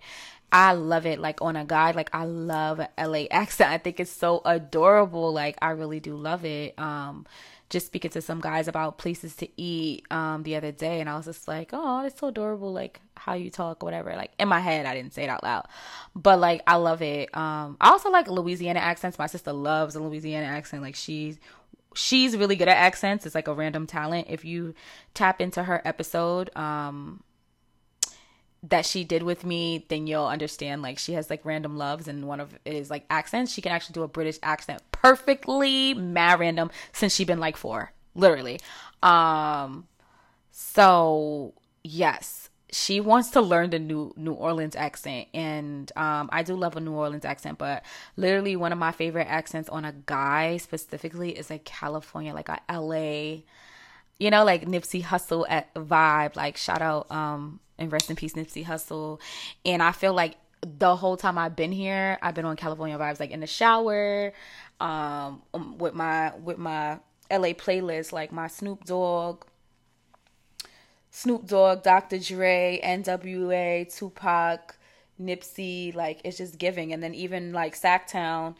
I 0.52 0.72
love 0.72 1.06
it 1.06 1.20
like 1.20 1.40
on 1.40 1.54
a 1.54 1.64
guide, 1.64 1.94
like 1.94 2.10
I 2.12 2.24
love 2.24 2.80
LA 2.98 3.24
accent. 3.30 3.70
I 3.72 3.78
think 3.78 4.00
it's 4.00 4.10
so 4.10 4.42
adorable. 4.44 5.32
Like 5.32 5.56
I 5.62 5.70
really 5.70 6.00
do 6.00 6.16
love 6.16 6.44
it. 6.44 6.76
Um 6.78 7.26
just 7.70 7.86
speaking 7.86 8.10
to 8.10 8.20
some 8.20 8.40
guys 8.40 8.68
about 8.68 8.98
places 8.98 9.34
to 9.36 9.48
eat 9.56 10.04
um 10.10 10.42
the 10.42 10.56
other 10.56 10.72
day 10.72 11.00
and 11.00 11.08
I 11.08 11.16
was 11.16 11.26
just 11.26 11.48
like, 11.48 11.70
"Oh, 11.72 12.04
it's 12.04 12.20
so 12.20 12.28
adorable 12.28 12.72
like 12.72 13.00
how 13.16 13.34
you 13.34 13.50
talk 13.50 13.82
whatever." 13.82 14.14
Like 14.14 14.32
in 14.38 14.48
my 14.48 14.60
head, 14.60 14.86
I 14.86 14.94
didn't 14.94 15.14
say 15.14 15.24
it 15.24 15.30
out 15.30 15.42
loud. 15.42 15.66
But 16.14 16.40
like 16.40 16.62
I 16.66 16.76
love 16.76 17.00
it. 17.00 17.34
Um 17.34 17.76
I 17.80 17.90
also 17.90 18.10
like 18.10 18.28
Louisiana 18.28 18.80
accents. 18.80 19.18
My 19.18 19.26
sister 19.26 19.52
loves 19.52 19.94
a 19.94 20.00
Louisiana 20.00 20.46
accent. 20.46 20.82
Like 20.82 20.96
she's 20.96 21.38
she's 21.94 22.36
really 22.36 22.56
good 22.56 22.68
at 22.68 22.76
accents. 22.76 23.26
It's 23.26 23.34
like 23.34 23.48
a 23.48 23.54
random 23.54 23.86
talent. 23.86 24.26
If 24.28 24.44
you 24.44 24.74
tap 25.14 25.40
into 25.40 25.62
her 25.64 25.82
episode, 25.84 26.54
um, 26.56 27.22
that 28.62 28.84
she 28.84 29.04
did 29.04 29.22
with 29.22 29.44
me, 29.44 29.86
then 29.88 30.06
you'll 30.06 30.26
understand. 30.26 30.82
Like 30.82 30.98
she 30.98 31.14
has 31.14 31.30
like 31.30 31.44
random 31.44 31.76
loves, 31.76 32.08
and 32.08 32.26
one 32.26 32.40
of 32.40 32.54
it 32.64 32.74
is 32.74 32.90
like 32.90 33.04
accents. 33.10 33.52
She 33.52 33.62
can 33.62 33.72
actually 33.72 33.94
do 33.94 34.02
a 34.02 34.08
British 34.08 34.38
accent 34.42 34.82
perfectly, 34.92 35.94
mad 35.94 36.40
random, 36.40 36.70
since 36.92 37.14
she 37.14 37.24
been 37.24 37.40
like 37.40 37.56
four, 37.56 37.92
literally. 38.14 38.60
Um, 39.02 39.86
so 40.50 41.54
yes, 41.82 42.50
she 42.72 43.00
wants 43.00 43.30
to 43.30 43.40
learn 43.40 43.70
the 43.70 43.78
new 43.78 44.12
New 44.16 44.32
Orleans 44.32 44.76
accent, 44.76 45.28
and 45.34 45.90
um, 45.96 46.28
I 46.32 46.42
do 46.42 46.54
love 46.54 46.76
a 46.76 46.80
New 46.80 46.92
Orleans 46.92 47.24
accent. 47.24 47.58
But 47.58 47.84
literally, 48.16 48.56
one 48.56 48.72
of 48.72 48.78
my 48.78 48.92
favorite 48.92 49.26
accents 49.28 49.68
on 49.68 49.84
a 49.84 49.92
guy 50.06 50.58
specifically 50.58 51.30
is 51.36 51.50
like 51.50 51.64
California, 51.64 52.34
like 52.34 52.48
a 52.48 52.60
LA, 52.70 53.42
you 54.20 54.30
know, 54.30 54.44
like 54.44 54.66
Nipsey 54.66 55.02
Hussle 55.02 55.44
at 55.48 55.74
vibe. 55.74 56.36
Like 56.36 56.56
shout 56.56 56.82
out, 56.82 57.10
um, 57.10 57.58
and 57.78 57.90
rest 57.90 58.10
in 58.10 58.16
peace, 58.16 58.34
Nipsey 58.34 58.64
Hussle. 58.64 59.18
And 59.64 59.82
I 59.82 59.90
feel 59.90 60.12
like 60.12 60.36
the 60.60 60.94
whole 60.94 61.16
time 61.16 61.38
I've 61.38 61.56
been 61.56 61.72
here, 61.72 62.18
I've 62.22 62.34
been 62.34 62.44
on 62.44 62.54
California 62.56 62.96
vibes, 62.98 63.18
like 63.18 63.32
in 63.32 63.40
the 63.40 63.48
shower, 63.48 64.32
um, 64.78 65.42
with 65.78 65.94
my 65.94 66.32
with 66.36 66.58
my 66.58 67.00
LA 67.30 67.54
playlist, 67.54 68.12
like 68.12 68.30
my 68.30 68.46
Snoop 68.46 68.84
Dogg 68.84 69.44
Snoop 71.10 71.46
Dogg, 71.46 71.82
Dr. 71.82 72.18
Dre, 72.18 72.80
NWA, 72.84 73.92
Tupac, 73.92 74.76
Nipsey, 75.20 75.94
like 75.94 76.20
it's 76.24 76.38
just 76.38 76.58
giving. 76.58 76.92
And 76.92 77.02
then 77.02 77.14
even 77.14 77.52
like 77.52 77.74
Sacktown, 77.78 78.54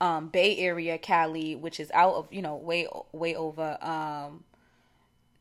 um, 0.00 0.28
Bay 0.28 0.58
Area, 0.58 0.98
Cali, 0.98 1.56
which 1.56 1.80
is 1.80 1.90
out 1.92 2.14
of 2.14 2.32
you 2.32 2.42
know 2.42 2.56
way 2.56 2.86
way 3.12 3.34
over 3.34 3.78
um, 3.80 4.44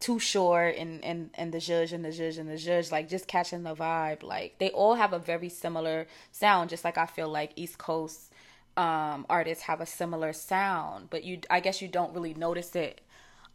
Too 0.04 0.20
Short 0.20 0.76
and 0.76 1.02
and 1.02 1.30
and 1.36 1.54
the 1.54 1.62
Judge 1.62 1.94
and 1.94 2.04
the 2.04 2.12
Judge 2.12 2.38
and 2.38 2.50
the 2.50 2.58
Judge, 2.58 2.92
like 2.92 3.08
just 3.08 3.26
catching 3.26 3.64
the 3.64 3.74
vibe. 3.74 4.22
Like 4.22 4.60
they 4.60 4.70
all 4.72 4.96
have 4.96 5.14
a 5.14 5.18
very 5.18 5.48
similar 5.48 6.08
sound, 6.30 6.70
just 6.70 6.84
like 6.84 6.98
I 6.98 7.06
feel 7.06 7.30
like 7.30 7.54
East 7.56 7.78
Coast 7.78 8.34
um 8.76 9.26
artists 9.30 9.64
have 9.64 9.80
a 9.80 9.86
similar 9.86 10.34
sound, 10.34 11.10
but 11.10 11.24
you 11.24 11.40
I 11.50 11.62
guess 11.62 11.82
you 11.82 11.88
don't 11.88 12.14
really 12.14 12.34
notice 12.34 12.76
it 12.76 13.00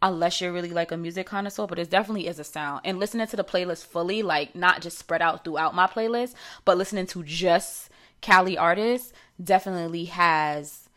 unless 0.01 0.41
you're 0.41 0.51
really 0.51 0.71
like 0.71 0.91
a 0.91 0.97
music 0.97 1.27
connoisseur, 1.27 1.67
but 1.67 1.77
it 1.77 1.91
definitely 1.91 2.25
is 2.25 2.39
a 2.39 2.43
sound. 2.43 2.81
And 2.83 2.97
listening 2.97 3.27
to 3.27 3.35
the 3.35 3.43
playlist 3.43 3.85
fully, 3.85 4.23
like 4.23 4.55
not 4.55 4.81
just 4.81 4.97
spread 4.97 5.21
out 5.21 5.43
throughout 5.43 5.75
my 5.75 5.85
playlist, 5.85 6.33
but 6.65 6.79
listening 6.79 7.05
to 7.07 7.23
just 7.23 7.91
Cali 8.21 8.57
artists 8.57 9.13
definitely 9.41 10.05
has 10.05 10.88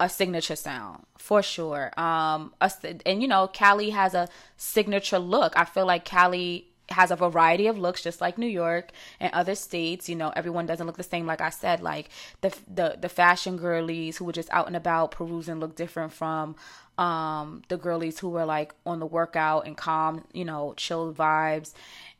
a 0.00 0.08
signature 0.08 0.56
sound 0.56 1.04
for 1.16 1.42
sure. 1.42 1.92
Um, 1.98 2.54
a, 2.60 2.70
and 3.04 3.20
you 3.20 3.28
know, 3.28 3.48
Cali 3.48 3.90
has 3.90 4.14
a 4.14 4.28
signature 4.56 5.18
look. 5.18 5.52
I 5.56 5.64
feel 5.64 5.86
like 5.86 6.04
Cali 6.04 6.68
has 6.90 7.10
a 7.10 7.16
variety 7.16 7.66
of 7.66 7.78
looks 7.78 8.02
just 8.02 8.20
like 8.20 8.38
New 8.38 8.46
York 8.46 8.92
and 9.20 9.32
other 9.34 9.54
states. 9.54 10.08
You 10.08 10.16
know, 10.16 10.32
everyone 10.34 10.66
doesn't 10.66 10.86
look 10.86 10.96
the 10.96 11.02
same. 11.02 11.26
Like 11.26 11.40
I 11.40 11.50
said, 11.50 11.80
like 11.80 12.10
the 12.40 12.54
the 12.72 12.96
the 13.00 13.08
fashion 13.08 13.56
girlies 13.56 14.16
who 14.16 14.24
were 14.24 14.32
just 14.32 14.48
out 14.50 14.66
and 14.66 14.76
about 14.76 15.10
perusing 15.10 15.60
look 15.60 15.76
different 15.76 16.12
from 16.12 16.56
um 16.96 17.62
the 17.68 17.76
girlies 17.76 18.18
who 18.18 18.28
were 18.28 18.44
like 18.44 18.74
on 18.86 19.00
the 19.00 19.06
workout 19.06 19.66
and 19.66 19.76
calm, 19.76 20.24
you 20.32 20.44
know, 20.44 20.74
chill 20.76 21.12
vibes 21.12 21.74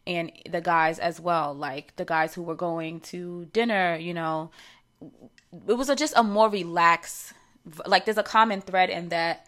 and 0.07 0.33
the 0.51 0.61
guys 0.61 0.99
as 0.99 1.21
well, 1.21 1.55
like 1.55 1.95
the 1.97 2.05
guys 2.05 2.35
who 2.35 2.43
were 2.43 2.55
going 2.55 2.99
to 3.01 3.47
dinner, 3.53 3.97
you 3.97 4.15
know, 4.15 4.51
it 5.69 5.75
was 5.75 5.89
a, 5.89 5.97
just 5.97 6.15
a 6.17 6.23
more 6.23 6.49
relaxed 6.49 7.35
like 7.87 8.05
there's 8.05 8.19
a 8.19 8.23
common 8.23 8.61
thread 8.61 8.91
in 8.91 9.09
that 9.09 9.47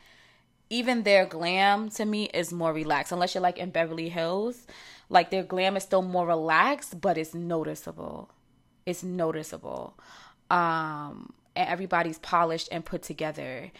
even 0.68 1.02
their 1.02 1.26
glam 1.26 1.88
to 1.90 2.04
me 2.04 2.24
is 2.32 2.52
more 2.52 2.72
relaxed 2.72 3.12
unless 3.12 3.34
you're 3.34 3.42
like 3.42 3.58
in 3.58 3.70
Beverly 3.70 4.08
Hills 4.08 4.66
like 5.08 5.30
their 5.30 5.42
glam 5.42 5.76
is 5.76 5.82
still 5.82 6.02
more 6.02 6.26
relaxed 6.26 7.00
but 7.00 7.18
it's 7.18 7.34
noticeable 7.34 8.30
it's 8.86 9.02
noticeable 9.02 9.98
um 10.50 11.32
and 11.56 11.68
everybody's 11.68 12.18
polished 12.18 12.68
and 12.70 12.84
put 12.84 13.02
together 13.02 13.70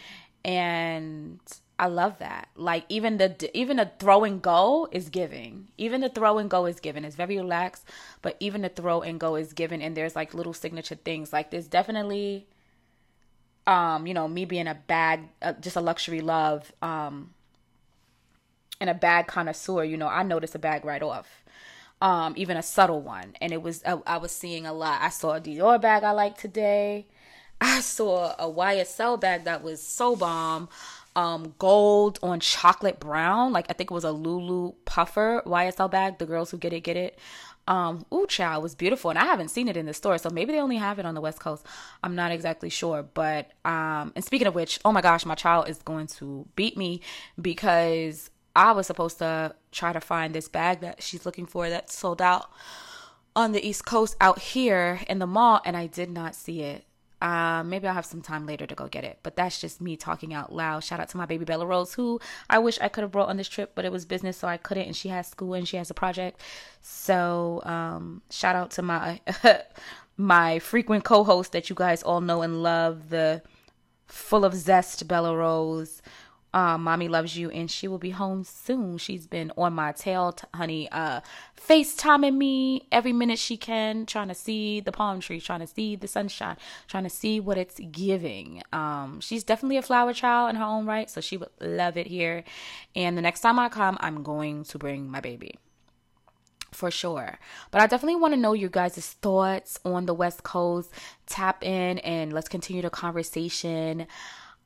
and 0.45 1.41
I 1.81 1.87
love 1.87 2.19
that. 2.19 2.51
Like 2.57 2.85
even 2.91 3.17
the 3.17 3.51
even 3.57 3.79
the 3.79 3.91
throw 3.99 4.25
and 4.25 4.43
go 4.43 4.87
is 4.93 5.09
giving. 5.09 5.69
Even 5.79 6.03
the 6.03 6.11
throw 6.11 6.37
and 6.37 6.51
go 6.51 6.67
is 6.67 6.79
given. 6.79 7.07
It's 7.07 7.17
very 7.17 7.39
relaxed, 7.39 7.85
but 8.21 8.37
even 8.39 8.61
the 8.61 8.69
throw 8.69 9.01
and 9.01 9.19
go 9.19 9.35
is 9.37 9.55
given. 9.55 9.81
And 9.81 9.97
there's 9.97 10.15
like 10.15 10.35
little 10.35 10.53
signature 10.53 10.95
things. 10.95 11.33
Like 11.33 11.51
there's 11.51 11.69
definitely, 11.69 12.47
um, 13.67 14.07
you 14.07 14.15
know, 14.15 14.29
me 14.29 14.45
being 14.45 14.67
a 14.67 14.75
bag, 14.75 15.21
uh, 15.43 15.53
just 15.61 15.77
a 15.77 15.81
luxury 15.81 16.21
love, 16.21 16.73
um, 16.83 17.35
and 18.81 18.91
a 18.91 18.95
bag 18.95 19.27
connoisseur. 19.27 19.85
You 19.85 19.97
know, 19.97 20.09
I 20.09 20.23
noticed 20.23 20.55
a 20.55 20.59
bag 20.59 20.85
right 20.85 21.03
off. 21.03 21.45
Um, 22.03 22.33
even 22.37 22.57
a 22.57 22.63
subtle 22.63 23.03
one, 23.03 23.37
and 23.43 23.53
it 23.53 23.63
was 23.63 23.83
uh, 23.85 23.99
I 24.07 24.17
was 24.17 24.33
seeing 24.33 24.67
a 24.67 24.73
lot. 24.73 25.03
I 25.03 25.11
saw 25.11 25.35
a 25.35 25.41
Dior 25.41 25.81
bag 25.81 26.03
I 26.03 26.13
like 26.13 26.39
today. 26.39 27.07
I 27.61 27.81
saw 27.81 28.33
a 28.39 28.51
YSL 28.51 29.21
bag 29.21 29.45
that 29.45 29.63
was 29.63 29.83
so 29.83 30.17
bomb. 30.17 30.69
Um, 31.17 31.55
gold 31.59 32.19
on 32.23 32.41
chocolate 32.41 33.01
brown. 33.01 33.53
Like 33.53 33.67
I 33.69 33.75
think 33.75 33.91
it 33.91 33.95
was 33.95 34.05
a 34.05 34.09
Loulou 34.09 34.77
puffer 34.87 35.43
YSL 35.45 35.91
bag. 35.91 36.19
The 36.19 36.25
girls 36.25 36.51
who 36.51 36.57
get 36.57 36.73
it 36.73 36.81
get 36.81 36.97
it. 36.97 37.19
Um, 37.69 38.05
ooh, 38.13 38.27
child 38.27 38.63
was 38.63 38.75
beautiful, 38.75 39.11
and 39.11 39.19
I 39.19 39.25
haven't 39.25 39.49
seen 39.49 39.69
it 39.69 39.77
in 39.77 39.87
the 39.87 39.95
store, 39.95 40.19
so 40.19 40.29
maybe 40.31 40.53
they 40.53 40.61
only 40.61 40.77
have 40.77 40.99
it 40.99 41.07
on 41.07 41.15
the 41.15 41.21
West 41.21 41.41
Coast. 41.41 41.65
I'm 42.03 42.17
not 42.17 42.33
exactly 42.33 42.69
sure, 42.69 43.03
but 43.03 43.53
um, 43.65 44.13
and 44.17 44.25
speaking 44.25 44.49
of 44.49 44.55
which, 44.55 44.81
oh 44.85 44.93
my 44.93 45.01
gosh, 45.01 45.25
my 45.25 45.37
child 45.37 45.69
is 45.69 45.79
going 45.79 46.09
to 46.09 46.47
beat 46.57 46.77
me 46.77 47.01
because 47.41 48.31
I 48.57 48.73
was 48.73 48.87
supposed 48.87 49.19
to 49.19 49.55
try 49.71 49.93
to 49.93 50.01
find 50.01 50.35
this 50.35 50.49
bag 50.49 50.81
that 50.81 51.03
she's 51.03 51.25
looking 51.25 51.47
for 51.47 51.69
that 51.71 51.91
sold 51.91 52.21
out 52.21 52.51
on 53.37 53.53
the 53.53 53.65
East 53.65 53.87
Coast 53.87 54.17
out 54.21 54.41
here 54.41 55.01
in 55.09 55.21
the 55.21 55.27
mall, 55.27 55.61
and 55.65 55.77
I 55.77 55.87
did 55.87 56.11
not 56.11 56.35
see 56.35 56.63
it. 56.63 56.85
Uh, 57.21 57.63
maybe 57.65 57.87
I'll 57.87 57.95
have 57.95 58.07
some 58.07 58.23
time 58.23 58.47
later 58.47 58.67
to 58.67 58.75
go 58.75 58.87
get 58.89 59.05
it. 59.05 59.19
But 59.23 59.37
that's 59.37 59.61
just 59.61 59.81
me 59.81 59.97
talking 59.97 60.33
out 60.33 60.53
loud. 60.53 60.85
Shout 60.85 61.01
out 61.01 61.09
to 61.11 61.17
my 61.17 61.27
baby 61.27 61.45
Bella 61.45 61.67
Rose, 61.67 61.95
who 61.95 62.21
I 62.49 62.59
wish 62.59 62.79
I 62.81 62.89
could 62.89 63.03
have 63.03 63.11
brought 63.11 63.29
on 63.29 63.37
this 63.37 63.49
trip, 63.49 63.73
but 63.75 63.85
it 63.85 63.93
was 63.93 64.05
business, 64.05 64.37
so 64.39 64.49
I 64.49 64.57
couldn't. 64.57 64.87
And 64.87 64.97
she 64.97 65.09
has 65.09 65.27
school 65.29 65.55
and 65.55 65.69
she 65.69 65.77
has 65.77 65.91
a 65.91 65.95
project. 65.95 66.41
So 66.81 67.63
um, 67.65 68.23
shout 68.31 68.57
out 68.57 68.71
to 68.73 68.83
my 68.83 69.21
my 70.17 70.59
frequent 70.59 71.05
co-host 71.05 71.53
that 71.53 71.69
you 71.71 71.77
guys 71.77 72.03
all 72.03 72.21
know 72.21 72.43
and 72.43 72.63
love, 72.63 73.11
the 73.11 73.43
full 74.07 74.45
of 74.45 74.55
zest 74.55 75.07
Bella 75.07 75.37
Rose 75.37 76.03
uh, 76.53 76.77
mommy 76.77 77.09
loves 77.09 77.37
you 77.37 77.51
and 77.51 77.71
she 77.71 77.87
will 77.87 77.99
be 77.99 78.11
home 78.11 78.43
soon. 78.45 78.99
She's 78.99 79.27
been 79.27 79.53
on 79.57 79.73
my 79.73 79.93
tail 79.93 80.33
t- 80.33 80.47
honey 80.53 80.89
uh 80.91 81.21
facetiming 81.57 82.37
me 82.37 82.87
every 82.91 83.13
minute 83.13 83.39
she 83.39 83.57
can 83.57 84.07
trying 84.07 84.29
to 84.29 84.35
see 84.35 84.81
the 84.81 84.91
palm 84.91 85.21
tree 85.21 85.41
trying 85.41 85.61
to 85.61 85.67
see 85.67 85.95
the 85.95 86.09
sunshine 86.09 86.57
trying 86.89 87.05
to 87.05 87.11
see 87.11 87.39
what 87.39 87.57
it's 87.57 87.81
giving. 87.93 88.63
Um 88.73 89.21
she's 89.21 89.45
definitely 89.45 89.77
a 89.77 89.83
flower 89.83 90.13
child 90.13 90.51
in 90.51 90.57
her 90.57 90.65
own 90.65 90.87
right 90.87 91.09
so 91.09 91.21
she 91.21 91.37
would 91.37 91.51
love 91.61 91.97
it 91.97 92.09
here. 92.09 92.43
And 92.97 93.17
the 93.17 93.23
next 93.23 93.41
time 93.41 93.59
i 93.59 93.69
come 93.69 93.97
i'm 94.01 94.23
going 94.23 94.65
to 94.65 94.79
bring 94.79 95.11
my 95.11 95.21
baby. 95.21 95.55
For 96.73 96.91
sure. 96.91 97.39
But 97.73 97.81
I 97.83 97.87
definitely 97.89 98.21
want 98.21 98.33
to 98.33 98.41
know 98.41 98.53
your 98.53 98.71
guys' 98.71 99.17
thoughts 99.21 99.81
on 99.85 100.07
the 100.07 100.15
West 100.15 100.45
Coast. 100.45 100.93
Tap 101.27 101.65
in 101.65 101.99
and 101.99 102.33
let's 102.33 102.49
continue 102.49 102.81
the 102.81 102.91
conversation 102.91 104.07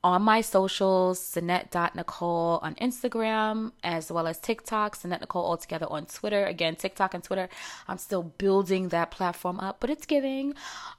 on 0.04 0.20
my 0.20 0.42
socials, 0.42 1.18
Sannette.Nicole 1.18 2.60
on 2.62 2.74
Instagram, 2.74 3.72
as 3.82 4.12
well 4.12 4.26
as 4.26 4.38
TikTok, 4.38 4.96
Sannette 4.96 5.22
Nicole 5.22 5.46
altogether 5.46 5.86
on 5.88 6.04
Twitter. 6.04 6.44
Again, 6.44 6.76
TikTok 6.76 7.14
and 7.14 7.24
Twitter, 7.24 7.48
I'm 7.88 7.96
still 7.96 8.22
building 8.22 8.88
that 8.88 9.10
platform 9.10 9.58
up, 9.60 9.80
but 9.80 9.88
it's 9.88 10.04
giving. 10.04 10.52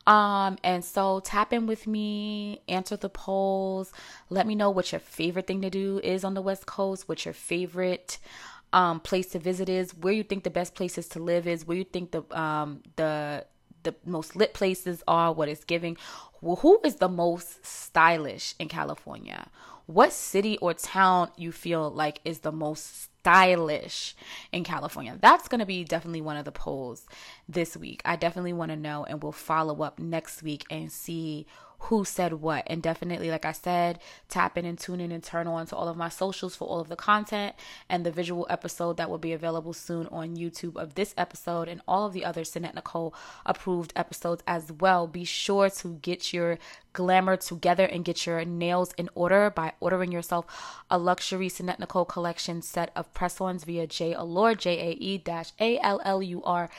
Um, 0.08 0.58
and 0.64 0.84
so 0.84 1.20
tap 1.20 1.54
in 1.54 1.68
with 1.68 1.86
me, 1.86 2.62
answer 2.68 2.98
the 2.98 3.10
polls, 3.10 3.94
let 4.32 4.48
me 4.48 4.56
know 4.56 4.72
what 4.72 4.92
your 4.92 5.00
favorite 5.00 5.46
thing 5.46 5.62
to 5.62 5.70
do 5.70 6.02
is 6.04 6.24
on 6.24 6.34
the 6.34 6.42
West 6.42 6.66
Coast, 6.66 7.08
what 7.08 7.26
your 7.26 7.36
favorite 7.36 8.18
um, 8.74 9.00
place 9.00 9.28
to 9.28 9.40
visit 9.40 9.70
is, 9.70 9.96
where 9.96 10.14
you 10.14 10.24
think 10.24 10.44
the 10.44 10.50
best 10.50 10.74
places 10.74 11.08
to 11.10 11.20
live 11.20 11.48
is, 11.48 11.64
where 11.68 11.78
you 11.78 11.84
think 11.84 12.10
the 12.10 12.24
um, 12.38 12.82
the 12.96 13.46
the 13.86 13.96
most 14.06 14.36
lit 14.36 14.54
places 14.54 15.02
are, 15.08 15.32
what 15.32 15.48
it's 15.48 15.64
giving. 15.64 15.96
Well, 16.42 16.58
who 16.58 16.80
is 16.84 16.98
the 16.98 17.10
most 17.10 17.66
stylish 17.66 18.54
in 18.60 18.68
California? 18.68 19.48
What 19.88 20.12
city 20.12 20.58
or 20.58 20.74
town 20.74 21.32
you 21.38 21.52
feel 21.52 21.90
like 21.90 22.20
is 22.26 22.40
the 22.40 22.52
most 22.52 23.04
stylish 23.04 24.16
in 24.52 24.64
California? 24.64 25.18
That's 25.22 25.48
going 25.48 25.60
to 25.60 25.66
be 25.66 25.84
definitely 25.84 26.22
one 26.22 26.38
of 26.38 26.46
the 26.46 26.52
polls 26.52 27.06
this 27.48 27.78
week. 27.78 28.02
I 28.04 28.16
definitely 28.16 28.54
want 28.54 28.72
to 28.72 28.78
know, 28.78 29.06
and 29.06 29.22
we'll 29.22 29.32
follow 29.32 29.84
up 29.84 30.00
next 30.00 30.44
week 30.44 30.66
and 30.70 30.92
see 30.92 31.46
who 31.80 32.04
said 32.06 32.34
what. 32.34 32.64
And 32.68 32.82
definitely, 32.82 33.30
like 33.30 33.46
I 33.46 33.52
said, 33.52 34.00
tap 34.28 34.58
in 34.58 34.66
and 34.66 34.78
tune 34.78 35.00
in 35.00 35.12
and 35.12 35.24
turn 35.24 35.48
on 35.48 35.68
to 35.68 35.76
all 35.76 35.88
of 35.88 35.98
my 35.98 36.10
socials 36.10 36.56
for 36.56 36.68
all 36.68 36.80
of 36.80 36.90
the 36.90 36.96
content 36.96 37.56
and 37.90 38.06
the 38.06 38.12
visual 38.12 38.48
episode 38.50 38.98
that 38.98 39.10
will 39.10 39.18
be 39.18 39.34
available 39.34 39.74
soon 39.74 40.08
on 40.08 40.36
YouTube 40.36 40.76
of 40.76 40.96
this 40.96 41.14
episode 41.18 41.68
and 41.68 41.82
all 41.88 42.06
of 42.06 42.14
the 42.14 42.26
other 42.26 42.44
Sannette 42.44 42.76
Nicole 42.76 43.14
approved 43.46 43.94
episodes 43.96 44.44
as 44.48 44.72
well. 44.72 45.08
Be 45.08 45.24
sure 45.24 45.70
to 45.70 46.00
get 46.02 46.34
your 46.34 46.58
glamour 46.94 47.36
together 47.36 47.86
and 47.86 48.06
get 48.06 48.26
your 48.26 48.46
nails 48.46 48.94
in 48.98 49.10
order 49.16 49.50
by 49.50 49.74
ordering 49.82 50.14
yourself 50.14 50.46
a 50.90 50.98
luxury 50.98 51.50
Sannette 51.50 51.80
Nicole 51.80 52.06
collection 52.06 52.62
set 52.62 52.90
of 52.96 53.14
press-ons 53.14 53.66
via 53.66 53.86
J 53.86 54.14
Allure, 54.14 54.56
J-A-E 54.56 55.18
dash 55.18 55.52
A-L-L-U-R 55.60 56.70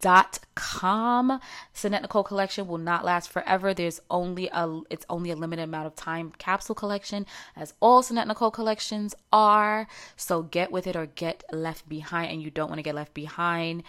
dot 0.00 0.38
com. 0.54 1.40
Sannette 1.72 2.02
Nicole 2.02 2.22
collection 2.22 2.68
will 2.68 2.78
not 2.78 3.04
last 3.04 3.30
forever. 3.30 3.74
There's 3.74 4.00
only 4.10 4.43
a, 4.52 4.80
it's 4.90 5.06
only 5.08 5.30
a 5.30 5.36
limited 5.36 5.62
amount 5.62 5.86
of 5.86 5.94
time 5.94 6.32
capsule 6.38 6.74
collection 6.74 7.26
as 7.56 7.74
all 7.80 8.02
Sannette 8.02 8.26
Nicole 8.26 8.50
collections 8.50 9.14
are. 9.32 9.86
So 10.16 10.42
get 10.42 10.72
with 10.72 10.86
it 10.86 10.96
or 10.96 11.06
get 11.06 11.44
left 11.52 11.88
behind 11.88 12.32
and 12.32 12.42
you 12.42 12.50
don't 12.50 12.68
want 12.68 12.78
to 12.78 12.82
get 12.82 12.94
left 12.94 13.14
behind 13.14 13.82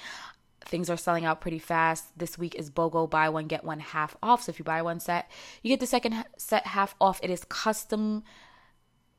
things 0.68 0.90
are 0.90 0.98
selling 0.98 1.26
out 1.26 1.42
pretty 1.42 1.60
fast. 1.60 2.18
This 2.18 2.38
week 2.38 2.56
is 2.56 2.70
BOGO 2.72 3.10
buy 3.10 3.30
one 3.30 3.46
get 3.48 3.64
one 3.64 3.80
half 3.80 4.18
off. 4.22 4.44
So 4.44 4.50
if 4.50 4.60
you 4.60 4.66
buy 4.66 4.82
one 4.82 5.00
set, 5.00 5.30
you 5.62 5.70
get 5.70 5.80
the 5.80 5.86
second 5.86 6.26
set 6.38 6.66
half 6.68 6.96
off. 7.00 7.20
It 7.24 7.30
is 7.30 7.46
custom 7.46 8.24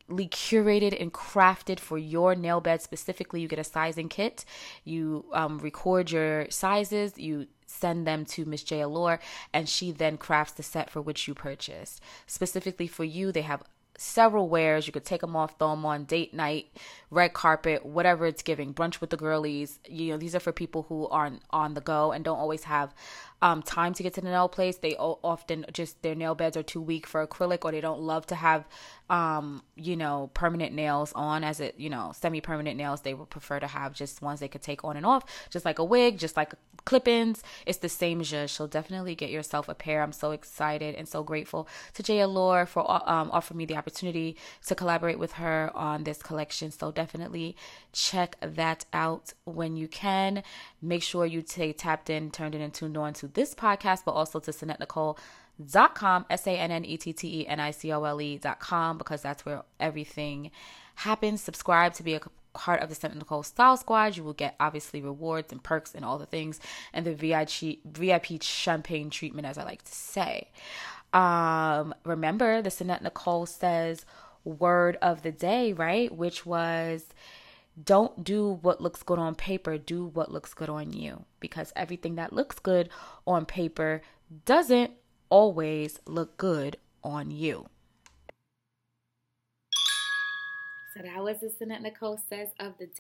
curated 0.09 1.01
and 1.01 1.13
crafted 1.13 1.81
for 1.81 1.99
your 1.99 2.35
nail 2.35 2.61
bed 2.61 2.83
specifically. 2.83 3.41
You 3.41 3.49
get 3.49 3.59
a 3.59 3.65
sizing 3.65 4.09
kit. 4.09 4.45
You 4.85 5.25
um, 5.33 5.59
record 5.59 6.11
your 6.11 6.47
sizes. 6.51 7.19
You 7.19 7.47
send 7.79 8.07
them 8.07 8.25
to 8.27 8.45
Miss 8.45 8.63
J 8.63 8.81
Allure, 8.81 9.21
and 9.53 9.69
she 9.69 9.93
then 9.93 10.17
crafts 10.17 10.53
the 10.53 10.63
set 10.63 10.91
for 10.91 11.01
which 11.01 11.29
you 11.29 11.35
purchased. 11.35 12.01
Specifically 12.27 12.87
for 12.87 13.05
you, 13.05 13.33
they 13.33 13.43
have 13.43 13.63
several 13.99 14.49
wares. 14.49 14.87
You 14.87 14.93
could 14.93 15.05
take 15.05 15.23
them 15.23 15.37
off, 15.37 15.59
throw 15.59 15.71
them 15.71 15.87
on 15.87 16.05
date 16.05 16.35
night, 16.35 16.67
red 17.11 17.33
carpet, 17.33 17.85
whatever 17.85 18.27
it's 18.27 18.43
giving, 18.43 18.75
brunch 18.75 19.01
with 19.01 19.11
the 19.11 19.17
girlies. 19.17 19.79
You 19.89 20.13
know, 20.13 20.19
these 20.19 20.35
are 20.35 20.41
for 20.41 20.53
people 20.53 20.85
who 20.89 21.09
aren't 21.09 21.43
on 21.51 21.75
the 21.75 21.81
go 21.81 22.13
and 22.13 22.25
don't 22.25 22.39
always 22.39 22.65
have 22.65 22.95
um, 23.43 23.63
time 23.63 23.95
to 23.95 24.03
get 24.03 24.15
to 24.15 24.21
the 24.21 24.29
nail 24.29 24.49
place. 24.49 24.77
They 24.77 24.97
often 24.97 25.67
just 25.73 26.03
their 26.03 26.15
nail 26.15 26.35
beds 26.35 26.57
are 26.57 26.63
too 26.63 26.81
weak 26.81 27.07
for 27.07 27.27
acrylic, 27.27 27.65
or 27.65 27.73
they 27.73 27.81
don't 27.81 28.01
love 28.01 28.27
to 28.27 28.35
have, 28.35 28.67
um, 29.09 29.63
you 29.77 29.97
know, 29.97 30.31
permanent 30.35 30.75
nails 30.75 31.13
on 31.15 31.45
as 31.45 31.61
it, 31.61 31.75
you 31.79 31.89
know, 31.89 32.13
semi-permanent 32.15 32.77
nails. 32.77 33.03
They 33.03 33.15
would 33.15 33.31
prefer 33.31 33.61
to 33.61 33.67
have 33.67 33.93
just 33.93 34.23
ones 34.23 34.41
they 34.41 34.49
could 34.49 34.63
take 34.63 34.85
on 34.85 34.97
and 34.97 35.07
off, 35.07 35.25
just 35.51 35.65
like 35.65 35.79
a 35.79 35.85
wig, 35.85 36.19
just 36.19 36.37
like 36.37 36.55
clip-ins. 36.85 37.43
It's 37.67 37.79
the 37.79 37.89
same 37.89 38.23
zhuzh. 38.23 38.51
So 38.51 38.67
definitely 38.67 39.15
get 39.15 39.31
yourself 39.31 39.69
a 39.69 39.75
pair. 39.75 40.03
I'm 40.03 40.13
so 40.13 40.33
excited 40.33 40.95
and 40.97 41.09
so 41.09 41.23
grateful 41.23 41.69
to 41.95 42.03
J 42.03 42.21
Allure 42.21 42.67
for 42.67 42.83
um, 43.09 43.31
offering 43.33 43.59
me 43.59 43.67
the 43.67 43.77
opportunity 43.77 44.37
to 44.67 44.75
collaborate 44.75 45.19
with 45.19 45.33
her 45.33 45.71
on 45.75 46.05
this 46.05 46.23
collection. 46.23 46.71
So 46.71 46.91
definitely 46.91 47.57
check 47.93 48.37
that 48.41 48.87
out 48.93 49.35
when 49.45 49.77
you 49.77 49.89
can. 49.89 50.43
Make 50.83 51.03
sure 51.03 51.27
you 51.27 51.43
stay 51.47 51.73
tapped 51.73 52.11
in, 52.11 52.31
turned 52.31 52.55
in, 52.55 52.61
and 52.61 52.75
tuned 52.75 52.97
on 52.97 53.13
to 53.15 53.29
this 53.29 53.55
podcast, 53.55 54.03
but 54.05 54.13
also 54.13 54.41
to 54.41 54.53
Sannette 54.53 54.81
Nicole 54.81 55.19
dot 55.65 55.95
com 55.95 56.27
s-a-n-n-e-t-t-e-n-i-c-o-l-e 56.29 58.39
dot 58.39 58.61
com 58.61 58.99
because 58.99 59.23
that's 59.23 59.47
where 59.47 59.63
everything 59.81 60.51
happens 60.97 61.43
subscribe 61.43 61.95
to 61.95 62.03
be 62.03 62.15
a 62.15 62.21
part 62.57 62.81
of 62.81 62.89
the 62.89 62.95
Sannette 62.95 63.19
Nicole 63.19 63.43
Style 63.43 63.77
Squad. 63.77 64.17
You 64.17 64.25
will 64.25 64.33
get 64.33 64.57
obviously 64.59 65.03
rewards 65.03 65.53
and 65.53 65.63
perks 65.63 65.95
and 65.95 66.05
all 66.05 66.19
the 66.19 66.27
things, 66.27 66.59
and 66.93 67.07
the 67.07 67.15
VIP 67.15 67.79
VIP 67.85 68.43
champagne 68.43 69.11
treatment, 69.11 69.47
as 69.47 69.59
I 69.59 69.65
like 69.65 69.83
to 69.83 69.95
say. 69.95 70.51
Um, 71.13 71.95
remember, 72.05 72.63
the 72.63 72.71
Sannette 72.71 73.03
Nicole 73.03 73.47
says 73.47 74.05
word 74.45 74.97
of 75.03 75.23
the 75.23 75.33
day, 75.33 75.73
right? 75.73 76.15
Which 76.15 76.47
was 76.47 77.07
don't 77.83 78.25
do 78.25 78.59
what 78.63 78.81
looks 78.81 79.03
good 79.03 79.19
on 79.19 79.35
paper, 79.35 79.77
do 79.77 80.07
what 80.07 80.33
looks 80.33 80.55
good 80.55 80.71
on 80.71 80.93
you. 80.93 81.25
Because 81.41 81.73
everything 81.77 82.15
that 82.15 82.33
looks 82.33 82.59
good 82.59 82.89
on 83.27 83.45
paper 83.45 84.01
doesn't 84.47 84.93
always 85.29 86.01
look 86.07 86.37
good 86.37 86.77
on 87.03 87.31
you. 87.31 87.67
So 90.95 91.03
that 91.03 91.23
was 91.23 91.41
the 91.41 91.51
Sannette 91.51 91.83
Nicole 91.83 92.19
says 92.29 92.49
of 92.59 92.79
the 92.79 92.87
day. 92.87 92.93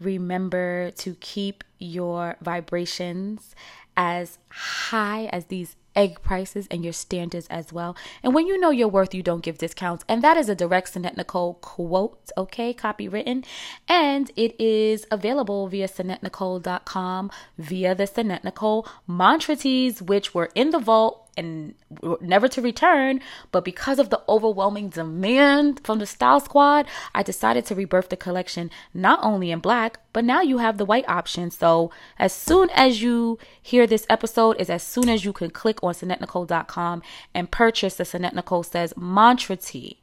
Remember 0.00 0.90
to 0.92 1.16
keep 1.20 1.64
your 1.78 2.36
vibrations 2.40 3.54
as 3.96 4.38
high 4.50 5.26
as 5.26 5.46
these 5.46 5.76
egg 5.98 6.22
prices 6.22 6.68
and 6.70 6.84
your 6.84 6.92
standards 6.92 7.48
as 7.48 7.72
well. 7.72 7.96
And 8.22 8.32
when 8.32 8.46
you 8.46 8.58
know 8.58 8.70
your 8.70 8.88
worth, 8.88 9.12
you 9.12 9.22
don't 9.22 9.42
give 9.42 9.58
discounts. 9.58 10.04
And 10.08 10.22
that 10.22 10.36
is 10.36 10.48
a 10.48 10.54
direct 10.54 10.94
Sannette 10.94 11.16
Nicole 11.16 11.54
quote, 11.54 12.30
okay, 12.38 12.72
copywritten. 12.72 13.44
And 13.88 14.30
it 14.36 14.58
is 14.60 15.06
available 15.10 15.66
via 15.66 15.88
SannetteNicole.com 15.88 17.30
via 17.58 17.94
the 17.96 18.06
Sannette 18.06 18.44
Nicole 18.44 18.86
mantra 19.08 19.56
tees, 19.56 20.00
which 20.00 20.32
were 20.34 20.50
in 20.54 20.70
the 20.70 20.78
vault 20.78 21.27
and 21.38 21.74
never 22.20 22.48
to 22.48 22.60
return. 22.60 23.20
But 23.52 23.64
because 23.64 23.98
of 23.98 24.10
the 24.10 24.20
overwhelming 24.28 24.88
demand 24.90 25.80
from 25.84 26.00
the 26.00 26.06
Style 26.06 26.40
Squad, 26.40 26.86
I 27.14 27.22
decided 27.22 27.64
to 27.66 27.74
rebirth 27.74 28.08
the 28.08 28.16
collection 28.16 28.70
not 28.92 29.20
only 29.22 29.50
in 29.50 29.60
black, 29.60 30.00
but 30.12 30.24
now 30.24 30.42
you 30.42 30.58
have 30.58 30.76
the 30.76 30.84
white 30.84 31.08
option. 31.08 31.50
So 31.50 31.90
as 32.18 32.32
soon 32.32 32.68
as 32.70 33.00
you 33.02 33.38
hear 33.62 33.86
this 33.86 34.06
episode, 34.10 34.56
is 34.58 34.68
as 34.68 34.82
soon 34.82 35.08
as 35.08 35.24
you 35.24 35.32
can 35.32 35.50
click 35.50 35.82
on 35.82 35.94
SannetteNicole.com 35.94 37.02
and 37.34 37.50
purchase 37.50 37.96
the 37.96 38.04
Sannette 38.04 38.34
Nicole 38.34 38.64
Says 38.64 38.92
Mantra 38.96 39.56
Tee. 39.56 40.00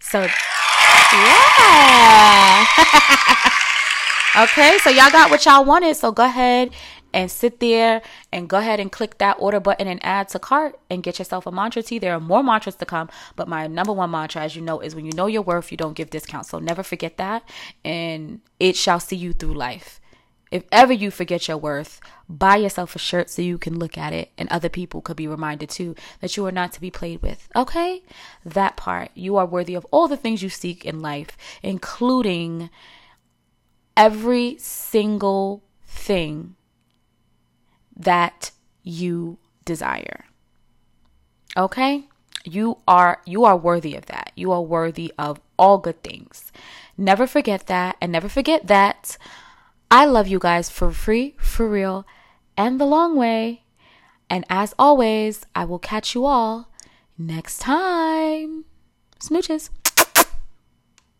So, 0.00 0.26
yeah. 1.12 2.66
okay, 4.44 4.78
so 4.78 4.88
y'all 4.88 5.10
got 5.10 5.30
what 5.30 5.44
y'all 5.44 5.66
wanted. 5.66 5.96
So 5.96 6.12
go 6.12 6.24
ahead 6.24 6.70
and 7.12 7.30
sit 7.30 7.60
there 7.60 8.02
and 8.32 8.48
go 8.48 8.58
ahead 8.58 8.80
and 8.80 8.92
click 8.92 9.18
that 9.18 9.36
order 9.38 9.60
button 9.60 9.86
and 9.86 10.04
add 10.04 10.28
to 10.30 10.38
cart 10.38 10.78
and 10.90 11.02
get 11.02 11.18
yourself 11.18 11.46
a 11.46 11.52
mantra 11.52 11.82
tee. 11.82 11.98
There 11.98 12.14
are 12.14 12.20
more 12.20 12.42
mantras 12.42 12.76
to 12.76 12.86
come, 12.86 13.08
but 13.36 13.48
my 13.48 13.66
number 13.66 13.92
one 13.92 14.10
mantra, 14.10 14.42
as 14.42 14.54
you 14.54 14.62
know, 14.62 14.80
is 14.80 14.94
when 14.94 15.06
you 15.06 15.12
know 15.12 15.26
your 15.26 15.42
worth, 15.42 15.70
you 15.70 15.76
don't 15.76 15.94
give 15.94 16.10
discounts. 16.10 16.50
So 16.50 16.58
never 16.58 16.82
forget 16.82 17.16
that, 17.16 17.48
and 17.84 18.40
it 18.60 18.76
shall 18.76 19.00
see 19.00 19.16
you 19.16 19.32
through 19.32 19.54
life. 19.54 20.00
If 20.50 20.64
ever 20.72 20.92
you 20.92 21.10
forget 21.10 21.46
your 21.46 21.58
worth, 21.58 22.00
buy 22.28 22.56
yourself 22.56 22.96
a 22.96 22.98
shirt 22.98 23.28
so 23.28 23.42
you 23.42 23.58
can 23.58 23.78
look 23.78 23.98
at 23.98 24.14
it 24.14 24.30
and 24.38 24.48
other 24.48 24.70
people 24.70 25.02
could 25.02 25.16
be 25.16 25.26
reminded 25.26 25.68
too 25.68 25.94
that 26.20 26.36
you 26.36 26.46
are 26.46 26.52
not 26.52 26.72
to 26.72 26.80
be 26.80 26.90
played 26.90 27.20
with. 27.20 27.48
Okay? 27.54 28.02
That 28.44 28.76
part. 28.76 29.10
You 29.14 29.36
are 29.36 29.44
worthy 29.44 29.74
of 29.74 29.86
all 29.90 30.08
the 30.08 30.16
things 30.16 30.42
you 30.42 30.48
seek 30.48 30.86
in 30.86 31.00
life, 31.00 31.36
including 31.62 32.70
every 33.94 34.56
single 34.58 35.62
thing 35.86 36.54
that 37.98 38.50
you 38.82 39.38
desire. 39.64 40.24
Okay? 41.56 42.04
You 42.44 42.78
are 42.86 43.20
you 43.26 43.44
are 43.44 43.56
worthy 43.56 43.94
of 43.94 44.06
that. 44.06 44.32
You 44.36 44.52
are 44.52 44.62
worthy 44.62 45.12
of 45.18 45.40
all 45.58 45.78
good 45.78 46.02
things. 46.02 46.52
Never 46.96 47.26
forget 47.26 47.66
that 47.66 47.96
and 48.00 48.12
never 48.12 48.28
forget 48.28 48.66
that 48.68 49.18
I 49.90 50.04
love 50.04 50.28
you 50.28 50.38
guys 50.38 50.70
for 50.70 50.92
free, 50.92 51.34
for 51.38 51.68
real, 51.68 52.06
and 52.56 52.80
the 52.80 52.86
long 52.86 53.16
way. 53.16 53.62
And 54.30 54.44
as 54.50 54.74
always, 54.78 55.46
I 55.54 55.64
will 55.64 55.78
catch 55.78 56.14
you 56.14 56.26
all 56.26 56.70
next 57.16 57.58
time. 57.58 58.64
Smooches. 59.20 59.70